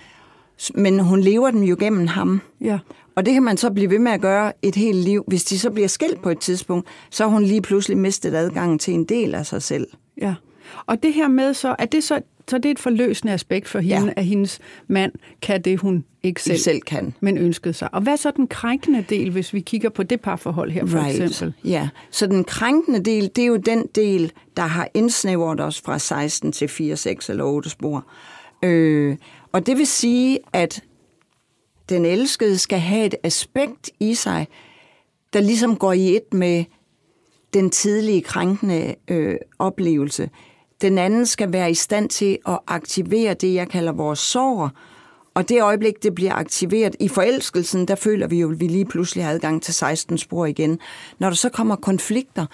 Men 0.75 1.01
hun 1.01 1.21
lever 1.21 1.51
dem 1.51 1.63
jo 1.63 1.77
gennem 1.81 2.07
ham. 2.07 2.41
Ja. 2.61 2.79
Og 3.17 3.27
det 3.27 3.35
kan 3.35 3.43
man 3.43 3.57
så 3.57 3.71
blive 3.71 3.91
ved 3.91 3.99
med 3.99 4.13
at 4.13 4.21
gøre 4.21 4.53
et 4.63 4.75
helt 4.75 4.99
liv. 4.99 5.25
Hvis 5.27 5.45
de 5.45 5.59
så 5.59 5.71
bliver 5.71 5.89
skilt 5.89 6.23
på 6.23 6.31
et 6.31 6.39
tidspunkt, 6.39 6.89
så 7.11 7.25
har 7.25 7.31
hun 7.31 7.43
lige 7.43 7.63
pludselig 7.63 7.99
mistet 7.99 8.35
adgangen 8.35 8.79
til 8.79 8.95
en 8.95 9.05
del 9.05 9.35
af 9.35 9.47
sig 9.47 9.63
selv. 9.63 9.87
Ja. 10.21 10.35
Og 10.87 11.03
det 11.03 11.13
her 11.13 11.29
med 11.29 11.55
så, 11.55 11.77
er 11.79 11.87
det 11.87 12.05
så 12.05 12.21
så 12.49 12.59
det 12.59 12.67
er 12.67 12.71
et 12.71 12.79
forløsende 12.79 13.33
aspekt 13.33 13.69
for 13.69 13.79
hende, 13.79 14.07
ja. 14.07 14.13
at 14.17 14.25
hendes 14.25 14.59
mand 14.89 15.13
kan 15.43 15.63
det, 15.63 15.81
hun 15.81 16.05
ikke 16.23 16.43
selv, 16.43 16.59
selv 16.59 16.81
kan. 16.81 17.15
men 17.21 17.39
ønskede 17.39 17.75
sig. 17.75 17.95
Og 17.95 18.01
hvad 18.01 18.13
er 18.13 18.17
så 18.17 18.31
den 18.31 18.49
krænkende 18.49 19.05
del, 19.09 19.31
hvis 19.31 19.55
vi 19.55 19.61
kigger 19.61 19.89
på 19.89 20.03
det 20.03 20.21
parforhold 20.21 20.71
her 20.71 20.87
for 20.87 20.99
right. 20.99 21.23
eksempel? 21.23 21.55
Ja, 21.65 21.89
så 22.11 22.27
den 22.27 22.45
krænkende 22.45 23.01
del, 23.01 23.31
det 23.37 23.43
er 23.43 23.47
jo 23.47 23.57
den 23.57 23.87
del, 23.95 24.33
der 24.57 24.63
har 24.63 24.89
indsnævret 24.95 25.61
os 25.61 25.81
fra 25.81 25.99
16 25.99 26.53
til 26.53 26.69
4, 26.69 26.97
6 26.97 27.31
eller 27.31 27.45
8 27.45 27.71
spor. 27.71 28.07
Øh, 28.63 29.17
og 29.53 29.67
det 29.67 29.79
vil 29.79 29.87
sige, 29.87 30.39
at 30.53 30.83
den 31.89 32.05
elskede 32.05 32.59
skal 32.59 32.79
have 32.79 33.07
et 33.07 33.15
aspekt 33.23 33.91
i 34.01 34.15
sig, 34.15 34.49
der 35.33 35.41
ligesom 35.41 35.77
går 35.77 35.93
i 35.93 36.17
et 36.17 36.35
med 36.35 36.65
den 37.55 37.71
tidlige 37.71 38.23
krænkende 38.23 38.95
øh, 39.09 39.37
oplevelse. 39.59 40.31
Den 40.85 40.99
anden 40.99 41.27
skal 41.27 41.53
være 41.53 41.71
i 41.71 41.75
stand 41.75 42.09
til 42.09 42.39
at 42.49 42.59
aktivere 42.67 43.35
det, 43.35 43.55
jeg 43.55 43.69
kalder 43.69 43.93
vores 43.93 44.19
sorg. 44.19 44.71
Og 45.35 45.49
det 45.49 45.63
øjeblik, 45.63 46.03
det 46.03 46.15
bliver 46.15 46.33
aktiveret 46.33 46.97
i 47.01 47.09
forelskelsen, 47.09 47.89
der 47.89 47.95
føler 47.95 48.27
vi 48.27 48.41
jo, 48.41 48.51
at 48.51 48.61
vi 48.61 48.67
lige 48.67 48.85
pludselig 48.85 49.25
har 49.25 49.33
adgang 49.33 49.63
til 49.63 49.75
16 49.75 50.19
spor 50.19 50.47
igen. 50.47 50.79
Når 51.19 51.29
der 51.29 51.37
så 51.37 51.49
kommer 51.49 51.77
konflikter, 51.77 52.47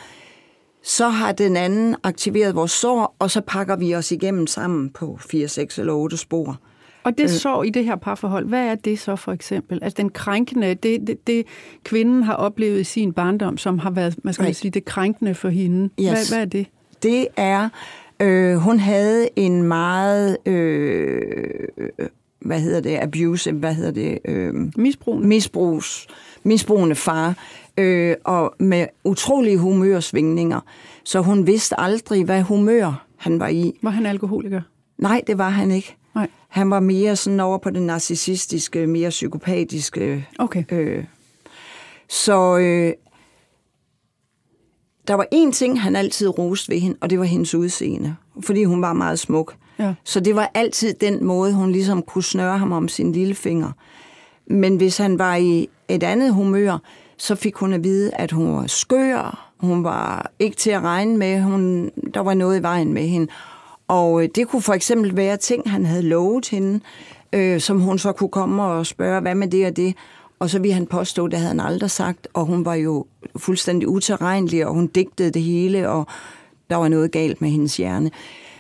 så 0.83 1.09
har 1.09 1.33
den 1.33 1.57
anden 1.57 1.97
aktiveret 2.03 2.55
vores 2.55 2.71
sorg, 2.71 3.15
og 3.19 3.31
så 3.31 3.41
pakker 3.41 3.77
vi 3.77 3.95
os 3.95 4.13
igennem 4.13 4.47
sammen 4.47 4.91
på 4.91 5.19
4, 5.31 5.49
6 5.49 5.79
eller 5.79 5.93
8 5.93 6.17
spor. 6.17 6.61
Og 7.05 7.19
det 7.19 7.25
øh. 7.25 7.31
sorg 7.31 7.67
i 7.67 7.71
det 7.71 7.85
her 7.85 7.97
parforhold, 7.97 8.47
hvad 8.47 8.67
er 8.67 8.75
det 8.75 8.99
så 8.99 9.17
for 9.17 9.33
eksempel? 9.33 9.79
Altså 9.83 9.97
den 9.97 10.11
krænkende, 10.11 10.75
det, 10.75 11.07
det, 11.07 11.27
det 11.27 11.47
kvinden 11.85 12.23
har 12.23 12.35
oplevet 12.35 12.81
i 12.81 12.85
sin 12.85 13.13
barndom, 13.13 13.59
som 13.59 13.79
har 13.79 13.91
været, 13.91 14.25
man 14.25 14.35
skal 14.35 14.45
right. 14.45 14.57
sige, 14.57 14.71
det 14.71 14.85
krænkende 14.85 15.35
for 15.35 15.49
hende. 15.49 15.91
Yes. 16.01 16.11
Hvad, 16.11 16.29
hvad 16.29 16.41
er 16.41 16.45
det? 16.45 16.67
Det 17.03 17.27
er, 17.37 17.69
øh, 18.21 18.57
hun 18.57 18.79
havde 18.79 19.29
en 19.37 19.63
meget, 19.63 20.37
øh, 20.47 21.69
hvad 22.41 22.61
hedder 22.61 22.81
det, 22.81 22.99
abuse, 22.99 23.53
hvad 23.53 23.75
hedder 23.75 23.91
det? 23.91 24.19
Øh, 24.25 24.55
misbrugende. 24.77 25.29
Misbrugs, 25.29 26.07
misbrugende 26.43 26.95
far, 26.95 27.35
øh, 27.79 28.17
og 28.25 28.55
med 28.59 28.87
utrolige 29.05 29.59
humørsvingninger. 29.59 30.61
Så 31.05 31.21
hun 31.21 31.47
vidste 31.47 31.81
aldrig, 31.81 32.25
hvad 32.25 32.43
humør 32.43 33.07
han 33.17 33.41
var 33.41 33.49
i. 33.49 33.79
Var 33.83 33.91
han 33.91 34.07
alkoholiker? 34.07 34.61
Nej, 34.99 35.23
det 35.27 35.39
var 35.39 35.49
han 35.49 35.71
ikke. 35.71 35.97
Nej. 36.15 36.29
Han 36.49 36.71
var 36.71 36.81
mere 36.81 37.17
sådan 37.17 37.41
over 37.41 37.59
på 37.59 37.71
den 37.71 37.87
narcissistiske, 37.87 38.87
mere 38.87 39.11
psykopatiske. 39.11 40.29
Okay. 40.39 40.65
Øh. 40.71 41.05
Så 42.09 42.59
øh, 42.59 42.93
der 45.11 45.17
var 45.17 45.27
én 45.35 45.53
ting, 45.53 45.81
han 45.81 45.97
altid 45.97 46.39
roste 46.39 46.73
ved 46.73 46.79
hende, 46.81 46.97
og 47.01 47.11
det 47.11 47.19
var 47.19 47.25
hendes 47.25 47.55
udseende, 47.55 48.17
fordi 48.41 48.65
hun 48.65 48.83
var 48.83 48.93
meget 48.93 49.19
smuk. 49.19 49.55
Ja. 49.79 49.95
Så 50.05 50.21
det 50.21 50.37
var 50.37 50.51
altid 50.55 50.95
den 50.95 51.25
måde, 51.25 51.53
hun 51.53 51.73
ligesom 51.73 52.03
kunne 52.03 52.25
snøre 52.25 52.59
ham 52.59 52.73
om 52.73 52.89
sin 52.89 53.13
lille 53.13 53.35
finger. 53.35 53.71
Men 54.47 54.77
hvis 54.77 54.99
han 54.99 55.19
var 55.19 55.37
i 55.37 55.69
et 55.89 56.03
andet 56.03 56.35
humør, 56.35 56.79
så 57.17 57.35
fik 57.35 57.55
hun 57.55 57.73
at 57.73 57.85
vide, 57.85 58.11
at 58.15 58.33
hun 58.33 58.57
var 58.57 58.67
skør, 58.67 59.53
hun 59.57 59.85
var 59.85 60.31
ikke 60.39 60.57
til 60.57 60.71
at 60.71 60.83
regne 60.83 61.17
med, 61.17 61.43
hun, 61.43 61.91
der 62.15 62.21
var 62.21 62.35
noget 62.35 62.59
i 62.59 62.63
vejen 62.63 62.93
med 62.93 63.03
hende. 63.09 63.27
Og 63.89 64.23
øh, 64.23 64.29
det 64.35 64.49
kunne 64.49 64.63
for 64.63 64.75
eksempel 64.75 65.17
være 65.17 65.37
ting, 65.37 65.71
han 65.71 65.87
havde 65.87 66.03
lovet 66.03 66.49
hende, 66.49 66.81
øh, 67.33 67.61
som 67.61 67.81
hun 67.81 67.99
så 67.99 68.13
kunne 68.13 68.31
komme 68.31 68.63
og 68.63 68.87
spørge, 68.87 69.21
hvad 69.21 69.35
med 69.35 69.49
det 69.49 69.67
og 69.67 69.77
det. 69.77 69.95
Og 70.41 70.51
så 70.51 70.59
ville 70.59 70.75
han 70.75 70.87
påstå, 70.87 71.27
det 71.27 71.39
havde 71.39 71.49
han 71.49 71.61
aldrig 71.61 71.91
sagt, 71.91 72.29
og 72.35 72.47
hun 72.47 72.65
var 72.65 72.75
jo 72.75 73.07
fuldstændig 73.37 73.89
uterrenelig, 73.89 74.67
og 74.67 74.75
hun 74.75 74.87
digtede 74.87 75.31
det 75.31 75.43
hele, 75.43 75.89
og 75.89 76.07
der 76.71 76.77
var 76.77 76.89
noget 76.89 77.13
galt 77.13 77.41
med 77.41 77.51
hendes 77.51 77.77
hjerne. 77.77 78.11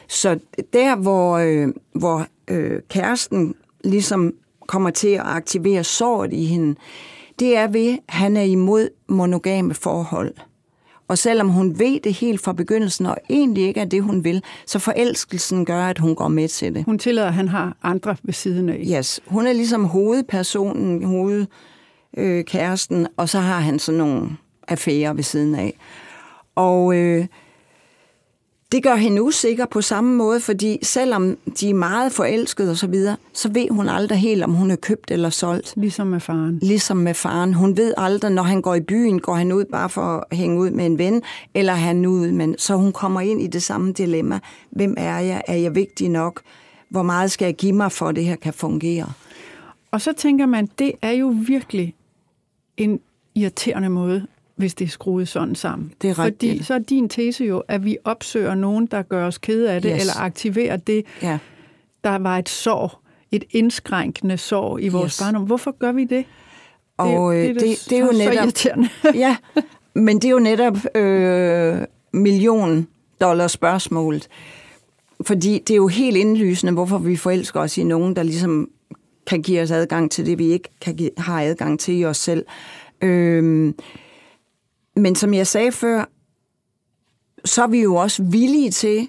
Så 0.08 0.38
der, 0.72 0.96
hvor, 0.96 1.36
øh, 1.36 1.68
hvor 1.92 2.26
øh, 2.48 2.80
kæresten 2.88 3.54
ligesom 3.84 4.34
kommer 4.66 4.90
til 4.90 5.08
at 5.08 5.22
aktivere 5.24 5.84
såret 5.84 6.32
i 6.32 6.44
hende, 6.44 6.74
det 7.38 7.56
er 7.56 7.68
ved, 7.68 7.92
at 8.08 8.14
han 8.14 8.36
er 8.36 8.42
imod 8.42 8.88
monogame 9.08 9.74
forhold. 9.74 10.34
Og 11.10 11.18
selvom 11.18 11.48
hun 11.48 11.78
ved 11.78 12.00
det 12.00 12.12
helt 12.12 12.40
fra 12.40 12.52
begyndelsen, 12.52 13.06
og 13.06 13.16
egentlig 13.30 13.64
ikke 13.64 13.80
er 13.80 13.84
det, 13.84 14.02
hun 14.02 14.24
vil, 14.24 14.42
så 14.66 14.78
forelskelsen 14.78 15.64
gør, 15.64 15.82
at 15.82 15.98
hun 15.98 16.14
går 16.14 16.28
med 16.28 16.48
til 16.48 16.74
det. 16.74 16.84
Hun 16.84 16.98
tillader, 16.98 17.28
at 17.28 17.34
han 17.34 17.48
har 17.48 17.76
andre 17.82 18.16
ved 18.22 18.34
siden 18.34 18.68
af. 18.68 18.84
Yes, 18.98 19.20
hun 19.26 19.46
er 19.46 19.52
ligesom 19.52 19.84
hovedpersonen, 19.84 21.04
hovedkæresten, 21.04 23.00
øh, 23.00 23.06
og 23.16 23.28
så 23.28 23.38
har 23.38 23.60
han 23.60 23.78
sådan 23.78 23.98
nogle 23.98 24.30
affærer 24.68 25.12
ved 25.12 25.22
siden 25.22 25.54
af. 25.54 25.74
Og 26.54 26.96
øh, 26.96 27.26
det 28.72 28.82
gør 28.82 28.94
hende 28.94 29.22
usikker 29.22 29.66
på 29.66 29.80
samme 29.80 30.16
måde, 30.16 30.40
fordi 30.40 30.78
selvom 30.82 31.36
de 31.60 31.70
er 31.70 31.74
meget 31.74 32.12
forelskede 32.12 32.70
og 32.70 32.76
så 32.76 32.86
videre, 32.86 33.16
så 33.32 33.48
ved 33.52 33.68
hun 33.70 33.88
aldrig 33.88 34.18
helt, 34.18 34.42
om 34.44 34.52
hun 34.52 34.70
er 34.70 34.76
købt 34.76 35.10
eller 35.10 35.30
solgt. 35.30 35.74
Ligesom 35.76 36.06
med 36.06 36.20
faren. 36.20 36.58
Ligesom 36.62 36.96
med 36.96 37.14
faren. 37.14 37.54
Hun 37.54 37.76
ved 37.76 37.94
aldrig, 37.96 38.30
når 38.30 38.42
han 38.42 38.62
går 38.62 38.74
i 38.74 38.80
byen, 38.80 39.20
går 39.20 39.34
han 39.34 39.52
ud 39.52 39.64
bare 39.64 39.88
for 39.88 40.26
at 40.30 40.36
hænge 40.36 40.60
ud 40.60 40.70
med 40.70 40.86
en 40.86 40.98
ven, 40.98 41.22
eller 41.54 41.72
er 41.72 41.76
han 41.76 42.06
ud, 42.06 42.30
men 42.30 42.54
så 42.58 42.74
hun 42.74 42.92
kommer 42.92 43.20
ind 43.20 43.42
i 43.42 43.46
det 43.46 43.62
samme 43.62 43.92
dilemma. 43.92 44.38
Hvem 44.70 44.94
er 44.98 45.18
jeg? 45.18 45.42
Er 45.46 45.56
jeg 45.56 45.74
vigtig 45.74 46.08
nok? 46.08 46.40
Hvor 46.88 47.02
meget 47.02 47.30
skal 47.30 47.46
jeg 47.46 47.54
give 47.54 47.72
mig 47.72 47.92
for, 47.92 48.08
at 48.08 48.16
det 48.16 48.24
her 48.24 48.36
kan 48.36 48.52
fungere? 48.52 49.12
Og 49.90 50.00
så 50.00 50.12
tænker 50.12 50.46
man, 50.46 50.68
det 50.78 50.92
er 51.02 51.10
jo 51.10 51.34
virkelig 51.46 51.94
en 52.76 53.00
irriterende 53.34 53.88
måde 53.88 54.26
hvis 54.60 54.74
det 54.74 54.84
er 54.84 54.88
skruet 54.88 55.28
sådan 55.28 55.54
sammen. 55.54 55.92
Det 56.02 56.10
er 56.10 56.14
Fordi 56.14 56.26
rigtigt. 56.50 56.66
så 56.66 56.74
er 56.74 56.78
din 56.78 57.08
tese 57.08 57.44
jo, 57.44 57.58
at 57.68 57.84
vi 57.84 57.96
opsøger 58.04 58.54
nogen, 58.54 58.86
der 58.86 59.02
gør 59.02 59.26
os 59.26 59.38
kede 59.38 59.70
af 59.72 59.82
det, 59.82 59.92
Yes. 59.94 60.00
eller 60.00 60.20
aktiverer 60.20 60.76
det, 60.76 61.04
Ja. 61.22 61.38
der 62.04 62.18
var 62.18 62.38
et 62.38 62.48
sorg, 62.48 62.90
et 63.32 63.44
indskrænkende 63.50 64.36
sorg 64.38 64.82
i 64.82 64.88
vores 64.88 65.12
Yes. 65.16 65.20
barndom. 65.22 65.42
Hvorfor 65.42 65.76
gør 65.78 65.92
vi 65.92 66.04
det? 66.04 66.24
Og 66.96 67.36
øh, 67.36 67.44
det, 67.48 67.54
det, 67.54 67.86
det 67.90 67.98
er 67.98 68.00
jo 68.00 68.12
så, 68.12 68.18
så 68.18 68.74
netop... 68.74 69.14
ja, 69.24 69.36
men 69.94 70.16
det 70.16 70.24
er 70.24 70.30
jo 70.30 70.38
netop 70.38 70.76
øh, 70.96 71.78
million 72.12 72.86
dollar 73.20 73.46
spørgsmålet. 73.46 74.28
Fordi 75.26 75.58
det 75.66 75.70
er 75.74 75.76
jo 75.76 75.88
helt 75.88 76.16
indlysende, 76.16 76.72
hvorfor 76.72 76.98
vi 76.98 77.16
forelsker 77.16 77.60
os 77.60 77.78
i 77.78 77.84
nogen, 77.84 78.16
der 78.16 78.22
ligesom 78.22 78.68
kan 79.26 79.42
give 79.42 79.62
os 79.62 79.70
adgang 79.70 80.10
til 80.10 80.26
det, 80.26 80.38
vi 80.38 80.46
ikke 80.46 80.68
kan 80.80 80.94
give, 80.96 81.10
har 81.16 81.40
adgang 81.42 81.80
til 81.80 81.98
i 81.98 82.04
os 82.04 82.16
selv. 82.16 82.44
Øh, 83.02 83.72
men 85.00 85.14
som 85.14 85.34
jeg 85.34 85.46
sagde 85.46 85.72
før, 85.72 86.04
så 87.44 87.62
er 87.62 87.66
vi 87.66 87.82
jo 87.82 87.94
også 87.94 88.22
villige 88.22 88.70
til 88.70 89.08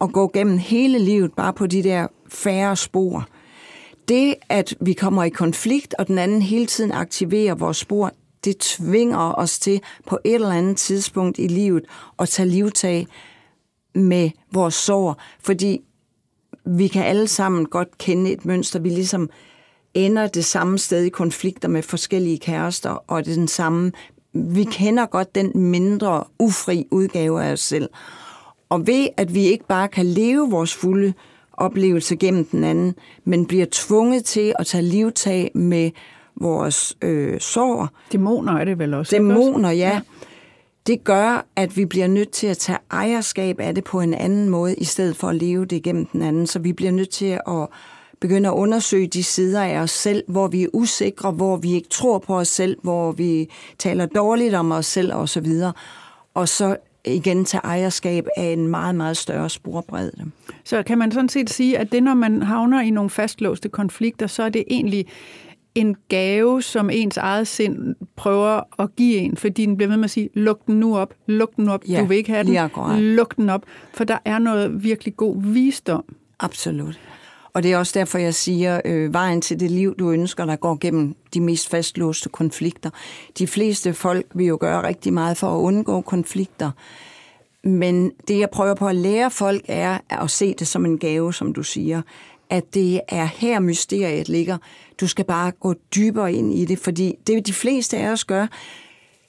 at 0.00 0.12
gå 0.12 0.30
gennem 0.34 0.58
hele 0.58 0.98
livet 0.98 1.32
bare 1.32 1.52
på 1.52 1.66
de 1.66 1.82
der 1.82 2.06
færre 2.28 2.76
spor. 2.76 3.28
Det, 4.08 4.34
at 4.48 4.74
vi 4.80 4.92
kommer 4.92 5.24
i 5.24 5.28
konflikt, 5.28 5.94
og 5.98 6.06
den 6.08 6.18
anden 6.18 6.42
hele 6.42 6.66
tiden 6.66 6.92
aktiverer 6.92 7.54
vores 7.54 7.76
spor, 7.76 8.12
det 8.44 8.58
tvinger 8.58 9.34
os 9.34 9.58
til 9.58 9.80
på 10.06 10.18
et 10.24 10.34
eller 10.34 10.50
andet 10.50 10.76
tidspunkt 10.76 11.38
i 11.38 11.46
livet 11.46 11.84
at 12.18 12.28
tage 12.28 12.48
livtag 12.48 13.06
med 13.94 14.30
vores 14.52 14.74
sår, 14.74 15.22
fordi 15.40 15.80
vi 16.64 16.88
kan 16.88 17.04
alle 17.04 17.28
sammen 17.28 17.66
godt 17.66 17.98
kende 17.98 18.32
et 18.32 18.44
mønster. 18.44 18.78
Vi 18.78 18.88
ligesom 18.88 19.30
ender 19.94 20.26
det 20.26 20.44
samme 20.44 20.78
sted 20.78 21.02
i 21.02 21.08
konflikter 21.08 21.68
med 21.68 21.82
forskellige 21.82 22.38
kærester, 22.38 22.90
og 22.90 23.24
det 23.24 23.30
er 23.30 23.36
den 23.36 23.48
samme. 23.48 23.92
Vi 24.32 24.64
kender 24.64 25.06
godt 25.06 25.34
den 25.34 25.52
mindre 25.54 26.24
ufri 26.38 26.86
udgave 26.90 27.44
af 27.44 27.52
os 27.52 27.60
selv. 27.60 27.88
Og 28.68 28.86
ved, 28.86 29.08
at 29.16 29.34
vi 29.34 29.40
ikke 29.40 29.66
bare 29.66 29.88
kan 29.88 30.06
leve 30.06 30.50
vores 30.50 30.74
fulde 30.74 31.12
oplevelse 31.52 32.16
gennem 32.16 32.44
den 32.44 32.64
anden, 32.64 32.94
men 33.24 33.46
bliver 33.46 33.66
tvunget 33.70 34.24
til 34.24 34.54
at 34.58 34.66
tage 34.66 34.82
livtag 34.82 35.50
med 35.54 35.90
vores 36.36 36.96
øh, 37.02 37.40
sår, 37.40 37.88
Dæmoner 38.12 38.52
er 38.52 38.64
det 38.64 38.78
vel 38.78 38.94
også? 38.94 39.16
dæmoner, 39.16 39.68
også? 39.68 39.78
ja, 39.78 40.00
det 40.86 41.04
gør, 41.04 41.46
at 41.56 41.76
vi 41.76 41.84
bliver 41.84 42.06
nødt 42.06 42.30
til 42.30 42.46
at 42.46 42.58
tage 42.58 42.78
ejerskab 42.90 43.60
af 43.60 43.74
det 43.74 43.84
på 43.84 44.00
en 44.00 44.14
anden 44.14 44.48
måde, 44.48 44.74
i 44.74 44.84
stedet 44.84 45.16
for 45.16 45.28
at 45.28 45.36
leve 45.36 45.64
det 45.64 45.82
gennem 45.82 46.06
den 46.06 46.22
anden. 46.22 46.46
Så 46.46 46.58
vi 46.58 46.72
bliver 46.72 46.92
nødt 46.92 47.10
til 47.10 47.38
at 47.46 47.66
begynde 48.22 48.48
at 48.48 48.52
undersøge 48.52 49.06
de 49.06 49.22
sider 49.22 49.62
af 49.62 49.78
os 49.78 49.90
selv, 49.90 50.24
hvor 50.28 50.48
vi 50.48 50.62
er 50.62 50.68
usikre, 50.72 51.30
hvor 51.30 51.56
vi 51.56 51.72
ikke 51.72 51.88
tror 51.88 52.18
på 52.18 52.38
os 52.38 52.48
selv, 52.48 52.76
hvor 52.82 53.12
vi 53.12 53.48
taler 53.78 54.06
dårligt 54.06 54.54
om 54.54 54.72
os 54.72 54.86
selv 54.86 55.14
osv. 55.14 55.46
Og 56.34 56.48
så 56.48 56.76
igen 57.04 57.44
tage 57.44 57.60
ejerskab 57.64 58.26
af 58.36 58.44
en 58.44 58.68
meget, 58.68 58.94
meget 58.94 59.16
større 59.16 59.50
sporbredde. 59.50 60.24
Så 60.64 60.82
kan 60.82 60.98
man 60.98 61.12
sådan 61.12 61.28
set 61.28 61.50
sige, 61.50 61.78
at 61.78 61.92
det, 61.92 62.02
når 62.02 62.14
man 62.14 62.42
havner 62.42 62.80
i 62.80 62.90
nogle 62.90 63.10
fastlåste 63.10 63.68
konflikter, 63.68 64.26
så 64.26 64.42
er 64.42 64.48
det 64.48 64.64
egentlig 64.70 65.06
en 65.74 65.96
gave, 66.08 66.62
som 66.62 66.90
ens 66.90 67.16
eget 67.16 67.46
sind 67.46 67.94
prøver 68.16 68.82
at 68.82 68.96
give 68.96 69.16
en, 69.16 69.36
fordi 69.36 69.66
den 69.66 69.76
bliver 69.76 69.88
ved 69.88 69.96
med 69.96 70.04
at 70.04 70.10
sige, 70.10 70.28
luk 70.34 70.66
den 70.66 70.80
nu 70.80 70.96
op, 70.98 71.14
luk 71.26 71.56
den 71.56 71.68
op, 71.68 71.84
Ja, 71.88 72.00
du 72.00 72.04
vil 72.04 72.16
ikke 72.16 72.30
have 72.30 72.44
den, 72.44 72.56
akkurat. 72.56 73.02
luk 73.02 73.36
den 73.36 73.50
op, 73.50 73.62
for 73.94 74.04
der 74.04 74.18
er 74.24 74.38
noget 74.38 74.84
virkelig 74.84 75.16
god 75.16 75.42
visdom. 75.42 76.04
Absolut. 76.40 77.00
Og 77.54 77.62
det 77.62 77.72
er 77.72 77.76
også 77.78 77.98
derfor, 77.98 78.18
jeg 78.18 78.34
siger, 78.34 78.80
øh, 78.84 79.12
vejen 79.12 79.40
til 79.40 79.60
det 79.60 79.70
liv, 79.70 79.94
du 79.98 80.10
ønsker, 80.10 80.44
der 80.44 80.56
går 80.56 80.78
gennem 80.80 81.14
de 81.34 81.40
mest 81.40 81.68
fastlåste 81.68 82.28
konflikter. 82.28 82.90
De 83.38 83.46
fleste 83.46 83.94
folk 83.94 84.26
vil 84.34 84.46
jo 84.46 84.58
gøre 84.60 84.86
rigtig 84.88 85.12
meget 85.12 85.36
for 85.36 85.56
at 85.56 85.60
undgå 85.60 86.00
konflikter. 86.00 86.70
Men 87.64 88.12
det, 88.28 88.38
jeg 88.38 88.50
prøver 88.50 88.74
på 88.74 88.88
at 88.88 88.96
lære 88.96 89.30
folk, 89.30 89.64
er 89.68 89.98
at 90.22 90.30
se 90.30 90.54
det 90.54 90.66
som 90.66 90.84
en 90.84 90.98
gave, 90.98 91.34
som 91.34 91.52
du 91.52 91.62
siger. 91.62 92.02
At 92.50 92.74
det 92.74 93.00
er 93.08 93.24
her 93.24 93.60
mysteriet 93.60 94.28
ligger. 94.28 94.58
Du 95.00 95.06
skal 95.06 95.24
bare 95.24 95.50
gå 95.50 95.74
dybere 95.96 96.32
ind 96.32 96.54
i 96.54 96.64
det, 96.64 96.78
fordi 96.78 97.14
det, 97.26 97.46
de 97.46 97.52
fleste 97.52 97.96
af 97.98 98.08
os 98.10 98.24
gør, 98.24 98.46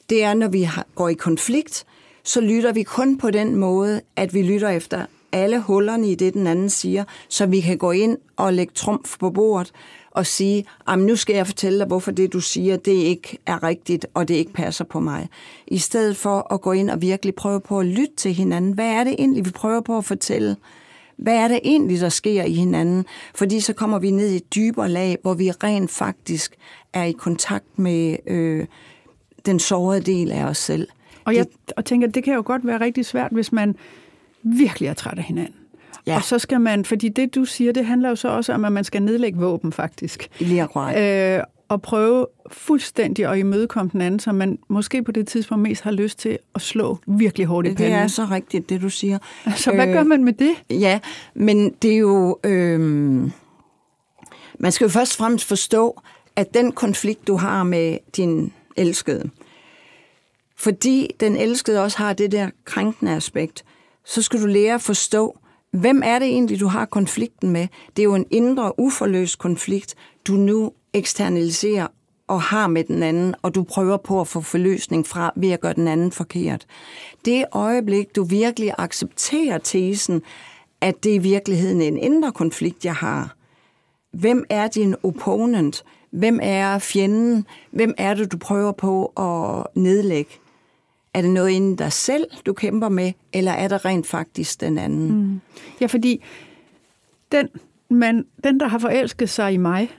det 0.10 0.24
er, 0.24 0.34
når 0.34 0.48
vi 0.48 0.62
har- 0.62 0.86
går 0.96 1.10
i 1.10 1.14
konflikt, 1.14 1.86
så 2.24 2.42
lytter 2.42 2.72
vi 2.74 2.84
kun 2.84 3.18
på 3.18 3.32
den 3.32 3.56
måde, 3.56 4.02
at 4.16 4.34
vi 4.34 4.42
lytter 4.42 4.70
efter 4.70 5.06
alle 5.34 5.60
hullerne 5.60 6.12
i 6.12 6.16
det, 6.16 6.34
den 6.34 6.48
anden 6.48 6.70
siger, 6.70 7.04
så 7.30 7.46
vi 7.46 7.62
kan 7.62 7.78
gå 7.78 7.92
ind 7.92 8.18
og 8.36 8.54
lægge 8.54 8.74
trumf 8.76 9.18
på 9.20 9.30
bordet 9.30 9.72
og 10.12 10.26
sige, 10.26 10.66
"Jamen, 10.90 11.06
nu 11.06 11.16
skal 11.16 11.36
jeg 11.36 11.48
fortælle 11.48 11.80
dig, 11.80 11.88
hvorfor 11.88 12.12
det, 12.12 12.34
du 12.34 12.40
siger, 12.40 12.78
det 12.78 12.92
ikke 12.92 13.38
er 13.46 13.64
rigtigt, 13.64 14.06
og 14.14 14.28
det 14.28 14.34
ikke 14.34 14.54
passer 14.54 14.86
på 14.86 15.00
mig. 15.00 15.30
I 15.68 15.78
stedet 15.78 16.18
for 16.18 16.54
at 16.54 16.62
gå 16.62 16.72
ind 16.72 16.90
og 16.90 17.02
virkelig 17.02 17.36
prøve 17.36 17.62
på 17.62 17.80
at 17.80 17.86
lytte 17.86 18.16
til 18.18 18.34
hinanden. 18.34 18.74
Hvad 18.74 18.90
er 18.90 19.04
det 19.04 19.16
egentlig, 19.20 19.46
vi 19.46 19.52
prøver 19.52 19.82
på 19.82 19.98
at 19.98 20.06
fortælle? 20.06 20.56
Hvad 21.18 21.36
er 21.36 21.48
det 21.48 21.60
egentlig, 21.64 22.00
der 22.00 22.10
sker 22.10 22.44
i 22.44 22.54
hinanden? 22.54 23.06
Fordi 23.36 23.60
så 23.60 23.74
kommer 23.74 24.00
vi 24.00 24.12
ned 24.12 24.30
i 24.30 24.36
et 24.36 24.56
dybere 24.56 24.90
lag, 24.90 25.18
hvor 25.22 25.34
vi 25.34 25.52
rent 25.52 25.92
faktisk 25.92 26.56
er 26.94 27.04
i 27.04 27.12
kontakt 27.12 27.80
med 27.80 28.18
øh, 28.28 28.66
den 29.46 29.60
sårede 29.60 30.02
del 30.02 30.32
af 30.32 30.44
os 30.44 30.58
selv. 30.58 30.88
Og 31.26 31.36
jeg 31.36 31.46
og 31.78 31.86
tænker, 31.86 32.08
det 32.08 32.24
kan 32.24 32.34
jo 32.34 32.44
godt 32.46 32.68
være 32.68 32.80
rigtig 32.80 33.06
svært, 33.06 33.32
hvis 33.32 33.52
man 33.52 33.76
virkelig 34.44 34.88
er 34.90 34.94
træt 34.94 35.18
af 35.18 35.24
hinanden. 35.24 35.56
Ja. 36.08 36.16
Og 36.16 36.24
så 36.24 36.40
skal 36.40 36.62
man, 36.62 36.86
fordi 36.86 37.10
det 37.10 37.36
du 37.36 37.46
siger, 37.46 37.72
det 37.72 37.86
handler 37.86 38.10
jo 38.10 38.16
så 38.16 38.28
også 38.28 38.54
om, 38.54 38.66
at 38.66 38.72
man 38.72 38.84
skal 38.84 39.04
nedlægge 39.04 39.40
våben 39.40 39.72
faktisk. 39.72 40.30
Lige 40.40 40.64
akkurat. 40.64 41.38
Øh, 41.38 41.44
og 41.70 41.82
prøve 41.82 42.26
fuldstændig 42.52 43.32
at 43.32 43.38
imødekomme 43.38 43.90
den 43.94 44.02
anden, 44.02 44.20
som 44.20 44.36
man 44.36 44.60
måske 44.68 45.04
på 45.04 45.12
det 45.12 45.28
tidspunkt 45.28 45.62
mest 45.62 45.82
har 45.84 45.92
lyst 45.92 46.20
til 46.20 46.38
at 46.56 46.62
slå 46.62 46.98
virkelig 47.08 47.48
hårdt 47.48 47.68
i 47.68 47.70
Det 47.70 47.78
panden. 47.78 47.94
er 48.00 48.08
så 48.08 48.26
rigtigt, 48.32 48.70
det 48.70 48.82
du 48.82 48.90
siger. 48.90 49.18
Så 49.56 49.72
hvad 49.72 49.88
gør 49.88 50.04
man 50.04 50.24
med 50.24 50.34
det? 50.34 50.52
Ja, 50.70 51.00
men 51.34 51.74
det 51.82 51.94
er 51.94 51.98
jo... 51.98 52.40
Øh, 52.44 52.80
man 54.60 54.72
skal 54.72 54.86
jo 54.86 54.90
først 54.90 55.14
og 55.14 55.18
fremmest 55.18 55.48
forstå, 55.48 56.02
at 56.36 56.54
den 56.54 56.72
konflikt, 56.72 57.28
du 57.28 57.36
har 57.36 57.64
med 57.64 57.98
din 58.18 58.54
elskede, 58.78 59.30
fordi 60.58 61.10
den 61.20 61.36
elskede 61.36 61.84
også 61.84 61.98
har 61.98 62.14
det 62.14 62.32
der 62.32 62.50
krænkende 62.66 63.12
aspekt, 63.16 63.64
så 64.06 64.22
skal 64.22 64.42
du 64.42 64.46
lære 64.46 64.74
at 64.74 64.82
forstå, 64.82 65.38
hvem 65.72 66.02
er 66.06 66.20
det 66.20 66.28
egentlig, 66.28 66.60
du 66.60 66.68
har 66.68 66.86
konflikten 66.86 67.50
med? 67.50 67.68
Det 67.96 68.02
er 68.02 68.04
jo 68.04 68.16
en 68.16 68.26
indre, 68.32 68.80
uforløst 68.80 69.40
konflikt, 69.40 69.96
du 70.28 70.34
nu 70.34 70.72
eksternaliserer 70.94 71.88
og 72.28 72.42
har 72.42 72.68
med 72.68 72.84
den 72.84 73.04
anden, 73.04 73.36
og 73.42 73.56
du 73.56 73.64
prøver 73.64 73.98
på 73.98 74.22
at 74.22 74.28
få 74.28 74.42
forløsning 74.42 75.08
fra 75.08 75.34
ved 75.36 75.52
at 75.52 75.62
gøre 75.62 75.74
den 75.74 75.88
anden 75.88 76.12
forkert. 76.12 76.66
Det 77.26 77.46
øjeblik, 77.52 78.16
du 78.16 78.24
virkelig 78.24 78.74
accepterer 78.78 79.58
tesen, 79.58 80.22
at 80.82 81.04
det 81.04 81.12
er 81.12 81.16
i 81.16 81.18
virkeligheden 81.18 81.82
en 81.82 81.98
indre 81.98 82.32
konflikt, 82.32 82.86
jeg 82.86 82.96
har. 82.96 83.36
Hvem 84.14 84.46
er 84.50 84.68
din 84.68 84.96
opponent? 85.04 85.84
Hvem 86.12 86.40
er 86.42 86.80
fjenden? 86.80 87.46
Hvem 87.72 87.94
er 87.98 88.14
det, 88.14 88.32
du 88.32 88.38
prøver 88.38 88.72
på 88.72 89.06
at 89.06 89.82
nedlægge? 89.82 90.32
Er 91.14 91.22
det 91.22 91.30
noget 91.30 91.50
inden 91.50 91.76
dig 91.76 91.92
selv, 91.92 92.26
du 92.46 92.54
kæmper 92.54 92.90
med, 92.90 93.12
eller 93.34 93.52
er 93.52 93.68
det 93.68 93.86
rent 93.86 94.08
faktisk 94.08 94.62
den 94.62 94.78
anden? 94.78 95.12
Mm. 95.14 95.42
Ja, 95.82 95.86
fordi 95.86 96.24
den, 97.32 97.48
man, 97.90 98.26
den, 98.44 98.60
der 98.60 98.68
har 98.68 98.78
forelsket 98.78 99.30
sig 99.30 99.54
i 99.54 99.58
mig, 99.58 99.92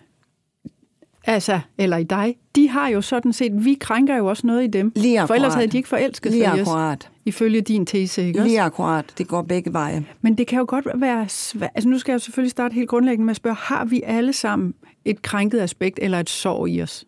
altså, 1.25 1.61
eller 1.79 1.97
i 1.97 2.05
dig, 2.05 2.37
de 2.55 2.69
har 2.69 2.89
jo 2.89 3.01
sådan 3.01 3.33
set, 3.33 3.65
vi 3.65 3.75
krænker 3.81 4.17
jo 4.17 4.27
også 4.27 4.47
noget 4.47 4.65
i 4.65 4.67
dem. 4.67 4.93
Lige 4.95 5.21
akkurat. 5.21 5.29
For 5.29 5.35
ellers 5.35 5.55
havde 5.55 5.67
de 5.67 5.77
ikke 5.77 5.89
forelsket 5.89 6.33
Lige 6.33 6.45
sig 6.45 6.59
i 6.59 6.61
os, 6.61 6.69
akkurat. 6.69 7.11
ifølge 7.25 7.61
din 7.61 7.87
tese, 7.87 8.27
ikke 8.27 8.39
også? 8.39 8.49
Lige 8.49 8.61
akkurat. 8.61 9.15
Det 9.19 9.29
går 9.29 9.43
begge 9.43 9.73
veje. 9.73 10.05
Men 10.23 10.39
det 10.39 10.47
kan 10.47 10.59
jo 10.59 10.65
godt 10.69 10.87
være 10.95 11.29
svært. 11.29 11.71
Altså 11.75 11.89
nu 11.89 11.99
skal 11.99 12.13
jeg 12.13 12.15
jo 12.15 12.25
selvfølgelig 12.25 12.51
starte 12.51 12.75
helt 12.75 12.89
grundlæggende 12.89 13.25
med 13.25 13.31
at 13.33 13.37
spørge, 13.37 13.57
har 13.57 13.85
vi 13.85 14.03
alle 14.07 14.33
sammen 14.33 14.75
et 15.05 15.23
krænket 15.23 15.61
aspekt 15.61 15.99
eller 16.03 16.21
et 16.21 16.31
sorg 16.31 16.69
i 16.69 16.83
os? 16.83 17.05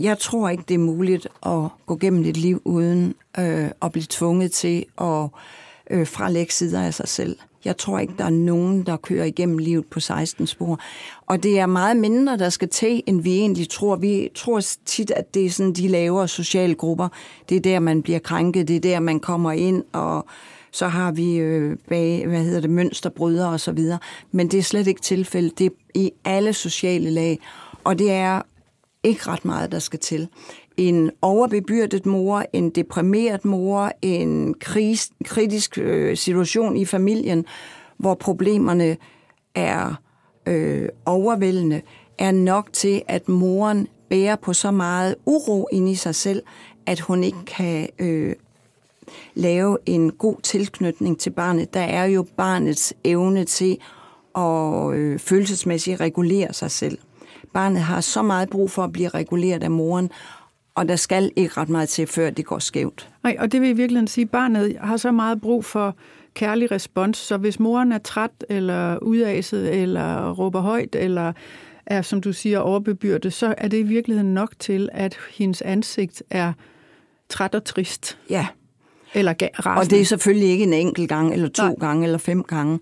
Jeg 0.00 0.18
tror 0.18 0.48
ikke, 0.48 0.64
det 0.68 0.74
er 0.74 0.78
muligt 0.78 1.28
at 1.46 1.68
gå 1.86 1.96
gennem 1.96 2.24
et 2.24 2.36
liv 2.36 2.62
uden 2.64 3.14
øh, 3.38 3.70
at 3.82 3.92
blive 3.92 4.06
tvunget 4.08 4.52
til 4.52 4.84
at 5.00 5.28
øh, 5.90 6.06
fralægge 6.06 6.52
sider 6.52 6.82
af 6.82 6.94
sig 6.94 7.08
selv. 7.08 7.36
Jeg 7.64 7.76
tror 7.76 7.98
ikke, 7.98 8.14
der 8.18 8.24
er 8.24 8.30
nogen, 8.30 8.86
der 8.86 8.96
kører 8.96 9.24
igennem 9.24 9.58
livet 9.58 9.86
på 9.86 10.00
16 10.00 10.46
spor. 10.46 10.80
Og 11.26 11.42
det 11.42 11.58
er 11.58 11.66
meget 11.66 11.96
mindre, 11.96 12.36
der 12.36 12.48
skal 12.48 12.68
til, 12.68 13.02
end 13.06 13.20
vi 13.22 13.38
egentlig 13.38 13.68
tror. 13.68 13.96
Vi 13.96 14.30
tror 14.34 14.60
tit, 14.84 15.10
at 15.10 15.34
det 15.34 15.46
er 15.46 15.50
sådan 15.50 15.72
de 15.72 15.88
lavere 15.88 16.28
sociale 16.28 16.74
grupper. 16.74 17.08
Det 17.48 17.56
er 17.56 17.60
der, 17.60 17.78
man 17.78 18.02
bliver 18.02 18.18
krænket. 18.18 18.68
Det 18.68 18.76
er 18.76 18.80
der, 18.80 19.00
man 19.00 19.20
kommer 19.20 19.52
ind, 19.52 19.82
og 19.92 20.26
så 20.70 20.88
har 20.88 21.12
vi 21.12 21.36
øh, 21.36 21.76
bag, 21.88 22.26
hvad 22.26 22.44
hedder 22.44 22.60
det, 22.60 22.70
mønsterbryder 22.70 23.46
og 23.46 23.60
så 23.60 23.72
videre. 23.72 23.98
Men 24.32 24.48
det 24.48 24.58
er 24.58 24.62
slet 24.62 24.86
ikke 24.86 25.00
tilfældet. 25.00 25.58
Det 25.58 25.66
er 25.66 25.70
i 25.94 26.10
alle 26.24 26.52
sociale 26.52 27.10
lag. 27.10 27.38
Og 27.84 27.98
det 27.98 28.10
er 28.10 28.42
ikke 29.02 29.26
ret 29.26 29.44
meget, 29.44 29.72
der 29.72 29.78
skal 29.78 29.98
til. 29.98 30.28
En 30.76 31.10
overbebyrdet 31.22 32.06
mor, 32.06 32.44
en 32.52 32.70
deprimeret 32.70 33.44
mor, 33.44 33.92
en 34.02 34.54
kris, 34.54 35.10
kritisk 35.24 35.78
øh, 35.78 36.16
situation 36.16 36.76
i 36.76 36.84
familien, 36.84 37.44
hvor 37.96 38.14
problemerne 38.14 38.96
er 39.54 39.94
øh, 40.46 40.88
overvældende, 41.06 41.82
er 42.18 42.32
nok 42.32 42.72
til, 42.72 43.02
at 43.08 43.28
moren 43.28 43.88
bærer 44.10 44.36
på 44.36 44.52
så 44.52 44.70
meget 44.70 45.14
uro 45.26 45.68
inde 45.72 45.90
i 45.92 45.94
sig 45.94 46.14
selv, 46.14 46.42
at 46.86 47.00
hun 47.00 47.24
ikke 47.24 47.44
kan 47.46 47.88
øh, 47.98 48.34
lave 49.34 49.78
en 49.86 50.12
god 50.12 50.36
tilknytning 50.42 51.20
til 51.20 51.30
barnet. 51.30 51.74
Der 51.74 51.80
er 51.80 52.04
jo 52.04 52.26
barnets 52.36 52.94
evne 53.04 53.44
til 53.44 53.78
at 54.34 54.92
øh, 54.94 55.18
følelsesmæssigt 55.18 56.00
regulere 56.00 56.52
sig 56.52 56.70
selv. 56.70 56.98
Barnet 57.52 57.82
har 57.82 58.00
så 58.00 58.22
meget 58.22 58.50
brug 58.50 58.70
for 58.70 58.84
at 58.84 58.92
blive 58.92 59.08
reguleret 59.08 59.62
af 59.62 59.70
moren, 59.70 60.10
og 60.74 60.88
der 60.88 60.96
skal 60.96 61.30
ikke 61.36 61.54
ret 61.56 61.68
meget 61.68 61.88
til, 61.88 62.06
før 62.06 62.30
det 62.30 62.44
går 62.44 62.58
skævt. 62.58 63.08
Nej, 63.22 63.36
og 63.38 63.52
det 63.52 63.60
vil 63.60 63.68
i 63.68 63.72
virkeligheden 63.72 64.08
sige, 64.08 64.24
at 64.24 64.30
barnet 64.30 64.76
har 64.80 64.96
så 64.96 65.12
meget 65.12 65.40
brug 65.40 65.64
for 65.64 65.96
kærlig 66.34 66.70
respons, 66.70 67.18
så 67.18 67.36
hvis 67.36 67.60
moren 67.60 67.92
er 67.92 67.98
træt 67.98 68.30
eller 68.48 68.98
udaset 68.98 69.74
eller 69.74 70.32
råber 70.32 70.60
højt 70.60 70.94
eller 70.94 71.32
er, 71.86 72.02
som 72.02 72.20
du 72.20 72.32
siger, 72.32 72.58
overbebyrdet, 72.58 73.32
så 73.32 73.54
er 73.58 73.68
det 73.68 73.78
i 73.78 73.82
virkeligheden 73.82 74.34
nok 74.34 74.52
til, 74.58 74.88
at 74.92 75.16
hendes 75.34 75.62
ansigt 75.62 76.22
er 76.30 76.52
træt 77.28 77.54
og 77.54 77.64
trist. 77.64 78.18
Ja. 78.30 78.46
Eller 79.14 79.32
rasende. 79.42 79.80
Og 79.80 79.90
det 79.90 80.00
er 80.00 80.04
selvfølgelig 80.04 80.48
ikke 80.48 80.64
en 80.64 80.72
enkelt 80.72 81.08
gang, 81.08 81.32
eller 81.32 81.48
to 81.48 81.62
Nej. 81.62 81.74
gange, 81.80 82.04
eller 82.04 82.18
fem 82.18 82.42
gange. 82.42 82.80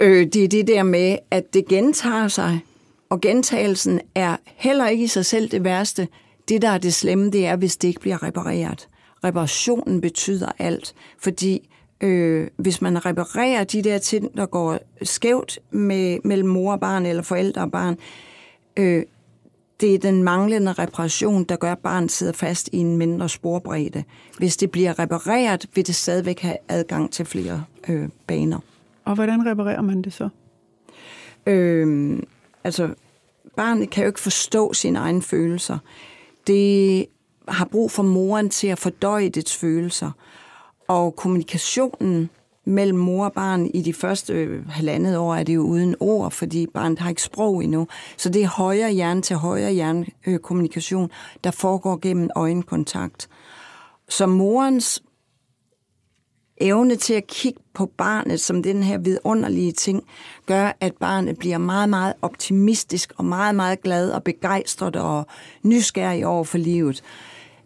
Øh, 0.00 0.26
det 0.26 0.44
er 0.44 0.48
det 0.48 0.66
der 0.66 0.82
med, 0.82 1.16
at 1.30 1.54
det 1.54 1.68
gentager 1.68 2.28
sig, 2.28 2.60
og 3.14 3.20
gentagelsen 3.20 4.00
er 4.14 4.36
heller 4.44 4.88
ikke 4.88 5.04
i 5.04 5.06
sig 5.06 5.26
selv 5.26 5.48
det 5.50 5.64
værste. 5.64 6.08
Det, 6.48 6.62
der 6.62 6.68
er 6.68 6.78
det 6.78 6.94
slemme, 6.94 7.30
det 7.30 7.46
er, 7.46 7.56
hvis 7.56 7.76
det 7.76 7.88
ikke 7.88 8.00
bliver 8.00 8.22
repareret. 8.22 8.88
Reparationen 9.24 10.00
betyder 10.00 10.48
alt, 10.58 10.94
fordi 11.18 11.70
øh, 12.00 12.48
hvis 12.56 12.82
man 12.82 13.06
reparerer 13.06 13.64
de 13.64 13.82
der 13.82 13.98
ting, 13.98 14.36
der 14.36 14.46
går 14.46 14.78
skævt 15.02 15.58
med, 15.70 16.18
mellem 16.24 16.48
mor 16.48 16.72
og 16.72 16.80
barn, 16.80 17.06
eller 17.06 17.22
forældre 17.22 17.62
og 17.62 17.70
barn, 17.70 17.98
øh, 18.76 19.02
det 19.80 19.94
er 19.94 19.98
den 19.98 20.22
manglende 20.22 20.72
reparation, 20.72 21.44
der 21.44 21.56
gør, 21.56 21.72
at 21.72 21.78
barnet 21.78 22.10
sidder 22.10 22.32
fast 22.32 22.68
i 22.72 22.76
en 22.76 22.96
mindre 22.96 23.28
sporbredde. 23.28 24.04
Hvis 24.38 24.56
det 24.56 24.70
bliver 24.70 24.98
repareret, 24.98 25.66
vil 25.74 25.86
det 25.86 25.94
stadigvæk 25.94 26.40
have 26.40 26.56
adgang 26.68 27.12
til 27.12 27.24
flere 27.24 27.64
øh, 27.88 28.08
baner. 28.26 28.58
Og 29.04 29.14
hvordan 29.14 29.46
reparerer 29.46 29.82
man 29.82 30.02
det 30.02 30.12
så? 30.12 30.28
Øh, 31.46 32.18
altså, 32.64 32.94
barnet 33.56 33.90
kan 33.90 34.04
jo 34.04 34.08
ikke 34.08 34.20
forstå 34.20 34.72
sine 34.72 34.98
egne 34.98 35.22
følelser. 35.22 35.78
Det 36.46 37.06
har 37.48 37.64
brug 37.64 37.90
for 37.90 38.02
moren 38.02 38.50
til 38.50 38.66
at 38.66 38.78
fordøje 38.78 39.28
dets 39.28 39.56
følelser. 39.56 40.10
Og 40.88 41.16
kommunikationen 41.16 42.30
mellem 42.64 42.98
mor 42.98 43.24
og 43.24 43.32
barn 43.32 43.66
i 43.66 43.82
de 43.82 43.94
første 43.94 44.32
øh, 44.32 44.68
halvandet 44.68 45.16
år 45.16 45.34
er 45.34 45.42
det 45.42 45.54
jo 45.54 45.60
uden 45.62 45.96
ord, 46.00 46.30
fordi 46.30 46.66
barnet 46.66 46.98
har 46.98 47.08
ikke 47.08 47.22
sprog 47.22 47.64
endnu. 47.64 47.88
Så 48.16 48.28
det 48.28 48.42
er 48.42 48.48
højre 48.48 48.92
hjerne 48.92 49.22
til 49.22 49.36
højre 49.36 49.72
hjerne 49.72 50.06
øh, 50.26 50.38
kommunikation, 50.38 51.10
der 51.44 51.50
foregår 51.50 51.98
gennem 52.02 52.30
øjenkontakt. 52.36 53.28
Så 54.08 54.26
morens 54.26 55.02
evne 56.60 56.96
til 56.96 57.14
at 57.14 57.26
kigge 57.26 57.60
på 57.74 57.86
barnet 57.86 58.40
som 58.40 58.62
den 58.62 58.82
her 58.82 58.98
vidunderlige 58.98 59.72
ting, 59.72 60.02
gør, 60.46 60.76
at 60.80 60.92
barnet 61.00 61.38
bliver 61.38 61.58
meget, 61.58 61.88
meget 61.88 62.14
optimistisk 62.22 63.12
og 63.16 63.24
meget, 63.24 63.54
meget 63.54 63.82
glad 63.82 64.10
og 64.10 64.22
begejstret 64.22 64.96
og 64.96 65.26
nysgerrig 65.62 66.26
over 66.26 66.44
for 66.44 66.58
livet. 66.58 67.02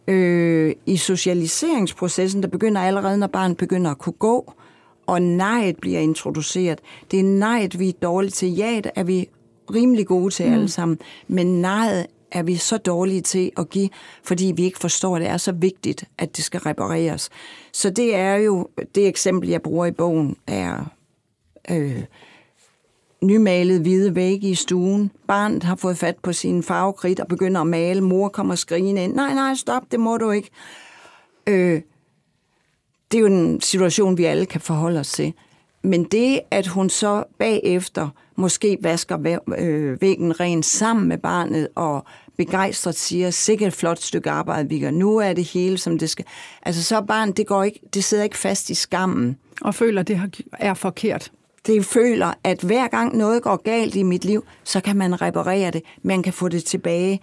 Øh, 0.09 0.75
I 0.87 0.97
socialiseringsprocessen, 0.97 2.43
der 2.43 2.49
begynder 2.49 2.81
allerede, 2.81 3.19
når 3.19 3.27
barnet 3.27 3.57
begynder 3.57 3.91
at 3.91 3.99
kunne 3.99 4.13
gå, 4.13 4.53
og 5.07 5.23
nejet 5.23 5.77
bliver 5.77 6.01
introduceret. 6.01 6.81
Det 7.11 7.21
er 7.21 7.25
nejet, 7.25 7.79
vi 7.79 7.89
er 7.89 7.93
dårlige 8.03 8.31
til. 8.31 8.57
Ja, 8.57 8.81
er 8.95 9.05
vi 9.05 9.29
rimelig 9.75 10.07
gode 10.07 10.35
til 10.35 10.47
mm. 10.47 10.53
alle 10.53 10.69
sammen, 10.69 10.99
men 11.29 11.61
nejet 11.61 12.07
er 12.33 12.43
vi 12.43 12.57
så 12.57 12.77
dårlige 12.77 13.21
til 13.21 13.53
at 13.57 13.71
give, 13.71 13.89
fordi 14.23 14.53
vi 14.57 14.65
ikke 14.65 14.79
forstår, 14.79 15.17
at 15.17 15.21
det 15.23 15.29
er 15.29 15.37
så 15.37 15.53
vigtigt, 15.53 16.05
at 16.19 16.37
det 16.37 16.45
skal 16.45 16.61
repareres. 16.61 17.31
Så 17.73 17.91
det 17.91 18.15
er 18.15 18.35
jo, 18.35 18.69
det 18.95 19.07
eksempel, 19.07 19.49
jeg 19.49 19.63
bruger 19.63 19.87
i 19.87 19.91
bogen, 19.91 20.37
er 20.47 20.85
øh, 21.71 22.03
nymalet 23.23 23.81
hvide 23.81 24.15
vægge 24.15 24.49
i 24.49 24.55
stuen. 24.55 25.11
Barnet 25.29 25.63
har 25.63 25.77
fået 25.77 25.99
fat 25.99 26.17
på 26.23 26.33
sin 26.33 26.63
farvekridt 26.63 27.21
og 27.21 27.29
begynder 27.29 27.61
at 27.61 27.67
male. 27.67 28.01
Mor 28.01 28.29
kommer 28.29 28.55
skrigende 28.55 29.05
ind. 29.05 29.15
Nej, 29.15 29.35
nej, 29.35 29.55
stop, 29.55 29.83
det 29.91 30.01
må 30.01 30.17
du 30.17 30.31
ikke. 30.31 30.51
Øh, 31.47 31.83
det 33.13 33.19
er 33.19 33.21
jo 33.21 33.27
en 33.27 33.61
situation, 33.61 34.19
vi 34.19 34.25
alle 34.25 34.47
kan 34.47 34.61
forholde 34.61 35.01
os 35.01 35.13
til. 35.13 35.35
Men 35.89 36.05
det, 36.05 36.41
at 36.51 36.67
hun 36.67 36.91
så 36.91 37.25
bagefter 37.39 38.09
måske 38.37 38.79
vasker 38.83 39.39
øh, 39.59 40.01
væggen 40.01 40.41
ren 40.41 40.63
sammen 40.63 41.09
med 41.09 41.19
barnet 41.19 41.69
og 41.75 42.05
begejstret 42.37 42.95
siger, 42.95 43.31
sikkert 43.31 43.69
et 43.69 43.75
flot 43.75 44.01
stykke 44.01 44.31
arbejde, 44.31 44.69
vi 44.69 44.81
gør. 44.81 44.91
Nu 44.91 45.17
er 45.17 45.33
det 45.33 45.45
hele, 45.45 45.79
som 45.79 45.99
det 45.99 46.11
skal. 46.11 46.25
Altså 46.63 46.83
så 46.83 47.01
barn, 47.01 47.33
det, 47.33 47.47
går 47.47 47.63
ikke, 47.65 47.81
det 47.95 48.05
sidder 48.05 48.25
ikke 48.25 48.39
fast 48.39 48.71
i 48.71 48.75
skammen. 48.75 49.37
Og 49.61 49.75
føler, 49.75 50.03
det 50.03 50.21
er 50.53 50.75
forkert. 50.75 51.33
Det 51.67 51.85
føler, 51.85 52.33
at 52.45 52.61
hver 52.61 52.89
gang 52.89 53.17
noget 53.17 53.43
går 53.43 53.57
galt 53.57 53.95
i 53.95 54.03
mit 54.03 54.25
liv, 54.25 54.45
så 54.65 54.81
kan 54.81 54.97
man 54.97 55.23
reparere 55.23 55.71
det. 55.71 55.83
Man 56.03 56.23
kan 56.23 56.33
få 56.33 56.49
det 56.49 56.65
tilbage, 56.65 57.21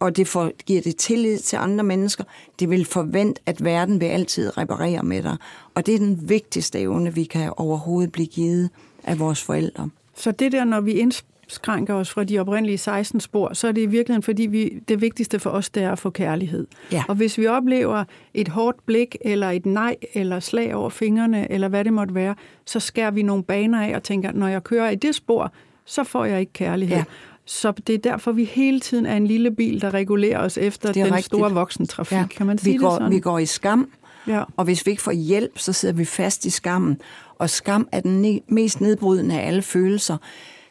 og 0.00 0.16
det 0.16 0.28
får, 0.28 0.52
giver 0.66 0.82
det 0.82 0.96
tillid 0.96 1.38
til 1.38 1.56
andre 1.56 1.84
mennesker. 1.84 2.24
Det 2.60 2.70
vil 2.70 2.84
forvente, 2.84 3.40
at 3.46 3.64
verden 3.64 4.00
vil 4.00 4.06
altid 4.06 4.58
reparere 4.58 5.02
med 5.02 5.22
dig. 5.22 5.36
Og 5.76 5.86
det 5.86 5.94
er 5.94 5.98
den 5.98 6.28
vigtigste 6.28 6.80
evne, 6.80 7.14
vi 7.14 7.24
kan 7.24 7.52
overhovedet 7.56 8.12
blive 8.12 8.26
givet 8.26 8.70
af 9.04 9.18
vores 9.18 9.42
forældre. 9.42 9.90
Så 10.14 10.30
det 10.30 10.52
der, 10.52 10.64
når 10.64 10.80
vi 10.80 10.92
indskrænker 10.92 11.94
os 11.94 12.10
fra 12.10 12.24
de 12.24 12.38
oprindelige 12.38 12.78
16 12.78 13.20
spor, 13.20 13.54
så 13.54 13.68
er 13.68 13.72
det 13.72 13.80
i 13.80 13.86
virkeligheden, 13.86 14.22
fordi 14.22 14.42
vi, 14.42 14.82
det 14.88 15.00
vigtigste 15.00 15.38
for 15.38 15.50
os, 15.50 15.70
det 15.70 15.82
er 15.82 15.92
at 15.92 15.98
få 15.98 16.10
kærlighed. 16.10 16.66
Ja. 16.92 17.04
Og 17.08 17.14
hvis 17.14 17.38
vi 17.38 17.46
oplever 17.46 18.04
et 18.34 18.48
hårdt 18.48 18.86
blik, 18.86 19.16
eller 19.20 19.50
et 19.50 19.66
nej, 19.66 19.96
eller 20.14 20.40
slag 20.40 20.74
over 20.74 20.88
fingrene, 20.88 21.52
eller 21.52 21.68
hvad 21.68 21.84
det 21.84 21.92
måtte 21.92 22.14
være, 22.14 22.34
så 22.66 22.80
skærer 22.80 23.10
vi 23.10 23.22
nogle 23.22 23.42
baner 23.42 23.82
af 23.82 23.96
og 23.96 24.02
tænker, 24.02 24.32
når 24.32 24.48
jeg 24.48 24.64
kører 24.64 24.90
i 24.90 24.96
det 24.96 25.14
spor, 25.14 25.52
så 25.84 26.04
får 26.04 26.24
jeg 26.24 26.40
ikke 26.40 26.52
kærlighed. 26.52 26.96
Ja. 26.96 27.04
Så 27.44 27.72
det 27.86 27.94
er 27.94 27.98
derfor, 27.98 28.32
vi 28.32 28.44
hele 28.44 28.80
tiden 28.80 29.06
er 29.06 29.16
en 29.16 29.26
lille 29.26 29.50
bil, 29.50 29.80
der 29.80 29.94
regulerer 29.94 30.38
os 30.38 30.58
efter 30.58 30.92
den 30.92 31.04
rigtigt. 31.04 31.24
store 31.24 31.52
voksentrafik. 31.52 32.18
Ja. 32.18 32.26
Kan 32.26 32.46
man 32.46 32.58
sige 32.58 32.72
vi 32.72 32.78
går, 32.78 32.88
det 32.88 32.96
sådan? 32.98 33.12
Vi 33.12 33.20
går 33.20 33.38
i 33.38 33.46
skam, 33.46 33.90
Ja. 34.28 34.42
Og 34.56 34.64
hvis 34.64 34.86
vi 34.86 34.90
ikke 34.90 35.02
får 35.02 35.12
hjælp, 35.12 35.58
så 35.58 35.72
sidder 35.72 35.94
vi 35.94 36.04
fast 36.04 36.44
i 36.44 36.50
skammen. 36.50 37.00
Og 37.38 37.50
skam 37.50 37.88
er 37.92 38.00
den 38.00 38.24
ne- 38.24 38.44
mest 38.48 38.80
nedbrydende 38.80 39.40
af 39.40 39.46
alle 39.46 39.62
følelser. 39.62 40.16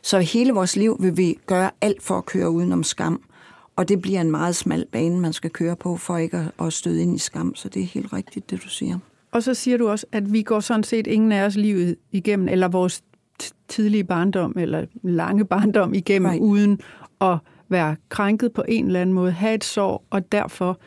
Så 0.02 0.20
hele 0.20 0.54
vores 0.54 0.76
liv 0.76 0.98
vil 1.00 1.18
vi 1.18 1.38
gøre 1.46 1.72
alt 1.82 2.04
for 2.04 2.18
at 2.18 2.26
køre 2.26 2.50
udenom 2.50 2.84
skam. 2.84 3.22
Og 3.76 3.90
det 3.90 4.02
bliver 4.02 4.22
en 4.22 4.32
meget 4.32 4.56
smal 4.56 4.86
bane, 4.92 5.20
man 5.20 5.34
skal 5.34 5.50
køre 5.50 5.76
på, 5.76 5.98
for 5.98 6.18
ikke 6.18 6.38
at, 6.38 6.66
at 6.66 6.74
støde 6.74 7.02
ind 7.02 7.16
i 7.16 7.18
skam. 7.20 7.56
Så 7.56 7.70
det 7.70 7.82
er 7.82 7.86
helt 7.86 8.14
rigtigt, 8.14 8.50
det 8.50 8.64
du 8.64 8.70
siger. 8.70 9.00
Og 9.32 9.44
så 9.44 9.54
siger 9.54 9.78
du 9.78 9.90
også, 9.90 10.06
at 10.12 10.34
vi 10.34 10.42
går 10.42 10.60
sådan 10.60 10.84
set 10.84 11.08
ingen 11.08 11.32
af 11.32 11.46
os 11.46 11.56
livet 11.56 11.96
igennem, 12.12 12.48
eller 12.48 12.68
vores 12.68 13.04
tidlige 13.68 14.04
barndom, 14.04 14.54
eller 14.58 14.86
lange 15.04 15.46
barndom 15.46 15.94
igennem, 15.94 16.30
Right. 16.32 16.42
uden 16.42 16.80
at 17.22 17.38
være 17.70 17.96
krænket 18.10 18.52
på 18.54 18.64
en 18.68 18.86
eller 18.86 19.02
anden 19.02 19.14
måde, 19.14 19.32
have 19.32 19.54
et 19.56 19.64
sår, 19.64 20.06
og 20.10 20.32
derfor 20.32 20.80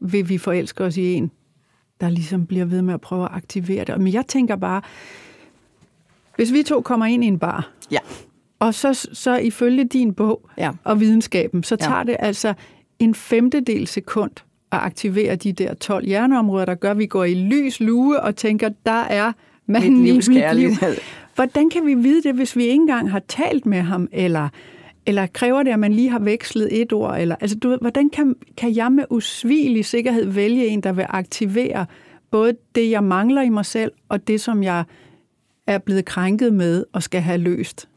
vil 0.00 0.28
vi 0.28 0.38
forelske 0.38 0.84
os 0.84 0.96
i 0.96 1.12
en, 1.12 1.30
der 2.00 2.08
ligesom 2.10 2.46
bliver 2.46 2.64
ved 2.64 2.82
med 2.82 2.94
at 2.94 3.00
prøve 3.00 3.24
at 3.24 3.30
aktivere 3.32 3.84
det. 3.84 4.00
Men 4.00 4.12
jeg 4.12 4.26
tænker 4.26 4.56
bare, 4.56 4.82
hvis 6.36 6.52
vi 6.52 6.62
to 6.62 6.80
kommer 6.80 7.06
ind 7.06 7.24
i 7.24 7.26
en 7.26 7.38
bar, 7.38 7.70
Ja. 7.90 7.98
og 8.58 8.74
så, 8.74 9.08
så 9.12 9.36
ifølge 9.36 9.84
din 9.84 10.14
bog 10.14 10.48
Ja. 10.58 10.70
og 10.84 11.00
videnskaben, 11.00 11.62
så 11.62 11.76
Ja. 11.80 11.86
tager 11.86 12.02
det 12.02 12.16
altså 12.18 12.54
en 12.98 13.14
femtedel 13.14 13.86
sekund 13.86 14.30
at 14.72 14.78
aktivere 14.78 15.36
de 15.36 15.52
der 15.52 15.74
12 15.74 16.06
hjerneområder, 16.06 16.64
der 16.64 16.74
gør, 16.74 16.90
at 16.90 16.98
vi 16.98 17.06
går 17.06 17.24
i 17.24 17.34
lys 17.34 17.80
lue 17.80 18.20
og 18.20 18.36
tænker, 18.36 18.68
der 18.86 18.92
er 19.02 19.32
manden 19.66 19.98
Mit 20.00 20.08
i 20.08 20.12
livs 20.12 20.28
mit 20.28 20.54
liv. 20.56 20.70
Hvordan 21.34 21.70
kan 21.70 21.86
vi 21.86 21.94
vide 21.94 22.22
det, 22.22 22.34
hvis 22.34 22.56
vi 22.56 22.62
ikke 22.62 22.74
engang 22.74 23.10
har 23.10 23.22
talt 23.28 23.66
med 23.66 23.80
ham, 23.80 24.08
eller, 24.12 24.48
eller 25.06 25.26
kræver 25.26 25.62
det, 25.62 25.70
at 25.70 25.78
man 25.78 25.92
lige 25.92 26.10
har 26.10 26.18
vekslet 26.18 26.80
et 26.80 26.92
ord? 26.92 27.20
Eller, 27.20 27.36
altså, 27.40 27.56
du 27.58 27.68
ved, 27.68 27.78
hvordan 27.80 28.10
kan, 28.10 28.34
kan 28.56 28.76
jeg 28.76 28.92
med 28.92 29.04
usvigelig 29.10 29.84
sikkerhed 29.84 30.24
vælge 30.24 30.66
en, 30.66 30.80
der 30.80 30.92
vil 30.92 31.06
aktivere 31.08 31.86
både 32.30 32.56
det, 32.74 32.90
jeg 32.90 33.04
mangler 33.04 33.42
i 33.42 33.48
mig 33.48 33.66
selv, 33.66 33.92
og 34.08 34.28
det, 34.28 34.40
som 34.40 34.62
jeg 34.62 34.84
er 35.66 35.78
blevet 35.78 36.04
krænket 36.04 36.54
med 36.54 36.84
og 36.92 37.02
skal 37.02 37.20
have 37.20 37.38
løst? 37.38 37.88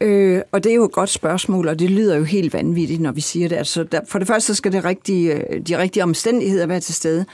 Øh, 0.00 0.42
og 0.52 0.64
det 0.64 0.72
er 0.72 0.76
jo 0.76 0.84
et 0.84 0.92
godt 0.92 1.10
spørgsmål, 1.10 1.68
og 1.68 1.78
det 1.78 1.90
lyder 1.90 2.16
jo 2.16 2.24
helt 2.24 2.52
vanvittigt, 2.52 3.00
når 3.00 3.12
vi 3.12 3.20
siger 3.20 3.48
det. 3.48 3.56
Altså, 3.56 3.84
der, 3.84 4.00
for 4.08 4.18
det 4.18 4.28
første 4.28 4.54
skal 4.54 4.72
det 4.72 4.84
rigtige, 4.84 5.34
øh, 5.34 5.60
de 5.60 5.78
rigtige 5.78 6.02
omstændigheder 6.02 6.66
være 6.66 6.80
til 6.80 6.94
stede. 6.94 7.24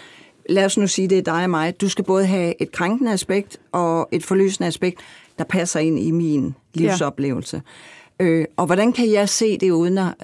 Lad 0.48 0.64
os 0.64 0.78
nu 0.78 0.86
sige, 0.86 1.08
det 1.08 1.18
er 1.18 1.22
dig 1.22 1.44
og 1.44 1.50
mig. 1.50 1.80
Du 1.80 1.88
skal 1.88 2.04
både 2.04 2.26
have 2.26 2.62
et 2.62 2.72
krænkende 2.72 3.12
aspekt 3.12 3.58
og 3.72 4.08
et 4.12 4.24
forløsende 4.24 4.66
aspekt, 4.66 5.00
der 5.38 5.44
passer 5.44 5.80
ind 5.80 5.98
i 5.98 6.10
min 6.10 6.54
livsoplevelse. 6.74 7.56
Ja. 7.56 7.60
Øh, 8.20 8.44
og 8.56 8.66
hvordan 8.66 8.92
kan 8.92 9.12
jeg 9.12 9.28
se 9.28 9.58
det 9.58 9.70
uden 9.70 9.98
at... 9.98 10.14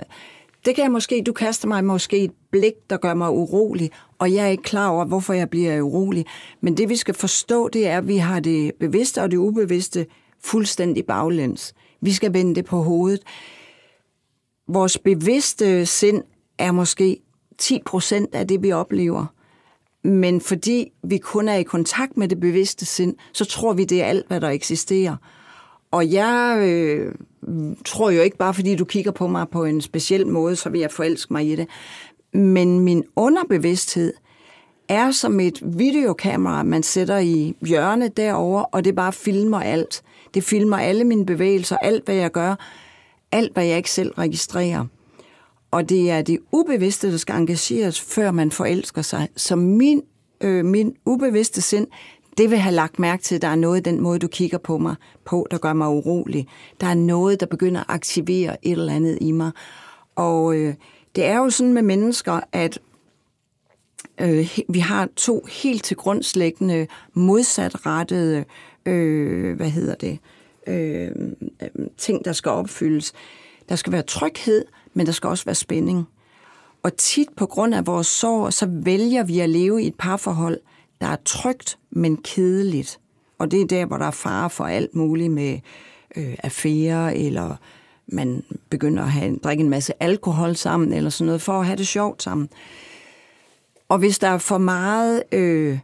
Det 0.64 0.74
kan 0.74 0.84
jeg 0.84 0.93
måske, 0.93 1.22
du 1.26 1.32
kaster 1.32 1.68
mig 1.68 1.84
måske 1.84 2.18
et 2.18 2.32
blik, 2.51 2.72
der 2.90 2.97
gør 2.97 3.14
mig 3.14 3.30
urolig, 3.30 3.90
og 4.18 4.32
jeg 4.32 4.45
er 4.45 4.49
ikke 4.49 4.62
klar 4.62 4.88
over, 4.88 5.05
hvorfor 5.05 5.32
jeg 5.32 5.51
bliver 5.51 5.80
urolig. 5.80 6.26
Men 6.61 6.76
det 6.76 6.88
vi 6.88 6.97
skal 6.97 7.14
forstå, 7.14 7.68
det 7.68 7.86
er, 7.86 7.99
at 7.99 8.09
vi 8.09 8.16
har 8.16 8.40
det 8.40 8.72
bevidste 8.80 9.22
og 9.22 9.30
det 9.30 9.36
ubevidste 9.36 10.07
fuldstændig 10.45 11.07
baglæns. 11.07 11.74
Vi 12.01 12.12
skal 12.12 12.32
vende 12.32 12.55
det 12.55 12.64
på 12.64 12.82
hovedet. 12.82 13.22
Vores 14.68 14.99
bevidste 14.99 15.86
sind 15.86 16.22
er 16.59 16.72
måske 16.72 17.20
10 17.59 17.82
procent 17.86 18.34
af 18.34 18.49
det, 18.49 18.62
vi 18.62 18.72
oplever. 18.72 19.26
Men 20.05 20.40
fordi 20.40 20.93
vi 21.05 21.18
kun 21.18 21.49
er 21.49 21.55
i 21.55 21.62
kontakt 21.62 22.16
med 22.16 22.28
det 22.28 22.40
bevidste 22.40 22.86
sind, 22.86 23.14
så 23.32 23.45
tror 23.45 23.72
vi, 23.72 23.84
det 23.84 24.03
er 24.03 24.07
alt, 24.07 24.26
hvad 24.28 24.40
der 24.40 24.49
eksisterer. 24.49 25.16
Og 25.93 26.12
jeg 26.12 26.59
øh, 26.62 27.14
tror 27.84 28.11
jo 28.11 28.22
ikke 28.22 28.36
bare, 28.36 28.55
fordi 28.55 28.76
du 28.76 28.84
kigger 28.84 29.11
på 29.11 29.26
mig 29.26 29.47
på 29.49 29.64
en 29.64 29.80
speciel 29.80 30.26
måde, 30.26 30.57
så 30.57 30.68
vil 30.68 30.80
jeg 30.80 30.90
forelske 30.90 31.32
mig 31.32 31.51
i 31.51 31.57
det. 31.57 31.66
Men 32.34 32.80
min 32.80 33.05
underbevidsthed 33.16 34.12
er 34.88 35.11
som 35.11 35.40
et 35.40 35.61
videokamera, 35.62 36.62
man 36.62 36.82
sætter 36.82 37.18
i 37.18 37.57
hjørnet 37.66 38.16
derovre, 38.16 38.66
og 38.66 38.84
det 38.84 38.95
bare 38.95 39.12
filmer 39.12 39.61
alt. 39.61 40.03
Det 40.34 40.45
filmer 40.45 40.76
alle 40.76 41.05
mine 41.05 41.26
bevægelser, 41.26 41.76
alt 41.76 42.05
hvad 42.05 42.14
jeg 42.14 42.30
gør, 42.30 42.55
alt 43.32 43.53
hvad 43.53 43.64
jeg 43.64 43.76
ikke 43.76 43.90
selv 43.90 44.12
registrerer. 44.12 44.86
Og 45.70 45.88
det 45.88 46.11
er 46.11 46.22
det 46.22 46.38
ubevidste, 46.53 47.12
der 47.12 47.16
skal 47.16 47.34
engageres, 47.34 48.01
før 48.01 48.30
man 48.30 48.51
forelsker 48.51 49.03
sig. 49.03 49.28
Så 49.36 49.57
min, 49.57 50.03
øh, 50.40 50.64
min 50.64 50.95
ubevidste 51.07 51.61
sind, 51.61 51.86
det 52.39 52.51
vil 52.51 52.59
have 52.59 52.74
lagt 52.74 52.99
mærke 52.99 53.22
til, 53.22 53.35
at 53.35 53.43
der 53.43 53.49
er 53.49 53.57
noget 53.57 53.78
i 53.78 53.83
den 53.83 54.01
måde, 54.01 54.18
du 54.18 54.28
kigger 54.28 54.59
på 54.59 54.78
mig 54.78 54.95
på, 55.24 55.47
der 55.51 55.59
gør 55.59 55.72
mig 55.72 55.89
urolig. 55.89 56.47
Der 56.80 56.87
er 56.87 56.95
noget, 56.95 57.41
der 57.41 57.47
begynder 57.47 57.80
at 57.80 57.87
aktivere 57.89 58.66
et 58.66 58.72
eller 58.72 58.95
andet 58.95 59.18
i 59.20 59.33
mig. 59.33 59.51
Og 60.14 60.57
øh, 60.57 60.74
det 61.16 61.24
er 61.24 61.37
jo 61.37 61.51
sådan 61.51 61.72
med 61.72 61.83
mennesker, 61.83 62.41
at 62.53 62.78
øh, 64.20 64.59
vi 64.68 64.78
har 64.78 65.09
to 65.16 65.47
helt 65.62 65.85
til 65.85 65.97
grundslæggende 65.97 66.87
modsatrettede, 67.14 68.45
øh, 68.87 69.57
hvad 69.57 69.70
hedder 69.70 69.95
det, 69.95 70.18
øh, 70.66 71.11
øh, 71.62 71.87
ting, 71.99 72.24
der 72.24 72.33
skal 72.33 72.51
opfyldes. 72.51 73.12
Der 73.68 73.76
skal 73.76 73.93
være 73.93 74.03
tryghed, 74.03 74.64
men 74.95 75.07
der 75.07 75.12
skal 75.12 75.28
også 75.28 75.45
være 75.45 75.55
spænding. 75.55 76.05
Og 76.83 76.97
tit 76.97 77.28
på 77.37 77.47
grund 77.47 77.74
af 77.74 77.87
vores 77.87 78.07
sorg, 78.07 78.53
så 78.53 78.66
vælger 78.70 79.24
vi 79.24 79.41
at 79.41 79.51
leve 79.51 79.83
i 79.83 79.87
et 79.87 79.95
parforhold, 79.95 80.59
der 81.03 81.09
er 81.09 81.16
trygt, 81.24 81.78
men 81.90 82.16
kedeligt. 82.16 83.00
Og 83.38 83.50
det 83.50 83.61
er 83.61 83.66
der, 83.66 83.86
hvor 83.86 83.96
der 83.96 84.07
er 84.07 84.11
fare 84.11 84.50
for 84.50 84.64
alt 84.64 84.94
muligt 84.94 85.32
med 85.32 85.59
øh, 86.16 86.34
affærer, 86.42 87.11
eller 87.11 87.57
man 88.07 88.44
begynder 88.70 89.03
at 89.03 89.11
have, 89.11 89.36
drikke 89.36 89.62
en 89.62 89.70
masse 89.70 90.03
alkohol 90.03 90.57
sammen, 90.57 90.92
eller 90.92 91.11
sådan 91.11 91.26
noget, 91.26 91.42
for 91.42 91.53
at 91.53 91.66
have 91.66 91.76
det 91.76 91.86
sjovt 91.86 92.22
sammen. 92.22 92.48
Og 93.88 93.98
hvis 93.98 94.18
der 94.18 94.28
er 94.28 94.38
for 94.38 94.59
meget 94.59 95.22
øh, 95.32 95.78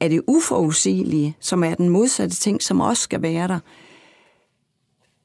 af 0.00 0.10
det 0.10 0.22
uforudsigelige, 0.26 1.36
som 1.40 1.64
er 1.64 1.74
den 1.74 1.88
modsatte 1.88 2.36
ting, 2.36 2.62
som 2.62 2.80
også 2.80 3.02
skal 3.02 3.22
være 3.22 3.48
der, 3.48 3.58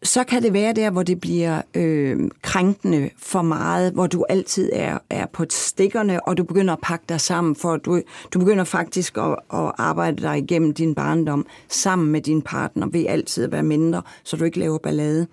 så 0.04 0.24
kan 0.24 0.44
det 0.44 0.54
være 0.54 0.74
der, 0.74 0.90
hvor 0.90 1.04
det 1.04 1.22
bliver 1.22 1.62
øh, 1.74 2.30
krænkende 2.42 3.10
for 3.18 3.42
meget, 3.42 3.94
hvor 3.94 4.08
du 4.08 4.26
altid 4.30 4.70
er, 4.74 5.00
er 5.10 5.26
på 5.26 5.46
stikkerne, 5.50 6.28
og 6.28 6.38
du 6.38 6.44
begynder 6.44 6.74
at 6.74 6.80
pakke 6.82 7.06
dig 7.10 7.22
sammen, 7.22 7.56
for 7.56 7.78
du, 7.78 8.02
du 8.34 8.40
begynder 8.40 8.64
faktisk 8.64 9.18
at, 9.18 9.36
at 9.54 9.72
arbejde 9.78 10.24
dig 10.24 10.38
igennem 10.38 10.74
din 10.74 10.96
barndom 10.96 11.46
sammen 11.70 12.12
med 12.12 12.22
din 12.22 12.42
partner, 12.42 12.88
ved 12.88 13.06
altid 13.08 13.44
at 13.44 13.52
være 13.52 13.64
mindre, 13.64 14.02
så 14.24 14.38
du 14.38 14.44
ikke 14.44 14.60
laver 14.60 14.78
ballade. 14.78 15.28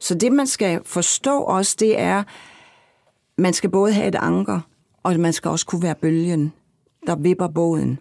Så 0.00 0.14
det, 0.14 0.32
man 0.32 0.46
skal 0.46 0.80
forstå 0.84 1.38
også, 1.38 1.76
det 1.80 2.00
er, 2.00 2.22
man 3.38 3.52
skal 3.52 3.70
både 3.70 3.92
have 3.92 4.08
et 4.08 4.14
anker, 4.14 4.60
og 5.02 5.20
man 5.20 5.32
skal 5.32 5.50
også 5.50 5.66
kunne 5.66 5.82
være 5.82 5.94
bølgen, 5.94 6.52
der 7.06 7.16
vipper 7.16 7.48
båden. 7.48 7.98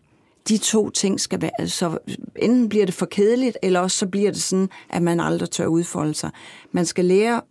De 0.49 0.57
to 0.57 0.89
ting 0.89 1.19
skal 1.19 1.41
være, 1.41 1.51
altså 1.59 1.97
enten 2.35 2.69
bliver 2.69 2.85
det 2.85 2.93
for 2.93 3.05
kedeligt, 3.05 3.57
eller 3.61 3.79
også 3.79 3.97
så 3.97 4.07
bliver 4.07 4.31
det 4.31 4.41
sådan, 4.41 4.69
at 4.89 5.01
man 5.01 5.19
aldrig 5.19 5.49
tør 5.49 5.65
udfolde 5.65 6.13
sig. 6.13 6.31
Man 6.71 6.85
skal 6.85 7.05
lære 7.05 7.41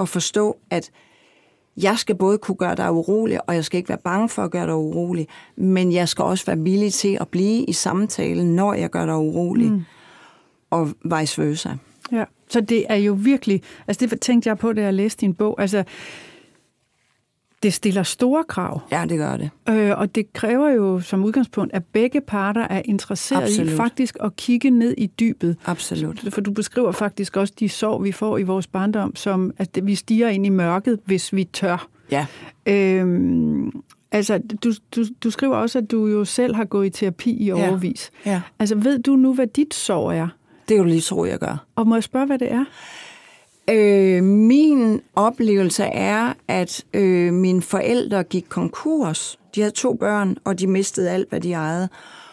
at 0.00 0.08
forstå, 0.08 0.56
at 0.70 0.90
jeg 1.76 1.98
skal 1.98 2.14
både 2.14 2.38
kunne 2.38 2.56
gøre 2.56 2.74
dig 2.74 2.92
urolig, 2.92 3.48
og 3.48 3.54
jeg 3.54 3.64
skal 3.64 3.78
ikke 3.78 3.88
være 3.88 3.98
bange 4.04 4.28
for 4.28 4.42
at 4.42 4.50
gøre 4.50 4.66
dig 4.66 4.74
urolig, 4.74 5.28
men 5.56 5.92
jeg 5.92 6.08
skal 6.08 6.24
også 6.24 6.46
være 6.46 6.58
villig 6.58 6.92
til 6.92 7.18
at 7.20 7.28
blive 7.28 7.64
i 7.64 7.72
samtalen, 7.72 8.56
når 8.56 8.74
jeg 8.74 8.90
gør 8.90 9.06
dig 9.06 9.16
urolig, 9.16 9.72
mm. 9.72 9.84
og 10.70 10.92
vice 11.04 11.42
versa. 11.42 11.70
Ja, 12.12 12.24
så 12.48 12.60
det 12.60 12.84
er 12.88 12.96
jo 12.96 13.16
virkelig, 13.20 13.62
altså 13.88 14.06
det 14.06 14.20
tænkte 14.20 14.48
jeg 14.48 14.58
på, 14.58 14.72
da 14.72 14.82
jeg 14.82 14.94
læste 14.94 15.20
din 15.20 15.34
bog, 15.34 15.60
altså 15.60 15.84
det 17.62 17.74
stiller 17.74 18.02
store 18.02 18.44
krav. 18.44 18.80
Ja, 18.92 19.04
det 19.08 19.18
gør 19.18 19.36
det. 19.36 19.50
Øh, 19.68 19.98
og 19.98 20.14
det 20.14 20.32
kræver 20.32 20.68
jo 20.68 21.00
som 21.00 21.24
udgangspunkt, 21.24 21.74
at 21.74 21.84
begge 21.84 22.20
parter 22.20 22.66
er 22.70 22.82
interesseret 22.84 23.42
Absolut. 23.42 23.72
i 23.72 23.76
faktisk 23.76 24.16
at 24.24 24.36
kigge 24.36 24.70
ned 24.70 24.94
i 24.98 25.06
dybet. 25.06 25.56
Absolut. 25.66 26.24
For 26.30 26.40
du 26.40 26.50
beskriver 26.50 26.92
faktisk 26.92 27.36
også 27.36 27.54
de 27.58 27.68
sår, 27.68 27.98
vi 27.98 28.12
får 28.12 28.38
i 28.38 28.42
vores 28.42 28.66
barndom, 28.66 29.16
som 29.16 29.52
at 29.58 29.78
vi 29.82 29.94
stiger 29.94 30.28
ind 30.28 30.46
i 30.46 30.48
mørket, 30.48 30.98
hvis 31.04 31.32
vi 31.32 31.44
tør. 31.44 31.88
Ja. 32.10 32.26
Øhm, 32.66 33.82
altså, 34.12 34.40
du, 34.64 34.72
du, 34.96 35.04
du 35.24 35.30
skriver 35.30 35.56
også, 35.56 35.78
at 35.78 35.90
du 35.90 36.06
jo 36.06 36.24
selv 36.24 36.54
har 36.54 36.64
gået 36.64 36.86
i 36.86 36.90
terapi 36.90 37.36
i 37.44 37.50
overvis. 37.50 38.10
Ja. 38.26 38.42
Altså, 38.58 38.74
ved 38.74 38.98
du 38.98 39.16
nu, 39.16 39.34
hvad 39.34 39.46
dit 39.46 39.74
sår 39.74 40.12
er? 40.12 40.28
Det 40.68 40.74
er 40.74 40.78
jo 40.78 40.84
lige 40.84 41.00
tro, 41.00 41.24
jeg 41.24 41.38
gør. 41.38 41.66
Og 41.76 41.86
må 41.86 41.96
jeg 41.96 42.02
spørge, 42.02 42.26
hvad 42.26 42.38
det 42.38 42.52
er? 42.52 42.64
Øh, 43.70 44.24
min 44.24 45.00
oplevelse 45.14 45.84
er, 45.84 46.32
at 46.48 46.84
øh, 46.94 47.32
mine 47.32 47.62
forældre 47.62 48.24
gik 48.24 48.46
konkurs. 48.48 49.38
De 49.54 49.60
havde 49.60 49.74
to 49.74 49.94
børn, 49.94 50.36
og 50.44 50.58
de 50.58 50.66
mistede 50.66 51.10
alt, 51.10 51.28
hvad 51.28 51.40
de 51.40 51.52
ejede. 51.52 51.88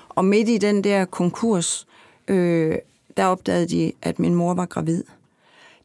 Og 0.10 0.26
midt 0.26 0.50
i 0.50 0.58
den 0.58 0.84
der 0.84 1.06
konkurs, 1.06 1.88
øh, 2.28 2.76
der 3.18 3.26
opdagede 3.26 3.68
de, 3.68 3.92
at 4.02 4.20
min 4.20 4.36
mor 4.36 4.54
var 4.54 4.66
gravid. 4.66 5.04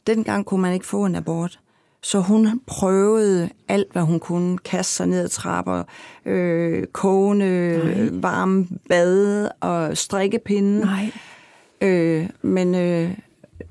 Dengang 0.07 0.45
kunne 0.45 0.61
man 0.61 0.73
ikke 0.73 0.85
få 0.85 1.05
en 1.05 1.15
abort. 1.15 1.59
Så 2.01 2.19
hun 2.19 2.61
prøvede 2.67 3.49
alt, 3.67 3.91
hvad 3.91 4.01
hun 4.01 4.19
kunne. 4.19 4.57
Kaste 4.57 4.93
sig 4.93 5.07
ned 5.07 5.19
ad 5.19 5.29
trapper, 5.29 5.83
øh, 6.25 6.87
kogende, 6.87 7.45
øh, 7.45 8.23
varme 8.23 8.67
bade 8.89 9.51
og 9.51 9.97
strikkepinde. 9.97 10.79
Nej. 10.79 11.11
Øh, 11.81 12.29
men 12.41 12.75
øh, 12.75 13.11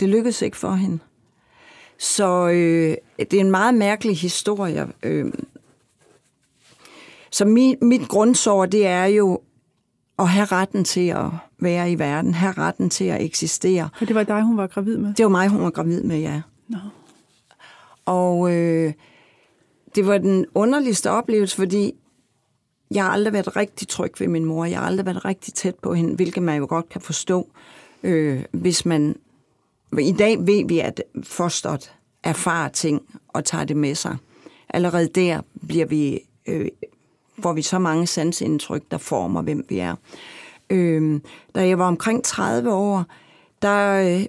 det 0.01 0.09
lykkedes 0.09 0.43
ikke 0.43 0.57
for 0.57 0.73
hende. 0.73 0.99
Så 1.99 2.49
øh, 2.49 2.97
det 3.19 3.35
er 3.35 3.41
en 3.41 3.51
meget 3.51 3.75
mærkelig 3.75 4.19
historie. 4.19 4.89
Øh. 5.03 5.33
Så 7.31 7.45
mit, 7.45 7.83
mit 7.83 8.09
grundsår, 8.09 8.67
det 8.67 8.87
er 8.87 9.05
jo, 9.05 9.41
og 10.17 10.29
have 10.29 10.45
retten 10.45 10.85
til 10.85 11.09
at 11.09 11.27
være 11.59 11.93
i 11.93 11.99
verden, 11.99 12.35
have 12.35 12.53
retten 12.53 12.91
til 12.91 13.05
at 13.05 13.23
eksistere. 13.23 13.89
For 13.99 14.05
det 14.05 14.15
var 14.15 14.23
dig, 14.23 14.43
hun 14.43 14.57
var 14.57 14.67
gravid 14.67 14.97
med? 14.97 15.15
Det 15.15 15.23
var 15.23 15.31
mig, 15.31 15.49
hun 15.49 15.63
var 15.63 15.71
gravid 15.71 16.03
med, 16.03 16.19
ja. 16.19 16.41
Nå. 16.69 16.79
Og 18.05 18.55
øh, 18.55 18.93
det 19.95 20.07
var 20.07 20.19
den 20.19 20.47
underligste 20.55 21.11
oplevelse, 21.11 21.57
fordi 21.57 21.93
jeg 22.91 23.05
har 23.05 23.11
aldrig 23.11 23.33
været 23.33 23.57
rigtig 23.57 23.89
tryg 23.89 24.13
ved 24.21 24.29
min 24.29 24.45
mor. 24.45 24.65
Jeg 24.65 24.79
har 24.79 24.87
aldrig 24.87 25.07
været 25.07 25.25
rigtig 25.25 25.55
tæt 25.55 25.75
på 25.75 25.95
hende, 25.95 26.15
hvilket 26.15 26.43
man 26.43 26.59
jo 26.59 26.67
godt 26.69 26.89
kan 26.89 27.01
forstå, 27.01 27.49
øh, 28.03 28.45
hvis 28.51 28.87
man... 28.87 29.17
I 29.99 30.13
dag 30.13 30.47
ved 30.47 30.69
vi, 30.69 30.79
at 30.79 31.03
fosteret 31.23 31.93
erfarer 32.23 32.69
ting 32.69 33.03
og 33.29 33.45
tager 33.45 33.65
det 33.65 33.77
med 33.77 33.95
sig. 33.95 34.17
Allerede 34.69 35.09
der 35.09 35.41
bliver 35.69 35.87
vi, 35.87 36.21
øh, 36.47 36.69
får 37.43 37.53
vi 37.53 37.63
så 37.63 37.79
mange 37.79 38.07
sansindtryk, 38.07 38.83
der 38.91 38.99
former, 38.99 39.43
hvem 39.43 39.65
vi 39.69 39.79
er. 39.79 39.95
Øh, 40.71 41.21
da 41.55 41.69
jeg 41.69 41.79
var 41.79 41.87
omkring 41.87 42.25
30 42.25 42.73
år, 42.73 43.05
der 43.63 44.03
øh, 44.17 44.27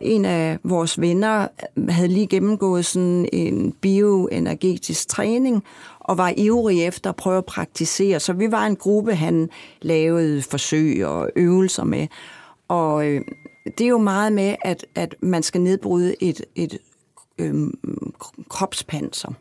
en 0.00 0.24
af 0.24 0.58
vores 0.64 1.00
venner 1.00 1.48
havde 1.88 2.08
lige 2.08 2.26
gennemgået 2.26 2.86
sådan 2.86 3.28
en 3.32 3.72
bioenergetisk 3.72 5.08
træning, 5.08 5.64
og 6.00 6.18
var 6.18 6.32
ivrig 6.36 6.82
efter 6.82 7.10
at 7.10 7.16
prøve 7.16 7.38
at 7.38 7.44
praktisere. 7.44 8.20
Så 8.20 8.32
vi 8.32 8.50
var 8.50 8.66
en 8.66 8.76
gruppe, 8.76 9.14
han 9.14 9.50
lavede 9.82 10.42
forsøg 10.42 11.06
og 11.06 11.30
øvelser 11.36 11.84
med. 11.84 12.06
Og 12.68 13.06
øh, 13.06 13.20
det 13.78 13.80
er 13.80 13.88
jo 13.88 13.98
meget 13.98 14.32
med, 14.32 14.56
at, 14.62 14.86
at 14.94 15.14
man 15.20 15.42
skal 15.42 15.60
nedbryde 15.60 16.22
et, 16.22 16.44
et 16.54 16.78
øhm, 17.38 17.74
kropspanser. 18.48 19.32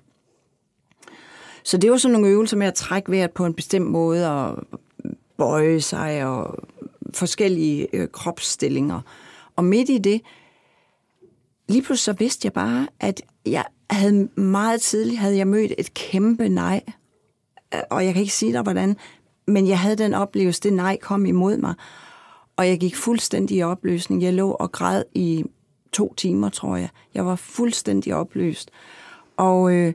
Så 1.64 1.78
det 1.78 1.92
var 1.92 1.98
sådan 1.98 2.14
nogle 2.14 2.28
øvelser 2.28 2.58
med 2.58 2.68
at 2.68 2.74
trække 2.74 3.12
vejret 3.12 3.32
på 3.32 3.46
en 3.46 3.54
bestemt 3.54 3.88
måde 3.88 4.32
og 4.32 4.64
bøje 5.38 5.82
sig 5.82 6.26
og 6.26 6.56
forskellige 7.14 7.88
øh, 7.94 8.08
kropsstillinger. 8.12 9.02
Og 9.56 9.64
midt 9.64 9.90
i 9.90 9.98
det, 9.98 10.22
lige 11.68 11.82
pludselig 11.82 12.16
så 12.16 12.20
vidste 12.20 12.46
jeg 12.46 12.54
bare, 12.54 12.88
at 13.00 13.22
jeg 13.46 13.66
havde 13.90 14.30
meget 14.36 14.82
tidligt 14.82 15.20
havde 15.20 15.38
jeg 15.38 15.48
mødt 15.48 15.72
et 15.78 15.94
kæmpe 15.94 16.50
nej. 16.50 16.82
Og 17.90 18.06
jeg 18.06 18.14
kan 18.14 18.22
ikke 18.22 18.34
sige 18.34 18.54
dig, 18.54 18.62
hvordan, 18.62 18.98
men 19.48 19.68
jeg 19.68 19.80
havde 19.80 19.96
den 19.96 20.14
oplevelse, 20.14 20.62
det 20.62 20.74
nej 20.74 20.98
kom 21.02 21.26
imod 21.26 21.58
mig. 21.58 21.74
Og 22.56 22.68
jeg 22.68 22.80
gik 22.80 22.96
fuldstændig 22.96 23.58
i 23.58 23.64
opløsning. 23.64 24.22
Jeg 24.22 24.34
lå 24.34 24.52
og 24.52 24.72
græd 24.72 25.04
i 25.14 25.44
to 25.92 26.14
timer, 26.14 26.50
tror 26.50 26.76
jeg. 26.76 26.90
Jeg 27.14 27.26
var 27.26 27.36
fuldstændig 27.36 28.16
opløst. 28.16 28.72
Og 29.38 29.74
øh, 29.74 29.94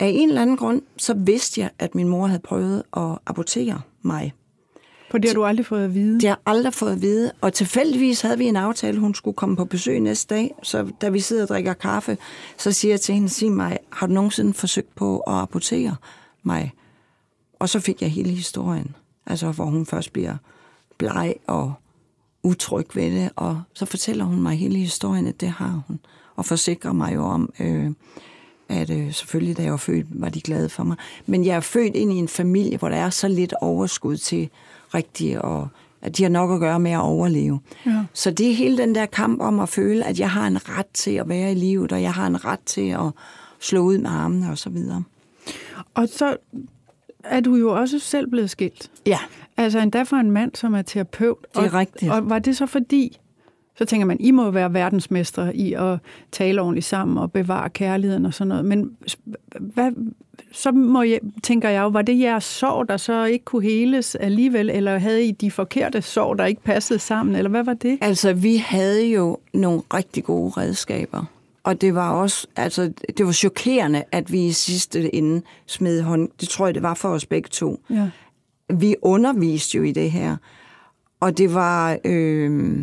af 0.00 0.06
en 0.06 0.28
eller 0.28 0.42
anden 0.42 0.56
grund, 0.56 0.82
så 0.96 1.14
vidste 1.14 1.60
jeg, 1.60 1.70
at 1.78 1.94
min 1.94 2.08
mor 2.08 2.26
havde 2.26 2.40
prøvet 2.40 2.82
at 2.96 3.18
abortere 3.26 3.80
mig. 4.02 4.32
For 5.10 5.18
det 5.18 5.30
har 5.30 5.34
du 5.34 5.44
aldrig 5.44 5.66
fået 5.66 5.84
at 5.84 5.94
vide? 5.94 6.14
Det 6.14 6.22
har 6.22 6.28
jeg 6.28 6.36
aldrig 6.46 6.74
fået 6.74 6.92
at 6.92 7.02
vide. 7.02 7.32
Og 7.40 7.52
tilfældigvis 7.52 8.20
havde 8.20 8.38
vi 8.38 8.44
en 8.44 8.56
aftale, 8.56 8.98
hun 8.98 9.14
skulle 9.14 9.34
komme 9.34 9.56
på 9.56 9.64
besøg 9.64 10.00
næste 10.00 10.34
dag. 10.34 10.54
Så 10.62 10.90
da 11.00 11.08
vi 11.08 11.20
sidder 11.20 11.42
og 11.42 11.48
drikker 11.48 11.72
kaffe, 11.72 12.18
så 12.56 12.72
siger 12.72 12.92
jeg 12.92 13.00
til 13.00 13.14
hende, 13.14 13.28
sig 13.28 13.52
mig, 13.52 13.78
har 13.92 14.06
du 14.06 14.12
nogensinde 14.12 14.54
forsøgt 14.54 14.94
på 14.94 15.18
at 15.18 15.34
abortere 15.34 15.96
mig? 16.42 16.72
Og 17.58 17.68
så 17.68 17.80
fik 17.80 18.02
jeg 18.02 18.10
hele 18.10 18.30
historien. 18.30 18.96
Altså, 19.26 19.50
hvor 19.50 19.64
hun 19.64 19.86
først 19.86 20.12
bliver 20.12 20.36
bleg 20.98 21.34
og 21.46 21.72
utryg 22.42 22.86
ved 22.94 23.10
det. 23.10 23.30
Og 23.36 23.62
så 23.74 23.86
fortæller 23.86 24.24
hun 24.24 24.42
mig 24.42 24.58
hele 24.58 24.78
historien, 24.78 25.26
at 25.26 25.40
det 25.40 25.48
har 25.48 25.82
hun. 25.86 26.00
Og 26.36 26.44
forsikrer 26.44 26.92
mig 26.92 27.14
jo 27.14 27.24
om, 27.24 27.52
øh, 27.60 27.90
at 28.68 28.90
øh, 28.90 29.12
selvfølgelig, 29.12 29.56
da 29.56 29.62
jeg 29.62 29.70
var 29.70 29.76
født, 29.76 30.06
var 30.10 30.28
de 30.28 30.40
glade 30.40 30.68
for 30.68 30.84
mig. 30.84 30.96
Men 31.26 31.44
jeg 31.44 31.56
er 31.56 31.60
født 31.60 31.94
ind 31.94 32.12
i 32.12 32.16
en 32.16 32.28
familie, 32.28 32.78
hvor 32.78 32.88
der 32.88 32.96
er 32.96 33.10
så 33.10 33.28
lidt 33.28 33.54
overskud 33.60 34.16
til 34.16 34.48
rigtigt, 34.94 35.38
og 35.38 35.68
at 36.02 36.16
de 36.16 36.22
har 36.22 36.30
nok 36.30 36.50
at 36.50 36.60
gøre 36.60 36.80
med 36.80 36.90
at 36.90 37.00
overleve. 37.00 37.60
Ja. 37.86 38.04
Så 38.12 38.30
det 38.30 38.50
er 38.50 38.54
hele 38.54 38.78
den 38.78 38.94
der 38.94 39.06
kamp 39.06 39.40
om 39.40 39.60
at 39.60 39.68
føle, 39.68 40.04
at 40.04 40.20
jeg 40.20 40.30
har 40.30 40.46
en 40.46 40.68
ret 40.68 40.86
til 40.86 41.10
at 41.10 41.28
være 41.28 41.52
i 41.52 41.54
livet, 41.54 41.92
og 41.92 42.02
jeg 42.02 42.12
har 42.12 42.26
en 42.26 42.44
ret 42.44 42.60
til 42.60 42.88
at 42.88 43.10
slå 43.60 43.80
ud 43.80 43.98
med 43.98 44.10
armene 44.10 44.50
og 44.50 44.58
så 44.58 44.70
videre. 44.70 45.02
Og 45.94 46.08
så 46.08 46.36
er 47.24 47.40
du 47.40 47.54
jo 47.54 47.74
også 47.74 47.98
selv 47.98 48.30
blevet 48.30 48.50
skilt. 48.50 48.90
Ja. 49.06 49.18
Altså 49.56 49.78
endda 49.78 50.02
for 50.02 50.16
en 50.16 50.30
mand, 50.30 50.54
som 50.54 50.74
er 50.74 50.82
terapeut. 50.82 51.46
Det 51.54 51.60
er 51.60 51.66
og, 51.66 51.74
rigtigt. 51.74 52.12
Og 52.12 52.30
var 52.30 52.38
det 52.38 52.56
så 52.56 52.66
fordi, 52.66 53.18
så 53.78 53.84
tænker 53.84 54.06
man, 54.06 54.16
I 54.20 54.30
må 54.30 54.50
være 54.50 54.74
verdensmestre 54.74 55.56
i 55.56 55.72
at 55.72 55.98
tale 56.32 56.60
ordentligt 56.62 56.86
sammen 56.86 57.18
og 57.18 57.32
bevare 57.32 57.70
kærligheden 57.70 58.26
og 58.26 58.34
sådan 58.34 58.48
noget. 58.48 58.64
Men 58.64 58.90
hvad, 59.60 59.92
så 60.52 60.72
må 60.72 61.02
jeg, 61.02 61.20
tænker 61.42 61.68
jeg 61.68 61.82
jo, 61.82 61.88
var 61.88 62.02
det 62.02 62.20
jeres 62.20 62.44
sorg, 62.44 62.88
der 62.88 62.96
så 62.96 63.24
ikke 63.24 63.44
kunne 63.44 63.62
heles 63.62 64.14
alligevel, 64.14 64.70
eller 64.70 64.98
havde 64.98 65.24
I 65.24 65.30
de 65.30 65.50
forkerte 65.50 66.02
sorg, 66.02 66.38
der 66.38 66.44
ikke 66.44 66.62
passede 66.62 66.98
sammen, 66.98 67.36
eller 67.36 67.50
hvad 67.50 67.64
var 67.64 67.74
det? 67.74 67.98
Altså, 68.00 68.32
vi 68.32 68.56
havde 68.56 69.06
jo 69.06 69.38
nogle 69.54 69.82
rigtig 69.94 70.24
gode 70.24 70.50
redskaber. 70.50 71.24
Og 71.64 71.80
det 71.80 71.94
var 71.94 72.10
også, 72.10 72.46
altså, 72.56 72.92
det 73.18 73.26
var 73.26 73.32
chokerende, 73.32 74.04
at 74.12 74.32
vi 74.32 74.46
i 74.46 74.52
sidste 74.52 75.14
ende 75.14 75.42
smed 75.66 76.02
hånd. 76.02 76.28
Det 76.40 76.48
tror 76.48 76.66
jeg, 76.66 76.74
det 76.74 76.82
var 76.82 76.94
for 76.94 77.08
os 77.08 77.26
begge 77.26 77.48
to. 77.48 77.80
Ja. 77.90 78.10
Vi 78.74 78.94
underviste 79.02 79.78
jo 79.78 79.82
i 79.82 79.92
det 79.92 80.10
her. 80.10 80.36
Og 81.20 81.38
det 81.38 81.54
var, 81.54 81.98
øh, 82.04 82.78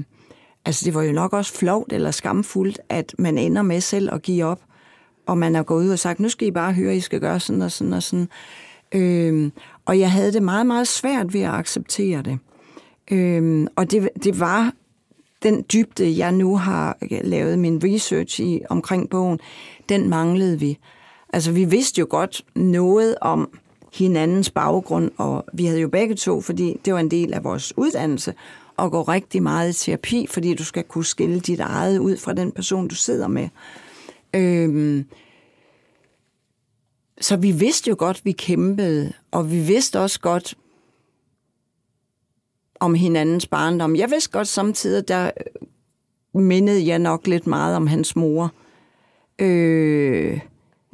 altså 0.66 0.86
det 0.86 0.94
var 0.94 1.04
jo 1.04 1.12
nok 1.12 1.34
også 1.34 1.54
flovt 1.54 1.94
eller 1.94 2.12
skamfuldt, 2.12 2.80
at 2.90 3.16
man 3.20 3.38
ender 3.38 3.62
med 3.62 3.82
selv 3.82 4.14
at 4.14 4.22
give 4.22 4.46
op 4.46 4.60
og 5.26 5.38
man 5.38 5.56
er 5.56 5.64
gået 5.64 5.86
ud 5.86 5.90
og 5.90 6.00
sagt, 6.00 6.20
nu 6.20 6.30
skal 6.30 6.48
I 6.48 6.52
bare 6.52 6.74
høre, 6.74 6.96
I 6.96 7.00
skal 7.00 7.20
gøre 7.20 7.40
sådan 7.40 7.62
og 7.62 7.72
sådan 7.72 7.94
og 7.94 8.04
sådan. 8.04 8.30
Øh, 8.96 9.52
og 9.86 10.00
jeg 10.00 10.12
havde 10.12 10.34
det 10.34 10.44
meget, 10.44 10.66
meget 10.66 10.88
svært 10.88 11.34
ved 11.34 11.42
at 11.42 11.54
acceptere 11.54 12.22
det. 12.22 12.40
Øh, 13.12 13.68
og 13.76 13.92
det, 13.92 14.10
det 14.24 14.40
var 14.40 14.74
den 15.44 15.66
dybde, 15.74 16.18
jeg 16.18 16.32
nu 16.32 16.58
har 16.58 16.98
lavet 17.22 17.60
min 17.60 17.82
research 17.84 18.42
i 18.42 18.62
omkring 18.70 19.10
bogen, 19.10 19.40
den 19.90 20.10
manglede 20.10 20.60
vi. 20.60 20.78
Altså, 21.34 21.52
vi 21.52 21.66
vidste 21.66 22.00
jo 22.00 22.08
godt 22.10 22.42
noget 22.56 23.16
om 23.22 23.50
hinandens 23.94 24.50
baggrund, 24.50 25.12
og 25.18 25.46
vi 25.54 25.66
havde 25.66 25.80
jo 25.82 25.88
begge 25.88 26.16
to, 26.16 26.42
fordi 26.42 26.80
det 26.86 26.94
var 26.94 27.00
en 27.00 27.12
del 27.12 27.34
af 27.34 27.44
vores 27.44 27.78
uddannelse, 27.78 28.34
at 28.80 28.92
gå 28.92 29.02
rigtig 29.02 29.44
meget 29.44 29.70
i 29.70 29.86
terapi, 29.86 30.28
fordi 30.30 30.54
du 30.54 30.64
skal 30.64 30.84
kunne 30.84 31.06
skille 31.06 31.40
dit 31.40 31.60
eget 31.60 32.00
ud 32.00 32.18
fra 32.18 32.34
den 32.34 32.52
person, 32.52 32.88
du 32.88 32.96
sidder 32.96 33.28
med. 33.28 33.50
Øhm, 34.36 35.06
så 37.22 37.38
vi 37.38 37.52
vidste 37.52 37.90
jo 37.90 37.96
godt, 38.00 38.26
vi 38.26 38.32
kæmpede, 38.32 39.14
og 39.32 39.52
vi 39.52 39.60
vidste 39.60 40.00
også 40.00 40.20
godt 40.20 40.58
om 42.80 42.94
hinandens 42.94 43.48
barndom. 43.48 43.96
Jeg 43.96 44.12
vidste 44.12 44.32
godt 44.32 44.48
samtidig, 44.48 45.08
der 45.08 45.32
mindede 46.34 46.88
jeg 46.88 47.00
nok 47.00 47.28
lidt 47.28 47.48
meget 47.48 47.76
om 47.76 47.88
hans 47.88 48.16
mor. 48.16 48.52
Øh, 49.40 50.40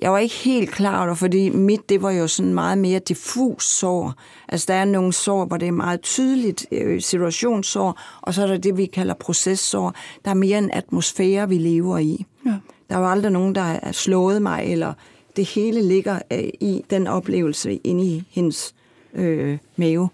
jeg 0.01 0.11
var 0.11 0.17
ikke 0.17 0.35
helt 0.35 0.71
klar 0.71 1.05
over 1.05 1.15
fordi 1.15 1.49
mit, 1.49 1.89
det 1.89 2.01
var 2.01 2.11
jo 2.11 2.27
sådan 2.27 2.53
meget 2.53 2.77
mere 2.77 2.99
diffus 2.99 3.63
sår. 3.63 4.13
Altså, 4.47 4.65
der 4.67 4.73
er 4.73 4.85
nogle 4.85 5.13
sår, 5.13 5.45
hvor 5.45 5.57
det 5.57 5.67
er 5.67 5.71
meget 5.71 6.01
tydeligt 6.01 6.65
øh, 6.71 7.01
situationssår, 7.01 7.99
og 8.21 8.33
så 8.33 8.43
er 8.43 8.47
der 8.47 8.57
det, 8.57 8.77
vi 8.77 8.85
kalder 8.85 9.13
processår. 9.13 9.95
Der 10.25 10.31
er 10.31 10.35
mere 10.35 10.57
en 10.57 10.71
atmosfære, 10.71 11.49
vi 11.49 11.57
lever 11.57 11.97
i. 11.97 12.25
Ja. 12.45 12.55
Der 12.89 12.97
var 12.97 13.11
aldrig 13.11 13.31
nogen, 13.31 13.55
der 13.55 13.61
har 13.61 13.91
slået 13.91 14.41
mig, 14.41 14.65
eller 14.65 14.93
det 15.35 15.45
hele 15.45 15.81
ligger 15.81 16.19
øh, 16.33 16.49
i 16.59 16.85
den 16.89 17.07
oplevelse 17.07 17.75
inde 17.75 18.03
i 18.03 18.23
hendes 18.29 18.75
øh, 19.13 19.57
mave. 19.75 20.09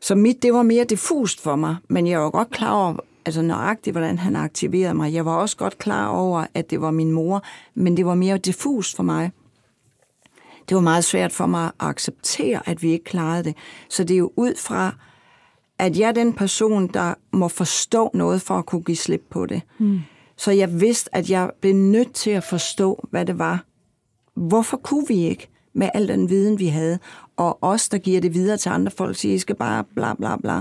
Så 0.00 0.14
mit, 0.14 0.42
det 0.42 0.52
var 0.52 0.62
mere 0.62 0.84
diffust 0.84 1.40
for 1.40 1.56
mig, 1.56 1.76
men 1.88 2.06
jeg 2.06 2.20
var 2.20 2.30
godt 2.30 2.50
klar 2.50 2.72
over, 2.72 2.96
altså 3.26 3.42
nøjagtigt, 3.42 3.94
hvordan 3.94 4.18
han 4.18 4.36
aktiverede 4.36 4.94
mig. 4.94 5.12
Jeg 5.12 5.24
var 5.24 5.36
også 5.36 5.56
godt 5.56 5.78
klar 5.78 6.08
over, 6.08 6.46
at 6.54 6.70
det 6.70 6.80
var 6.80 6.90
min 6.90 7.12
mor, 7.12 7.42
men 7.74 7.96
det 7.96 8.06
var 8.06 8.14
mere 8.14 8.38
diffust 8.38 8.96
for 8.96 9.02
mig. 9.02 9.30
Det 10.68 10.74
var 10.74 10.80
meget 10.80 11.04
svært 11.04 11.32
for 11.32 11.46
mig 11.46 11.66
at 11.66 11.72
acceptere, 11.78 12.68
at 12.68 12.82
vi 12.82 12.90
ikke 12.90 13.04
klarede 13.04 13.44
det. 13.44 13.56
Så 13.88 14.04
det 14.04 14.14
er 14.14 14.18
jo 14.18 14.32
ud 14.36 14.54
fra, 14.58 14.94
at 15.78 15.98
jeg 15.98 16.08
er 16.08 16.12
den 16.12 16.32
person, 16.32 16.86
der 16.86 17.14
må 17.32 17.48
forstå 17.48 18.10
noget 18.14 18.42
for 18.42 18.54
at 18.54 18.66
kunne 18.66 18.82
give 18.82 18.96
slip 18.96 19.22
på 19.30 19.46
det. 19.46 19.62
Mm. 19.78 20.00
Så 20.36 20.50
jeg 20.50 20.80
vidste, 20.80 21.16
at 21.16 21.30
jeg 21.30 21.50
blev 21.60 21.74
nødt 21.74 22.12
til 22.12 22.30
at 22.30 22.44
forstå, 22.44 23.08
hvad 23.10 23.26
det 23.26 23.38
var. 23.38 23.64
Hvorfor 24.34 24.76
kunne 24.76 25.04
vi 25.08 25.14
ikke 25.14 25.48
med 25.72 25.88
al 25.94 26.08
den 26.08 26.30
viden, 26.30 26.58
vi 26.58 26.66
havde? 26.66 26.98
Og 27.36 27.58
os, 27.62 27.88
der 27.88 27.98
giver 27.98 28.20
det 28.20 28.34
videre 28.34 28.56
til 28.56 28.68
andre 28.68 28.90
folk, 28.90 29.16
siger, 29.16 29.34
I 29.34 29.38
skal 29.38 29.56
bare 29.56 29.84
bla 29.94 30.14
bla 30.14 30.36
bla. 30.36 30.60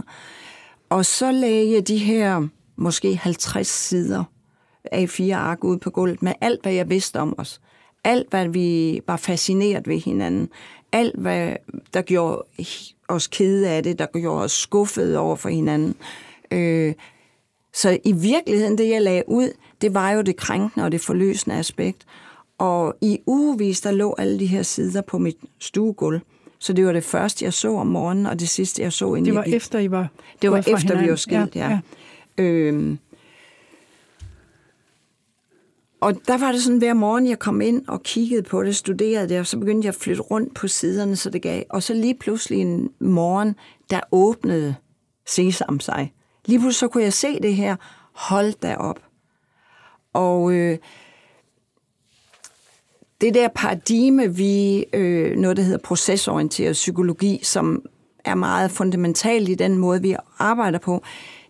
Og 0.90 1.06
så 1.06 1.32
lagde 1.32 1.72
jeg 1.72 1.88
de 1.88 1.98
her 1.98 2.48
måske 2.76 3.16
50 3.16 3.68
sider 3.68 4.24
af 4.92 5.10
fire 5.10 5.36
ark 5.36 5.64
ud 5.64 5.78
på 5.78 5.90
gulvet 5.90 6.22
med 6.22 6.34
alt, 6.42 6.62
hvad 6.62 6.74
jeg 6.74 6.90
vidste 6.90 7.20
om 7.20 7.36
os. 7.38 7.62
Alt, 8.04 8.30
hvad 8.30 8.48
vi 8.48 9.02
var 9.08 9.18
fascineret 9.18 9.88
ved 9.88 10.00
hinanden. 10.00 10.50
Alt, 10.92 11.16
hvad 11.16 11.56
der 11.94 12.02
gjorde 12.02 12.44
os 13.08 13.28
kede 13.28 13.70
af 13.70 13.84
det, 13.84 14.00
der 14.00 14.06
gjorde 14.14 14.44
os 14.44 14.52
skuffede 14.52 15.18
over 15.18 15.36
for 15.36 15.50
hinanden. 15.50 15.96
Øh, 16.52 16.94
så 17.74 17.98
i 18.04 18.12
virkeligheden, 18.12 18.78
det 18.78 18.90
jeg 18.90 19.02
lagde 19.02 19.24
ud, 19.28 19.50
det 19.82 19.94
var 19.94 20.12
jo 20.12 20.22
det 20.22 20.36
krænkende 20.36 20.86
og 20.86 20.92
det 20.92 21.02
forløsende 21.02 21.56
aspekt. 21.56 22.06
Og 22.58 22.96
i 23.02 23.20
ugevis, 23.28 23.82
der 23.82 23.92
lå 23.92 24.16
alle 24.18 24.40
de 24.40 24.46
her 24.46 24.64
sider 24.64 25.02
på 25.02 25.18
mit 25.18 25.38
stuegulv. 25.60 26.22
Så 26.66 26.74
det 26.74 26.86
var 26.86 26.94
det 26.94 27.04
første, 27.04 27.46
jeg 27.46 27.54
så 27.54 27.76
om 27.76 27.88
morgenen, 27.88 28.26
og 28.26 28.40
det 28.40 28.50
sidste, 28.50 28.82
jeg 28.82 28.94
så 28.94 29.16
inden 29.16 29.26
Det 29.26 29.34
var 29.36 29.42
jeg 29.42 29.46
gik. 29.46 29.56
efter, 29.56 29.80
I 29.80 29.92
var 29.92 30.08
Det 30.42 30.52
var 30.52 30.58
efter, 30.58 30.72
vi 30.76 30.82
hinanden. 30.82 31.10
var 31.10 31.16
skilt, 31.16 31.56
ja. 31.56 31.70
ja. 32.38 32.44
Øhm, 32.44 33.00
og 36.02 36.28
der 36.28 36.38
var 36.38 36.52
det 36.52 36.62
sådan, 36.64 36.78
hver 36.78 36.94
morgen, 36.94 37.28
jeg 37.28 37.40
kom 37.40 37.62
ind 37.62 37.88
og 37.88 38.04
kiggede 38.04 38.44
på 38.44 38.64
det, 38.64 38.76
studerede 38.76 39.30
det, 39.30 39.40
og 39.40 39.48
så 39.48 39.60
begyndte 39.60 39.86
jeg 39.86 39.90
at 39.96 40.02
flytte 40.02 40.22
rundt 40.22 40.54
på 40.56 40.68
siderne, 40.68 41.16
så 41.16 41.30
det 41.30 41.42
gav. 41.42 41.64
Og 41.70 41.84
så 41.84 41.94
lige 41.94 42.16
pludselig 42.20 42.60
en 42.62 42.90
morgen, 43.00 43.56
der 43.90 44.00
åbnede 44.12 44.76
Sesam 45.28 45.80
sig. 45.80 46.14
Lige 46.46 46.60
pludselig 46.60 46.80
så 46.80 46.88
kunne 46.88 47.04
jeg 47.04 47.14
se 47.14 47.40
det 47.42 47.56
her. 47.56 47.76
Hold 48.14 48.54
da 48.62 48.76
op. 48.76 49.00
Og 50.14 50.54
øh, 50.54 50.78
det 53.26 53.34
der 53.34 53.48
paradigme, 53.48 54.36
vi, 54.36 54.86
øh, 54.94 55.38
noget 55.38 55.58
der 55.58 55.64
hedder 55.64 55.78
procesorienteret 55.78 56.74
psykologi, 56.74 57.40
som 57.44 57.82
er 58.26 58.36
meget 58.36 58.72
fundamentalt 58.72 59.50
i 59.50 59.56
den 59.56 59.78
måde, 59.78 60.02
vi 60.02 60.16
arbejder 60.40 60.80
på, 60.80 61.04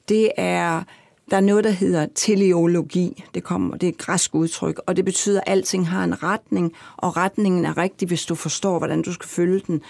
det 0.10 0.32
er, 0.38 0.84
der 1.32 1.38
er 1.38 1.42
noget, 1.42 1.64
der 1.64 1.70
hedder 1.70 2.08
teleologi. 2.16 3.24
Det, 3.34 3.44
kommer, 3.44 3.78
det 3.78 3.88
er 3.88 3.92
et 3.92 3.98
græsk 3.98 4.36
udtryk, 4.36 4.82
og 4.88 4.96
det 4.96 5.06
betyder, 5.06 5.40
at 5.40 5.52
alting 5.52 5.90
har 5.90 6.04
en 6.04 6.24
retning, 6.24 6.74
og 6.98 7.18
retningen 7.18 7.66
er 7.66 7.78
rigtig, 7.78 8.08
hvis 8.08 8.26
du 8.26 8.36
forstår, 8.36 8.78
hvordan 8.78 9.02
du 9.02 9.14
skal 9.14 9.30
følge 9.30 9.62
den. 9.68 9.82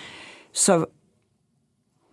Så 0.53 0.85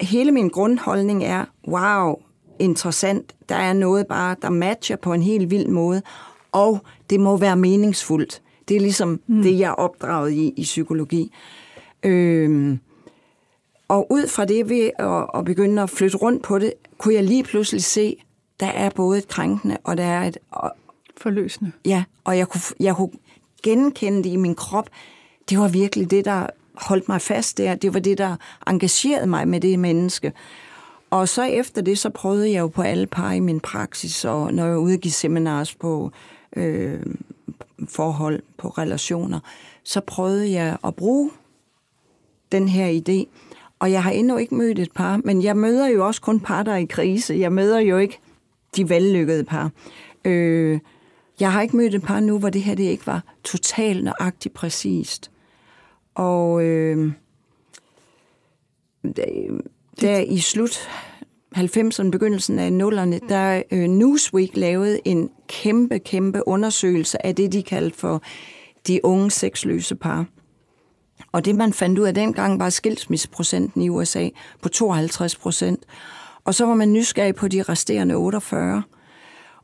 hele 0.00 0.32
min 0.32 0.48
grundholdning 0.48 1.24
er, 1.24 1.44
wow, 1.68 2.16
interessant. 2.58 3.34
Der 3.48 3.56
er 3.56 3.72
noget 3.72 4.06
bare, 4.06 4.36
der 4.42 4.50
matcher 4.50 4.96
på 4.96 5.12
en 5.12 5.22
helt 5.22 5.50
vild 5.50 5.68
måde, 5.68 6.02
og 6.52 6.80
det 7.10 7.20
må 7.20 7.36
være 7.36 7.56
meningsfuldt. 7.56 8.42
Det 8.68 8.76
er 8.76 8.80
ligesom 8.80 9.20
mm. 9.26 9.42
det, 9.42 9.58
jeg 9.58 9.68
er 9.68 9.74
opdraget 9.74 10.32
i 10.32 10.52
i 10.56 10.62
psykologi. 10.62 11.32
Øhm, 12.02 12.78
og 13.88 14.12
ud 14.12 14.26
fra 14.28 14.44
det 14.44 14.68
ved 14.68 14.90
at, 14.98 15.26
at 15.34 15.44
begynde 15.44 15.82
at 15.82 15.90
flytte 15.90 16.16
rundt 16.16 16.42
på 16.42 16.58
det, 16.58 16.72
kunne 16.98 17.14
jeg 17.14 17.24
lige 17.24 17.44
pludselig 17.44 17.84
se, 17.84 18.16
der 18.60 18.66
er 18.66 18.90
både 18.90 19.18
et 19.18 19.28
krænkende, 19.28 19.76
og 19.84 19.96
der 19.96 20.04
er 20.04 20.24
et... 20.24 20.38
Og, 20.50 20.70
Forløsende. 21.16 21.72
ja, 21.84 22.04
og 22.24 22.38
jeg 22.38 22.48
kunne, 22.48 22.60
jeg 22.80 22.96
kunne 22.96 23.10
genkende 23.62 24.24
det 24.24 24.30
i 24.30 24.36
min 24.36 24.54
krop. 24.54 24.88
Det 25.50 25.58
var 25.58 25.68
virkelig 25.68 26.10
det, 26.10 26.24
der 26.24 26.46
holdt 26.74 27.08
mig 27.08 27.20
fast 27.20 27.58
der. 27.58 27.74
Det 27.74 27.94
var 27.94 28.00
det, 28.00 28.18
der 28.18 28.36
engagerede 28.66 29.26
mig 29.26 29.48
med 29.48 29.60
det 29.60 29.78
menneske. 29.78 30.32
Og 31.10 31.28
så 31.28 31.42
efter 31.42 31.82
det, 31.82 31.98
så 31.98 32.10
prøvede 32.10 32.52
jeg 32.52 32.60
jo 32.60 32.68
på 32.68 32.82
alle 32.82 33.06
par 33.06 33.32
i 33.32 33.40
min 33.40 33.60
praksis, 33.60 34.24
og 34.24 34.54
når 34.54 34.66
jeg 34.66 34.78
udgik 34.78 35.12
seminars 35.12 35.74
på 35.74 36.10
øh, 36.56 37.00
forhold, 37.88 38.42
på 38.56 38.68
relationer, 38.68 39.40
så 39.84 40.00
prøvede 40.00 40.52
jeg 40.52 40.76
at 40.84 40.94
bruge 40.94 41.30
den 42.52 42.68
her 42.68 43.00
idé. 43.00 43.26
Og 43.78 43.92
jeg 43.92 44.02
har 44.02 44.10
endnu 44.10 44.36
ikke 44.36 44.54
mødt 44.54 44.78
et 44.78 44.92
par, 44.92 45.20
men 45.24 45.42
jeg 45.42 45.56
møder 45.56 45.86
jo 45.86 46.06
også 46.06 46.20
kun 46.20 46.40
par, 46.40 46.62
der 46.62 46.72
er 46.72 46.76
i 46.76 46.84
krise. 46.84 47.34
Jeg 47.34 47.52
møder 47.52 47.78
jo 47.78 47.98
ikke 47.98 48.18
de 48.76 48.88
vellykkede 48.88 49.44
par. 49.44 49.70
Øh, 50.24 50.80
jeg 51.40 51.52
har 51.52 51.62
ikke 51.62 51.76
mødt 51.76 51.94
et 51.94 52.02
par 52.02 52.20
nu, 52.20 52.38
hvor 52.38 52.50
det 52.50 52.62
her 52.62 52.74
det 52.74 52.84
ikke 52.84 53.06
var 53.06 53.22
totalt 53.44 54.04
nøjagtigt 54.04 54.54
præcist. 54.54 55.30
Og 56.14 56.64
øh, 56.64 57.12
der 60.00 60.18
i 60.18 60.38
slut 60.38 60.88
90'erne, 61.56 62.10
begyndelsen 62.10 62.58
af 62.58 62.68
0'erne, 62.70 63.28
der 63.28 63.62
øh, 63.70 63.88
Newsweek 63.88 64.56
lavede 64.56 65.00
en 65.04 65.30
kæmpe, 65.48 65.98
kæmpe 65.98 66.48
undersøgelse 66.48 67.26
af 67.26 67.34
det, 67.34 67.52
de 67.52 67.62
kaldte 67.62 67.98
for 67.98 68.22
de 68.86 69.04
unge 69.04 69.30
sexløse 69.30 69.94
par. 69.94 70.26
Og 71.32 71.44
det, 71.44 71.54
man 71.54 71.72
fandt 71.72 71.98
ud 71.98 72.04
af 72.04 72.14
dengang, 72.14 72.60
var 72.60 72.70
skilsmisseprocenten 72.70 73.82
i 73.82 73.88
USA 73.88 74.28
på 74.62 74.68
52 74.68 75.36
procent. 75.36 75.84
Og 76.44 76.54
så 76.54 76.66
var 76.66 76.74
man 76.74 76.92
nysgerrig 76.92 77.34
på 77.34 77.48
de 77.48 77.62
resterende 77.62 78.14
48. 78.14 78.82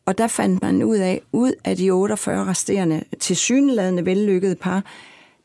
Og 0.06 0.18
der 0.18 0.26
fandt 0.26 0.62
man 0.62 0.82
ud 0.82 0.96
af, 0.96 1.22
ud 1.32 1.52
af 1.64 1.76
de 1.76 1.90
48 1.90 2.44
resterende 2.46 3.04
til 3.20 3.36
syneladende 3.36 4.06
vellykkede 4.06 4.54
par, 4.54 4.84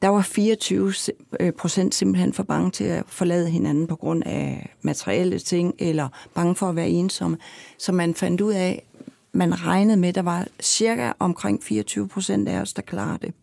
der 0.04 0.10
var 0.10 0.22
24 0.22 0.94
øh, 1.40 1.52
procent 1.52 1.96
simpelthen 1.96 2.34
for 2.34 2.44
bange 2.44 2.72
til 2.72 2.84
at 2.84 3.04
forlade 3.08 3.50
hinanden 3.50 3.88
på 3.88 3.96
grund 3.96 4.24
af 4.26 4.76
materielle 4.82 5.40
ting, 5.40 5.74
eller 5.80 6.08
bange 6.34 6.56
for 6.56 6.70
at 6.70 6.76
være 6.76 6.90
ensomme. 6.90 7.38
Så 7.78 7.92
man 7.92 8.14
fandt 8.14 8.42
ud 8.42 8.54
af, 8.54 8.84
man 9.32 9.66
regnede 9.66 9.98
med, 9.98 10.10
at 10.10 10.16
der 10.16 10.22
var 10.22 10.48
cirka 10.62 11.12
omkring 11.20 11.64
24 11.64 12.08
procent 12.08 12.50
af 12.50 12.62
os, 12.62 12.74
der 12.74 12.82
klarede 12.82 13.18
det. 13.22 13.34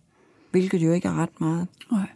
Hvilket 0.51 0.79
jo 0.79 0.93
ikke 0.93 1.09
er 1.09 1.23
ret 1.23 1.41
meget. 1.41 1.67
Nej. 1.91 2.07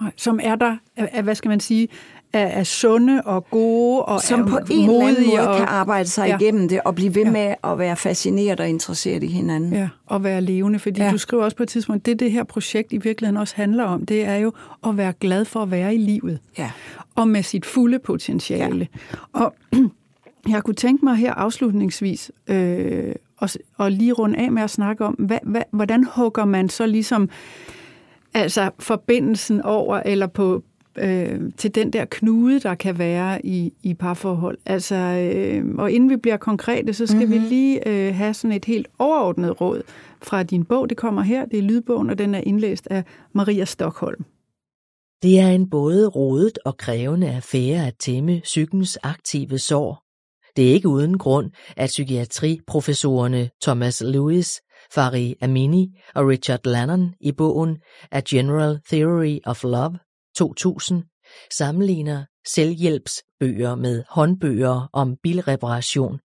Nej. 0.00 0.12
Som 0.16 0.40
er 0.42 0.54
der, 0.54 0.76
hvad 1.22 1.34
skal 1.34 1.48
man 1.48 1.60
sige, 1.60 1.88
er, 2.32 2.40
er 2.46 2.64
sunde 2.64 3.22
og 3.24 3.50
gode 3.50 4.02
og 4.02 4.20
Som 4.20 4.40
er 4.40 4.46
på 4.46 4.58
en 4.70 4.90
eller 4.90 5.06
anden 5.08 5.26
måde 5.26 5.48
og, 5.48 5.56
kan 5.56 5.66
arbejde 5.68 6.08
sig 6.08 6.28
Ja. 6.28 6.36
igennem 6.38 6.68
det 6.68 6.80
og 6.84 6.94
blive 6.94 7.14
ved 7.14 7.24
Ja. 7.24 7.30
med 7.30 7.54
at 7.64 7.78
være 7.78 7.96
fascineret 7.96 8.60
og 8.60 8.68
interesseret 8.68 9.22
i 9.22 9.26
hinanden. 9.26 9.72
Ja, 9.72 9.88
og 10.06 10.24
være 10.24 10.40
levende, 10.40 10.78
fordi. 10.78 11.00
Ja. 11.02 11.10
du 11.10 11.18
skriver 11.18 11.44
også 11.44 11.56
på 11.56 11.62
et 11.62 11.68
tidspunkt, 11.68 12.06
det 12.06 12.20
det 12.20 12.32
her 12.32 12.44
projekt 12.44 12.92
i 12.92 12.96
virkeligheden 12.96 13.36
også 13.36 13.56
handler 13.56 13.84
om, 13.84 14.06
det 14.06 14.24
er 14.24 14.36
jo 14.36 14.52
at 14.86 14.96
være 14.96 15.12
glad 15.20 15.44
for 15.44 15.60
at 15.62 15.70
være 15.70 15.94
i 15.94 15.98
livet. 15.98 16.38
Ja. 16.58 16.70
Og 17.14 17.28
med 17.28 17.42
sit 17.42 17.66
fulde 17.66 17.98
potentiale. 17.98 18.88
Ja. 19.14 19.40
Og 19.40 19.54
jeg 20.48 20.62
kunne 20.62 20.74
tænke 20.74 21.04
mig 21.04 21.16
her 21.16 21.34
afslutningsvis 21.34 22.30
øh, 22.48 23.14
og, 23.38 23.48
og 23.76 23.90
lige 23.92 24.12
runde 24.12 24.38
af 24.38 24.52
med 24.52 24.62
at 24.62 24.70
snakke 24.70 25.04
om, 25.04 25.14
hvad, 25.14 25.38
hvad, 25.42 25.62
hvordan 25.72 26.04
hugger 26.14 26.44
man 26.44 26.68
så 26.68 26.86
ligesom 26.86 27.28
altså 28.34 28.70
forbindelsen 28.78 29.62
over, 29.62 29.96
eller 30.04 30.26
på 30.26 30.62
øh, 31.00 31.40
til 31.56 31.74
den 31.74 31.92
der 31.92 32.04
knude, 32.04 32.60
der 32.60 32.74
kan 32.74 32.98
være 32.98 33.46
i, 33.46 33.72
i 33.82 33.94
parforhold. 33.94 34.58
Altså, 34.66 34.94
øh, 34.94 35.64
og 35.78 35.90
inden 35.90 36.10
vi 36.10 36.16
bliver 36.16 36.36
konkrete, 36.36 36.94
så 36.94 37.06
skal 37.06 37.26
mm-hmm. 37.26 37.32
vi 37.42 37.48
lige 37.48 37.88
øh, 37.88 38.14
have 38.14 38.34
sådan 38.34 38.56
et 38.56 38.64
helt 38.64 38.88
overordnet 38.98 39.60
råd 39.60 39.82
fra 40.22 40.42
din 40.42 40.64
bog. 40.64 40.88
Det 40.88 40.96
kommer 40.96 41.22
her, 41.22 41.46
det 41.46 41.58
er 41.58 41.62
lydbogen, 41.62 42.10
og 42.10 42.18
den 42.18 42.34
er 42.34 42.40
indlæst 42.40 42.88
af 42.90 43.04
Maria 43.32 43.64
Stockholm. 43.64 44.24
Det 45.22 45.40
er 45.40 45.48
en 45.48 45.70
både 45.70 46.08
rodet 46.08 46.58
og 46.64 46.76
krævende 46.76 47.30
affære 47.30 47.86
at 47.86 47.94
tæmme 48.00 48.40
psykens 48.44 48.98
aktive 49.02 49.58
sår. 49.58 50.02
Det 50.56 50.68
er 50.68 50.72
ikke 50.72 50.88
uden 50.88 51.18
grund, 51.18 51.50
at 51.76 51.86
psykiatriprofessorerne 51.86 53.50
Thomas 53.62 54.00
Lewis, 54.00 54.60
Fari 54.94 55.34
Amini 55.42 55.88
og 56.14 56.28
Richard 56.28 56.60
Lannon 56.64 57.14
i 57.20 57.32
bogen 57.32 57.76
A 58.10 58.20
General 58.28 58.78
Theory 58.88 59.38
of 59.44 59.64
Love 59.64 59.98
2000 60.38 61.02
sammenligner 61.52 62.24
selvhjælpsbøger 62.46 63.74
med 63.74 64.04
håndbøger 64.08 64.88
om 64.92 65.16
bilreparation. 65.22 66.18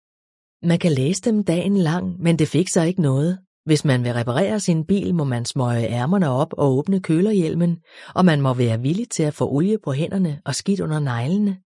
Man 0.63 0.79
kan 0.79 0.93
læse 0.93 1.23
dem 1.23 1.45
dagen 1.45 1.77
lang, 1.77 2.23
men 2.23 2.39
det 2.39 2.49
fik 2.49 2.69
sig 2.69 2.89
ikke 2.89 3.03
noget. 3.03 3.39
Hvis 3.65 3.85
man 3.85 4.05
vil 4.05 4.13
reparere 4.13 4.61
sin 4.61 4.87
bil, 4.87 5.15
må 5.15 5.25
man 5.25 5.45
smøge 5.45 5.89
ærmerne 5.89 6.31
op 6.31 6.53
og 6.53 6.77
åbne 6.77 7.01
kølerhjelmen, 7.01 7.79
og 8.15 8.25
man 8.25 8.41
må 8.41 8.55
være 8.55 8.81
villig 8.81 9.11
til 9.11 9.23
at 9.23 9.35
få 9.35 9.51
olie 9.51 9.79
på 9.85 9.93
hænderne 9.93 10.41
og 10.45 10.55
skidt 10.55 10.81
under 10.81 10.99
neglene. 10.99 11.59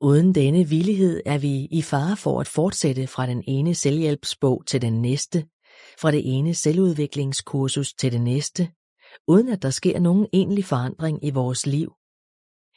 Uden 0.00 0.34
denne 0.34 0.68
villighed 0.68 1.22
er 1.26 1.38
vi 1.38 1.68
i 1.70 1.82
fare 1.82 2.16
for 2.16 2.40
at 2.40 2.48
fortsætte 2.48 3.06
fra 3.06 3.26
den 3.26 3.44
ene 3.46 3.74
selvhjælpsbog 3.74 4.62
til 4.66 4.82
den 4.82 5.02
næste, 5.02 5.46
fra 6.00 6.10
det 6.10 6.22
ene 6.36 6.54
selvudviklingskursus 6.54 7.94
til 7.94 8.12
det 8.12 8.20
næste, 8.20 8.68
uden 9.28 9.48
at 9.48 9.62
der 9.62 9.70
sker 9.70 10.00
nogen 10.00 10.26
egentlig 10.32 10.64
forandring 10.64 11.24
i 11.24 11.30
vores 11.30 11.66
liv. 11.66 11.92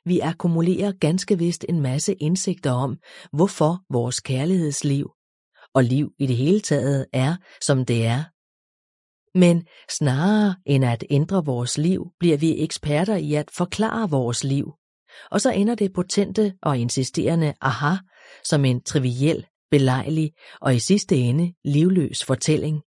Vi 0.05 0.19
akkumulerer 0.19 0.91
ganske 0.91 1.38
vist 1.38 1.65
en 1.69 1.81
masse 1.81 2.13
indsigter 2.13 2.71
om, 2.71 2.97
hvorfor 3.33 3.83
vores 3.89 4.19
kærlighedsliv 4.19 5.09
og 5.73 5.83
liv 5.83 6.11
i 6.19 6.25
det 6.25 6.35
hele 6.35 6.59
taget 6.59 7.05
er, 7.13 7.35
som 7.61 7.85
det 7.85 8.05
er. 8.05 8.23
Men 9.38 9.65
snarere 9.89 10.55
end 10.65 10.85
at 10.85 11.03
ændre 11.09 11.45
vores 11.45 11.77
liv, 11.77 12.11
bliver 12.19 12.38
vi 12.38 12.63
eksperter 12.63 13.15
i 13.15 13.33
at 13.33 13.51
forklare 13.51 14.09
vores 14.09 14.43
liv. 14.43 14.73
Og 15.31 15.41
så 15.41 15.51
ender 15.51 15.75
det 15.75 15.93
potente 15.93 16.53
og 16.61 16.77
insisterende 16.77 17.53
aha 17.61 17.95
som 18.43 18.65
en 18.65 18.83
triviel, 18.83 19.45
belejlig 19.71 20.31
og 20.61 20.75
i 20.75 20.79
sidste 20.79 21.15
ende 21.15 21.53
livløs 21.65 22.23
fortælling. 22.23 22.81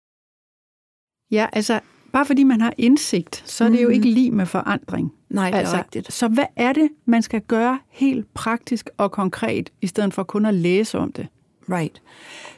Ja, 1.30 1.48
altså, 1.52 1.80
bare 2.12 2.26
fordi 2.26 2.44
man 2.44 2.60
har 2.60 2.72
indsigt, 2.78 3.42
så 3.46 3.64
er 3.64 3.68
det 3.68 3.82
jo 3.82 3.88
Mhm. 3.88 3.94
ikke 3.94 4.08
lige 4.10 4.30
med 4.30 4.46
forandring. 4.46 5.12
Nej, 5.30 5.46
det 5.50 5.54
er 5.54 5.58
altså, 5.58 5.76
rigtigt. 5.76 6.12
Så 6.12 6.28
hvad 6.28 6.44
er 6.56 6.72
det, 6.72 6.88
man 7.06 7.22
skal 7.22 7.40
gøre 7.40 7.78
helt 7.88 8.34
praktisk 8.34 8.90
og 8.96 9.12
konkret, 9.12 9.70
i 9.82 9.86
stedet 9.86 10.14
for 10.14 10.22
kun 10.22 10.46
at 10.46 10.54
læse 10.54 10.98
om 10.98 11.12
det? 11.12 11.26
Right. 11.72 12.02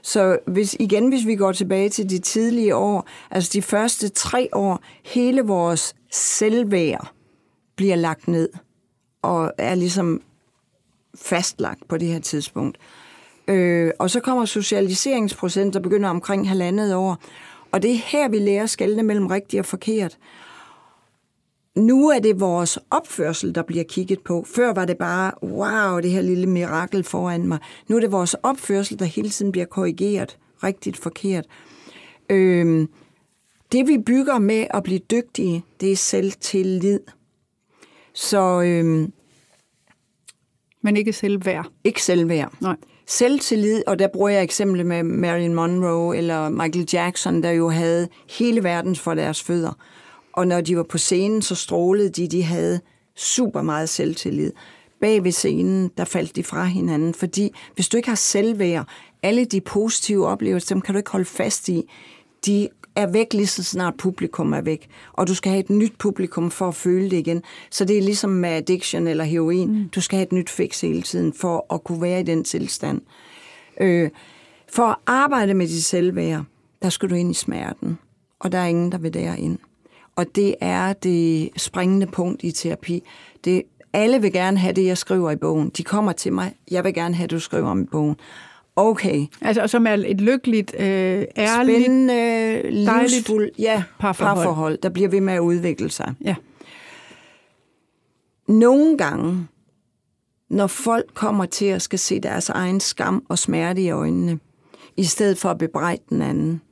Så 0.03 0.39
hvis, 0.47 0.77
igen, 0.81 1.09
hvis 1.09 1.27
vi 1.27 1.37
går 1.37 1.53
tilbage 1.53 1.89
til 1.89 2.11
de 2.11 2.19
tidlige 2.19 2.77
år, 2.77 3.09
altså 3.31 3.51
de 3.53 3.63
første 3.63 4.09
tre 4.09 4.49
år, 4.53 4.81
hele 5.05 5.43
vores 5.43 5.95
selvværd 6.13 7.13
bliver 7.77 7.97
lagt 7.97 8.29
ned 8.29 8.49
og 9.23 9.53
er 9.59 9.75
ligesom 9.75 10.21
fastlagt 11.15 11.89
på 11.89 11.97
det 11.97 12.09
her 12.09 12.19
tidspunkt. 12.21 12.79
Øh, 13.49 13.91
og 13.99 14.11
så 14.11 14.21
kommer 14.21 14.45
socialiseringsprocent, 14.45 15.75
der 15.75 15.81
begynder 15.81 16.09
omkring 16.09 16.49
halvandet 16.49 16.95
år. 16.95 17.19
Og 17.73 17.83
det 17.83 17.91
er 17.91 17.95
her, 18.07 18.29
vi 18.29 18.39
lærer 18.39 18.67
skældene 18.67 19.03
mellem 19.03 19.27
rigtigt 19.27 19.61
og 19.61 19.67
forkert. 19.67 20.19
nu 21.77 22.09
er 22.09 22.19
det 22.19 22.41
vores 22.41 22.79
opførsel, 22.91 23.55
der 23.55 23.63
bliver 23.63 23.85
kigget 23.85 24.21
på. 24.21 24.45
Før 24.55 24.73
var 24.73 24.85
det 24.85 24.99
bare, 24.99 25.33
wow, 25.43 26.01
det 26.01 26.11
her 26.11 26.23
lille 26.23 26.47
mirakel 26.47 27.05
foran 27.05 27.47
mig. 27.49 27.59
Nu 27.89 27.97
er 27.97 28.01
det 28.01 28.13
vores 28.13 28.35
opførsel, 28.35 28.99
der 28.99 29.05
hele 29.05 29.31
tiden 29.31 29.53
bliver 29.53 29.67
korrigeret, 29.67 30.39
rigtigt 30.63 30.97
forkert. 30.97 31.45
Øhm, 32.31 32.89
det 33.73 33.89
vi 33.89 33.99
bygger 34.07 34.39
med 34.39 34.67
at 34.71 34.83
blive 34.83 34.99
dygtige, 34.99 35.65
det 35.81 35.93
er 35.93 35.97
selvtillid. 35.97 37.01
Så 38.15 38.61
øhm, 38.63 39.13
Men 40.83 40.97
ikke 40.97 41.13
selvværd. 41.13 41.71
ikke 41.85 42.03
selvværd. 42.03 42.53
Nej. 42.61 42.77
Selvtillid, 43.11 43.83
og 43.87 43.99
der 43.99 44.09
bruger 44.09 44.29
jeg 44.29 44.43
eksempel 44.43 44.87
med 44.87 45.03
Marilyn 45.03 45.55
Monroe 45.55 46.17
eller 46.17 46.49
Michael 46.49 46.89
Jackson, 46.93 47.43
der 47.43 47.51
jo 47.51 47.69
havde 47.69 48.09
hele 48.39 48.65
verden 48.65 48.97
for 48.97 49.15
deres 49.15 49.43
fødder. 49.43 49.73
Og 50.33 50.47
når 50.47 50.61
de 50.61 50.77
var 50.77 50.83
på 50.83 50.99
scenen, 50.99 51.43
så 51.43 51.55
strålede 51.55 52.09
de, 52.09 52.29
de 52.29 52.43
havde 52.43 52.81
super 53.17 53.63
meget 53.63 53.89
selvtillid. 53.89 54.53
Bag 55.01 55.25
ved 55.25 55.33
scenen, 55.33 55.91
der 55.97 56.05
faldt 56.05 56.37
de 56.37 56.45
fra 56.45 56.65
hinanden, 56.65 57.15
fordi 57.15 57.55
hvis 57.75 57.89
du 57.89 57.97
ikke 57.97 58.09
har 58.09 58.17
selvværd, 58.17 58.89
alle 59.23 59.45
de 59.45 59.61
positive 59.61 60.27
oplevelser, 60.27 60.75
dem 60.75 60.83
kan 60.83 60.95
du 60.95 60.99
ikke 60.99 61.11
holde 61.11 61.25
fast 61.25 61.69
i. 61.69 61.91
De 62.47 62.69
er 63.03 63.13
væk 63.13 63.33
lige 63.33 63.47
så 63.47 63.65
snart 63.65 63.95
publikum 63.97 64.53
er 64.53 64.61
væk. 64.61 64.89
Og 65.13 65.29
du 65.29 65.35
skal 65.35 65.51
have 65.51 65.61
et 65.61 65.71
nyt 65.71 65.93
publikum 65.99 66.51
for 66.51 66.69
at 66.69 66.75
føle 66.75 67.11
det 67.11 67.17
igen. 67.17 67.43
Så 67.71 67.85
det 67.85 67.99
er 67.99 68.03
ligesom 68.03 68.31
med 68.31 68.51
addiction 68.51 69.07
eller 69.07 69.25
heroin. 69.25 69.69
Mm. 69.69 69.89
Du 69.89 70.01
skal 70.01 70.17
have 70.17 70.27
et 70.27 70.33
nyt 70.33 70.51
fix 70.51 70.81
hele 70.81 71.03
tiden 71.03 71.33
for 71.33 71.75
at 71.75 71.85
kunne 71.85 72.03
være 72.03 72.21
i 72.21 72.23
den 72.23 72.45
tilstand. 72.45 73.01
Øh, 73.81 74.11
for 74.73 74.83
at 74.83 74.97
arbejde 75.07 75.55
med 75.55 75.69
dit 75.69 75.85
selvværd, 75.85 76.45
der 76.83 76.89
skal 76.89 77.11
du 77.11 77.15
ind 77.15 77.31
i 77.31 77.35
smerten. 77.35 77.99
Og 78.41 78.53
der 78.53 78.59
er 78.59 78.67
ingen, 78.67 78.93
der 78.93 78.99
vil 78.99 79.15
derind. 79.15 79.59
Og 80.17 80.27
det 80.35 80.55
er 80.61 80.93
det 80.93 81.51
springende 81.57 82.07
punkt 82.07 82.43
i 82.43 82.53
terapi. 82.53 83.03
Det, 83.45 83.63
alle 83.93 84.21
vil 84.21 84.33
gerne 84.33 84.59
have 84.59 84.73
det, 84.73 84.87
jeg 84.87 84.99
skriver 84.99 85.31
i 85.31 85.37
bogen. 85.37 85.69
De 85.77 85.83
kommer 85.83 86.13
til 86.13 86.33
mig, 86.33 86.55
jeg 86.71 86.85
vil 86.85 86.95
gerne 86.95 87.15
have, 87.15 87.27
det, 87.27 87.31
du 87.31 87.41
skriver 87.41 87.69
om 87.69 87.83
i 87.83 87.87
bogen. 87.87 88.17
Okay, 88.81 89.27
Altså, 89.41 89.67
som 89.67 89.87
er 89.87 89.95
et 90.07 90.21
lykkeligt, 90.21 90.75
øh, 90.75 91.25
ærligt... 91.37 91.79
spændende, 91.79 92.71
livsfuld 92.71 93.51
ja, 93.59 93.83
parforhold. 93.99 94.37
parforhold, 94.37 94.79
der 94.79 94.89
bliver 94.89 95.09
ved 95.09 95.21
med 95.21 95.33
at 95.33 95.41
udvikle 95.41 95.91
sig. 95.91 96.15
Ja. 96.25 96.35
Nogle 98.49 98.99
gange, 98.99 99.47
når 100.49 100.67
folk 100.67 101.15
kommer 101.15 101.45
til 101.47 101.65
at 101.65 101.83
skal 101.83 101.99
se 101.99 102.21
deres 102.21 102.49
egen 102.49 102.81
skam 102.81 103.25
og 103.29 103.39
smerte 103.39 103.83
i 103.83 103.91
øjnene, 103.91 104.39
i 104.97 105.05
stedet 105.05 105.39
for 105.39 105.49
at 105.49 105.59
bebrejde 105.59 106.03
den 106.09 106.23
anden, 106.23 106.63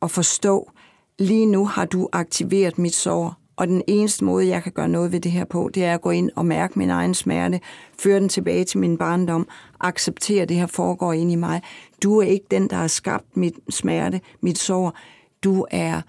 og 0.00 0.10
forstå, 0.10 0.70
lige 1.18 1.46
nu 1.46 1.66
har 1.66 1.84
du 1.84 2.08
aktiveret 2.12 2.78
mit 2.78 2.94
sår, 2.94 3.36
og 3.56 3.68
den 3.68 3.82
eneste 3.86 4.24
måde, 4.24 4.48
jeg 4.48 4.62
kan 4.62 4.72
gøre 4.72 4.88
noget 4.88 5.12
ved 5.12 5.20
det 5.20 5.32
her 5.32 5.44
på, 5.44 5.70
det 5.74 5.84
er 5.84 5.94
at 5.94 6.00
gå 6.00 6.10
ind 6.10 6.30
og 6.36 6.46
mærke 6.46 6.78
min 6.78 6.90
egen 6.90 7.14
smerte, 7.14 7.60
føre 7.98 8.20
den 8.20 8.28
tilbage 8.28 8.64
til 8.64 8.78
min 8.78 8.98
barndom, 8.98 9.48
acceptere, 9.80 10.42
at 10.42 10.48
det 10.48 10.56
her 10.56 10.66
foregår 10.66 11.12
ind 11.12 11.32
i 11.32 11.34
mig. 11.36 11.62
Du 12.02 12.18
er 12.18 12.24
ikke 12.26 12.46
den, 12.50 12.70
der 12.70 12.76
har 12.76 12.86
skabt 12.86 13.36
mit 13.36 13.54
smerte, 13.70 14.20
mit 14.40 14.58
sår. 14.58 14.98
Du 15.44 15.66
er, 15.70 16.00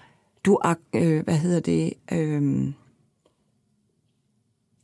du 0.45 0.53
er 0.63 0.73
øh, 0.95 1.23
hvad 1.23 1.35
hedder 1.37 1.59
det, 1.59 1.93
øh, 2.11 2.67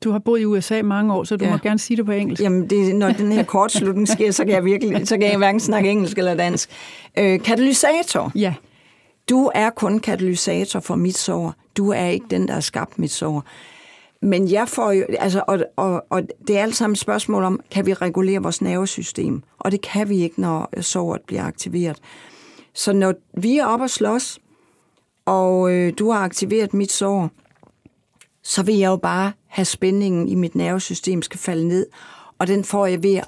Du 0.04 0.12
har 0.12 0.20
boet 0.20 0.42
i 0.42 0.46
USA 0.46 0.82
mange 0.82 1.14
år, 1.14 1.24
så 1.24 1.38
du 1.38 1.46
Ja. 1.46 1.52
må 1.52 1.58
gerne 1.58 1.80
sige 1.80 1.98
det 1.98 2.06
på 2.06 2.12
engelsk. 2.12 2.42
Jamen, 2.44 2.70
det, 2.70 2.96
når 2.96 3.12
den 3.12 3.32
her 3.32 3.44
kortslutning 3.44 4.08
sker, 4.08 4.32
så 4.32 4.46
kan 4.46 4.54
jeg 4.54 4.66
virkelig, 4.66 5.08
så 5.08 5.18
kan 5.18 5.28
jeg 5.30 5.38
hverken 5.38 5.60
snakke 5.60 5.90
engelsk 5.90 6.18
eller 6.18 6.34
dansk. 6.36 6.70
Øh, 7.18 7.40
katalysator. 7.40 8.32
Ja. 8.36 8.54
Du 9.30 9.52
er 9.56 9.70
kun 9.70 10.00
katalysator 10.00 10.80
for 10.80 10.96
mit 10.96 11.18
sår. 11.18 11.54
Du 11.78 11.90
er 11.90 12.06
ikke 12.06 12.26
den, 12.30 12.48
der 12.48 12.54
har 12.54 12.62
skabt 12.62 13.00
mit 13.00 13.12
sår. 13.12 13.44
Men 14.22 14.52
jeg 14.52 14.70
får 14.70 14.92
jo, 14.92 15.06
altså, 15.20 15.44
og, 15.48 15.60
og, 15.76 16.06
og 16.10 16.22
det 16.48 16.58
er 16.58 16.64
alt 16.64 16.76
sammen 16.76 16.94
et 16.94 17.00
spørgsmål 17.00 17.44
om, 17.44 17.60
kan 17.72 17.86
vi 17.86 17.94
regulere 17.94 18.42
vores 18.42 18.62
nervesystem? 18.62 19.44
Og 19.60 19.72
det 19.72 19.82
kan 19.82 20.10
vi 20.10 20.18
ikke, 20.18 20.42
når 20.42 20.82
såret 20.82 21.22
bliver 21.22 21.44
aktiveret. 21.44 21.98
Så 22.74 22.94
når 22.94 23.14
vi 23.38 23.58
er 23.58 23.66
oppe 23.66 23.86
og 23.86 23.90
slås, 23.90 24.40
og 25.26 25.74
øh, 25.74 25.94
du 26.00 26.12
har 26.12 26.20
aktiveret 26.20 26.74
mit 26.74 26.92
sår, 26.92 27.30
så 28.44 28.64
vil 28.64 28.78
jeg 28.78 28.88
jo 28.88 28.96
bare 28.96 29.32
have 29.48 29.66
spændingen 29.66 30.28
i 30.28 30.36
mit 30.36 30.56
nervesystem 30.56 31.22
skal 31.22 31.40
falde 31.40 31.68
ned, 31.68 31.86
og 32.40 32.48
den 32.48 32.64
får 32.64 32.86
jeg 32.86 33.04
ved 33.04 33.22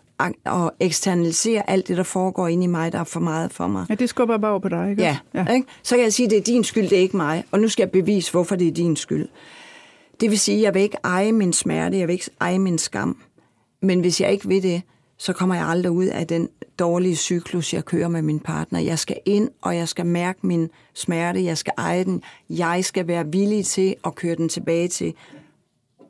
at, 0.45 0.69
eksternalisere 0.79 1.69
alt 1.69 1.87
det, 1.87 1.97
der 1.97 2.03
foregår 2.03 2.47
inde 2.47 2.63
i 2.63 2.67
mig, 2.67 2.91
der 2.91 2.99
er 2.99 3.03
for 3.03 3.19
meget 3.19 3.53
for 3.53 3.67
mig. 3.67 3.85
ja, 3.89 3.95
det 3.95 4.09
skubber 4.09 4.37
bare 4.37 4.51
over 4.51 4.59
på 4.59 4.69
dig, 4.69 4.89
ikke? 4.89 5.01
Ja, 5.01 5.17
ja. 5.33 5.47
Ikke? 5.53 5.67
så 5.83 5.95
kan 5.95 6.03
jeg 6.03 6.13
sige, 6.13 6.25
at 6.25 6.31
det 6.31 6.37
er 6.37 6.43
din 6.43 6.63
skyld, 6.63 6.89
det 6.89 6.97
er 6.97 7.01
ikke 7.01 7.17
mig. 7.17 7.43
Og 7.51 7.59
nu 7.59 7.67
skal 7.67 7.83
jeg 7.83 7.91
bevise, 7.91 8.31
hvorfor 8.31 8.55
det 8.55 8.67
er 8.67 8.71
din 8.71 8.95
skyld. 8.95 9.27
Det 10.21 10.29
vil 10.29 10.39
sige, 10.39 10.57
at 10.57 10.63
jeg 10.63 10.73
vil 10.73 10.81
ikke 10.81 10.97
eje 11.03 11.31
min 11.31 11.53
smerte, 11.53 11.97
jeg 11.97 12.07
vil 12.07 12.13
ikke 12.13 12.29
eje 12.41 12.59
min 12.59 12.77
skam. 12.77 13.17
Men 13.81 13.99
hvis 13.99 14.21
jeg 14.21 14.31
ikke 14.31 14.47
vil 14.47 14.63
det, 14.63 14.81
så 15.17 15.33
kommer 15.33 15.55
jeg 15.55 15.67
aldrig 15.67 15.91
ud 15.91 16.05
af 16.05 16.27
den 16.27 16.49
dårlige 16.79 17.15
cyklus, 17.15 17.73
jeg 17.73 17.85
kører 17.85 18.07
med 18.07 18.21
min 18.21 18.39
partner. 18.39 18.79
Jeg 18.79 18.99
skal 18.99 19.17
ind, 19.25 19.49
og 19.61 19.75
jeg 19.75 19.87
skal 19.87 20.05
mærke 20.05 20.47
min 20.47 20.69
smerte, 20.93 21.43
jeg 21.43 21.57
skal 21.57 21.73
eje 21.77 22.03
den. 22.03 22.23
Jeg 22.49 22.85
skal 22.85 23.07
være 23.07 23.25
villig 23.31 23.65
til 23.65 23.95
at 24.05 24.15
køre 24.15 24.35
den 24.35 24.49
tilbage 24.49 24.87
til 24.87 25.13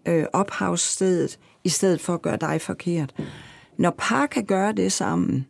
øh, 0.07 0.25
ophavsstedet, 0.33 1.39
i 1.63 1.69
stedet 1.69 2.01
for 2.01 2.13
at 2.13 2.21
gøre 2.21 2.37
dig 2.37 2.61
forkert. 2.61 3.13
Når 3.77 3.95
par 3.97 4.25
kan 4.25 4.45
gøre 4.45 4.71
det 4.71 4.91
sammen, 4.91 5.47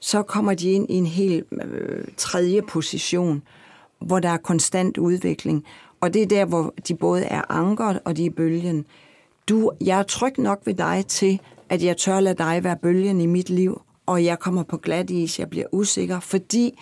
så 0.00 0.22
kommer 0.22 0.54
de 0.54 0.70
ind 0.70 0.90
i 0.90 0.94
en 0.94 1.06
helt 1.06 1.46
øh, 1.52 2.04
tredje 2.16 2.62
position, 2.62 3.42
hvor 4.00 4.18
der 4.18 4.28
er 4.28 4.36
konstant 4.36 4.98
udvikling. 4.98 5.64
Og 6.00 6.14
det 6.14 6.22
er 6.22 6.26
der, 6.26 6.44
hvor 6.44 6.74
de 6.88 6.94
både 6.94 7.24
er 7.24 7.42
ankeret 7.52 8.00
og 8.04 8.16
de 8.16 8.26
er 8.26 8.30
bølgen. 8.30 8.86
Du, 9.48 9.72
jeg 9.80 9.98
er 9.98 10.02
tryg 10.02 10.38
nok 10.38 10.60
ved 10.64 10.74
dig 10.74 11.04
til, 11.08 11.40
at 11.68 11.82
jeg 11.82 11.96
tør 11.96 12.20
lade 12.20 12.38
dig 12.38 12.64
være 12.64 12.76
bølgen 12.76 13.20
i 13.20 13.26
mit 13.26 13.50
liv, 13.50 13.82
og 14.06 14.24
jeg 14.24 14.38
kommer 14.38 14.62
på 14.62 14.76
glat 14.76 15.10
is, 15.10 15.38
jeg 15.38 15.50
bliver 15.50 15.66
usikker, 15.72 16.20
fordi 16.20 16.78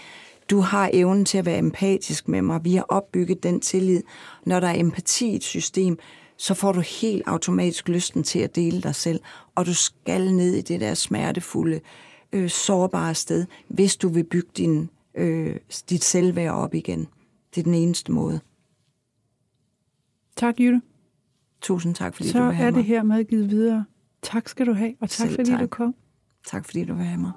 du 0.51 0.61
har 0.61 0.91
evnen 0.93 1.25
til 1.25 1.39
at 1.39 1.47
være 1.47 1.59
empatisk 1.59 2.29
med 2.29 2.43
mig. 2.43 2.61
Vi 2.65 2.75
har 2.75 2.87
opbygget 2.89 3.43
den 3.43 3.61
tillid. 3.61 4.03
Når 4.47 4.61
der 4.61 4.69
er 4.69 4.81
empati 4.81 5.31
i 5.31 5.37
et 5.37 5.45
system, 5.45 5.99
så 6.37 6.55
får 6.55 6.73
du 6.73 6.81
helt 6.81 7.23
automatisk 7.27 7.89
lysten 7.89 8.23
til 8.23 8.39
at 8.39 8.57
dele 8.57 8.81
dig 8.81 8.95
selv, 8.95 9.21
og 9.59 9.67
du 9.67 9.75
skal 9.75 10.35
ned 10.35 10.55
i 10.55 10.61
det 10.61 10.81
der 10.81 10.95
smertefulde, 10.95 11.81
øh, 12.33 12.51
sårbare 12.51 13.15
sted, 13.15 13.47
hvis 13.69 13.97
du 13.97 14.09
vil 14.09 14.25
bygge 14.25 14.49
din, 14.57 14.91
øh, 15.15 15.57
dit 15.91 16.05
selvværd 16.05 16.55
op 16.55 16.75
igen. 16.75 17.09
Det 17.55 17.61
er 17.61 17.65
den 17.65 17.75
eneste 17.75 18.13
måde. 18.13 18.41
Tak, 20.37 20.61
Jytte. 20.61 20.81
Tusind 21.61 21.95
tak, 21.95 22.15
fordi 22.15 22.29
Så 22.29 22.39
du 22.39 22.45
vil 22.45 22.55
have 22.55 22.67
er 22.67 22.71
mig. 22.71 22.79
det 22.79 22.85
her 22.85 23.03
med 23.03 23.25
givet 23.25 23.51
videre. 23.51 23.85
Tak 24.23 24.49
skal 24.49 24.67
du 24.67 24.73
have, 24.73 24.95
og 25.01 25.11
tak 25.11 25.27
Selv 25.29 25.35
fordi 25.39 25.51
tak. 25.51 25.61
du 25.61 25.67
kom. 25.67 25.95
Tak 26.47 26.65
fordi 26.65 26.85
du 26.85 26.95
vil 26.95 27.05
have 27.05 27.21
mig. 27.21 27.33